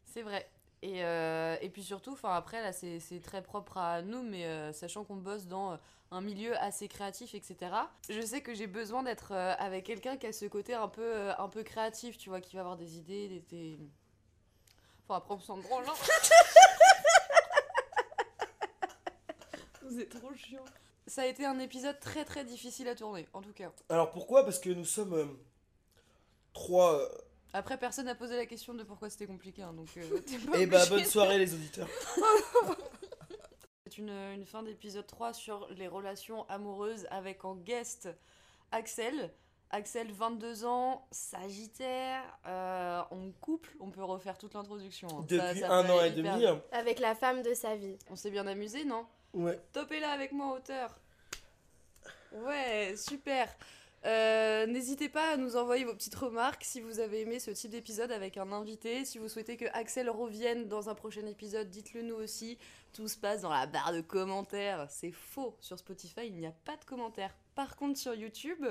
C'est 0.03 0.21
vrai. 0.21 0.49
Et, 0.81 1.05
euh, 1.05 1.55
et 1.61 1.69
puis 1.69 1.83
surtout, 1.83 2.11
enfin 2.13 2.35
après 2.35 2.59
là 2.59 2.73
c'est 2.73 3.21
très 3.23 3.43
propre 3.43 3.77
à 3.77 4.01
nous, 4.01 4.23
mais 4.23 4.45
euh, 4.47 4.73
sachant 4.73 5.03
qu'on 5.03 5.15
bosse 5.15 5.45
dans 5.45 5.77
un 6.09 6.21
milieu 6.21 6.57
assez 6.57 6.87
créatif, 6.87 7.35
etc. 7.35 7.71
Je 8.09 8.19
sais 8.19 8.41
que 8.41 8.55
j'ai 8.55 8.65
besoin 8.65 9.03
d'être 9.03 9.31
avec 9.31 9.85
quelqu'un 9.85 10.17
qui 10.17 10.25
a 10.25 10.33
ce 10.33 10.45
côté 10.45 10.73
un 10.73 10.87
peu, 10.87 11.29
un 11.37 11.47
peu 11.49 11.61
créatif, 11.61 12.17
tu 12.17 12.29
vois, 12.29 12.41
qui 12.41 12.55
va 12.55 12.61
avoir 12.61 12.77
des 12.77 12.97
idées, 12.97 13.29
des... 13.29 13.39
des... 13.41 13.79
Enfin 15.07 15.17
après 15.19 15.35
on 15.35 15.39
se 15.39 15.45
sent 15.45 15.53
êtes 19.99 20.09
trop 20.19 20.33
chiant. 20.33 20.63
Ça 21.07 21.23
a 21.23 21.25
été 21.25 21.45
un 21.45 21.59
épisode 21.59 21.99
très 21.99 22.23
très 22.25 22.43
difficile 22.45 22.87
à 22.87 22.95
tourner, 22.95 23.27
en 23.33 23.41
tout 23.41 23.53
cas. 23.53 23.71
Alors 23.89 24.11
pourquoi? 24.11 24.43
Parce 24.43 24.59
que 24.59 24.69
nous 24.69 24.85
sommes 24.85 25.13
euh, 25.13 25.25
trois. 26.53 26.93
euh, 26.99 27.07
Après, 27.53 27.77
personne 27.77 28.05
n'a 28.05 28.15
posé 28.15 28.35
la 28.37 28.45
question 28.45 28.73
de 28.73 28.83
pourquoi 28.83 29.09
c'était 29.09 29.25
compliqué, 29.27 29.63
hein, 29.63 29.73
donc 29.73 29.89
euh, 29.97 30.19
t'es 30.25 30.37
pas 30.37 30.51
Eh 30.59 30.65
bah 30.67 30.77
obligé 30.83 30.89
bonne 31.01 31.05
soirée 31.05 31.39
les 31.39 31.53
auditeurs. 31.53 31.87
C'est 33.85 33.97
une, 33.97 34.09
une 34.09 34.45
fin 34.45 34.63
d'épisode 34.63 35.05
3 35.07 35.33
sur 35.33 35.67
les 35.71 35.87
relations 35.87 36.47
amoureuses 36.49 37.07
avec 37.11 37.43
en 37.43 37.55
guest 37.55 38.07
Axel. 38.71 39.33
Axel, 39.73 40.11
22 40.11 40.65
ans, 40.65 41.07
Sagittaire, 41.11 42.21
euh, 42.45 43.01
en 43.09 43.31
couple, 43.39 43.69
on 43.79 43.89
peut 43.89 44.03
refaire 44.03 44.37
toute 44.37 44.53
l'introduction. 44.53 45.07
hein. 45.09 45.25
Ça- 45.29 45.47
Depuis 45.47 45.59
ça 45.61 45.71
un 45.73 45.83
peut 45.85 45.91
an 45.91 45.99
aller 45.99 46.09
et 46.15 46.19
hyper 46.19 46.33
demi. 46.37 46.45
vite. 46.45 46.49
hein. 46.49 46.61
Avec 46.77 46.99
la 46.99 47.15
femme 47.15 47.41
de 47.41 47.53
sa 47.53 47.75
vie. 47.77 47.97
On 48.09 48.15
s'est 48.17 48.31
bien 48.31 48.47
amusé, 48.47 48.83
non? 48.85 49.05
Ouais. 49.33 49.59
Topez-la 49.73 50.11
avec 50.11 50.31
moi, 50.31 50.55
auteur. 50.55 50.99
Ouais, 52.33 52.95
super. 52.97 53.49
Euh, 54.05 54.65
N'hésitez 54.65 55.09
pas 55.09 55.33
à 55.33 55.37
nous 55.37 55.57
envoyer 55.57 55.85
vos 55.85 55.93
petites 55.93 56.15
remarques 56.15 56.63
si 56.63 56.81
vous 56.81 56.99
avez 56.99 57.21
aimé 57.21 57.39
ce 57.39 57.51
type 57.51 57.71
d'épisode 57.71 58.11
avec 58.11 58.37
un 58.37 58.51
invité. 58.51 59.05
Si 59.05 59.19
vous 59.19 59.29
souhaitez 59.29 59.57
que 59.57 59.65
Axel 59.73 60.09
revienne 60.09 60.67
dans 60.67 60.89
un 60.89 60.95
prochain 60.95 61.25
épisode, 61.27 61.69
dites-le 61.69 62.01
nous 62.01 62.15
aussi. 62.15 62.57
Tout 62.93 63.07
se 63.07 63.17
passe 63.17 63.41
dans 63.41 63.51
la 63.51 63.67
barre 63.67 63.93
de 63.93 64.01
commentaires. 64.01 64.87
C'est 64.89 65.11
faux. 65.11 65.55
Sur 65.61 65.77
Spotify, 65.77 66.25
il 66.25 66.35
n'y 66.35 66.47
a 66.47 66.53
pas 66.65 66.77
de 66.77 66.85
commentaires. 66.85 67.35
Par 67.53 67.75
contre, 67.75 67.99
sur 67.99 68.13
YouTube, 68.15 68.65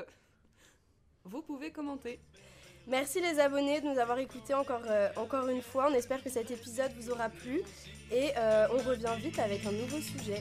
vous 1.24 1.42
pouvez 1.42 1.70
commenter. 1.70 2.20
Merci 2.86 3.20
les 3.20 3.38
abonnés 3.38 3.80
de 3.80 3.86
nous 3.86 3.98
avoir 3.98 4.18
écoutés 4.18 4.54
encore, 4.54 4.82
euh, 4.86 5.10
encore 5.16 5.48
une 5.48 5.62
fois. 5.62 5.88
On 5.90 5.94
espère 5.94 6.24
que 6.24 6.30
cet 6.30 6.50
épisode 6.50 6.90
vous 6.98 7.10
aura 7.10 7.28
plu. 7.28 7.62
Et 8.10 8.32
euh, 8.36 8.66
on 8.72 8.78
revient 8.78 9.14
vite 9.18 9.38
avec 9.38 9.64
un 9.64 9.72
nouveau 9.72 10.00
sujet. 10.00 10.40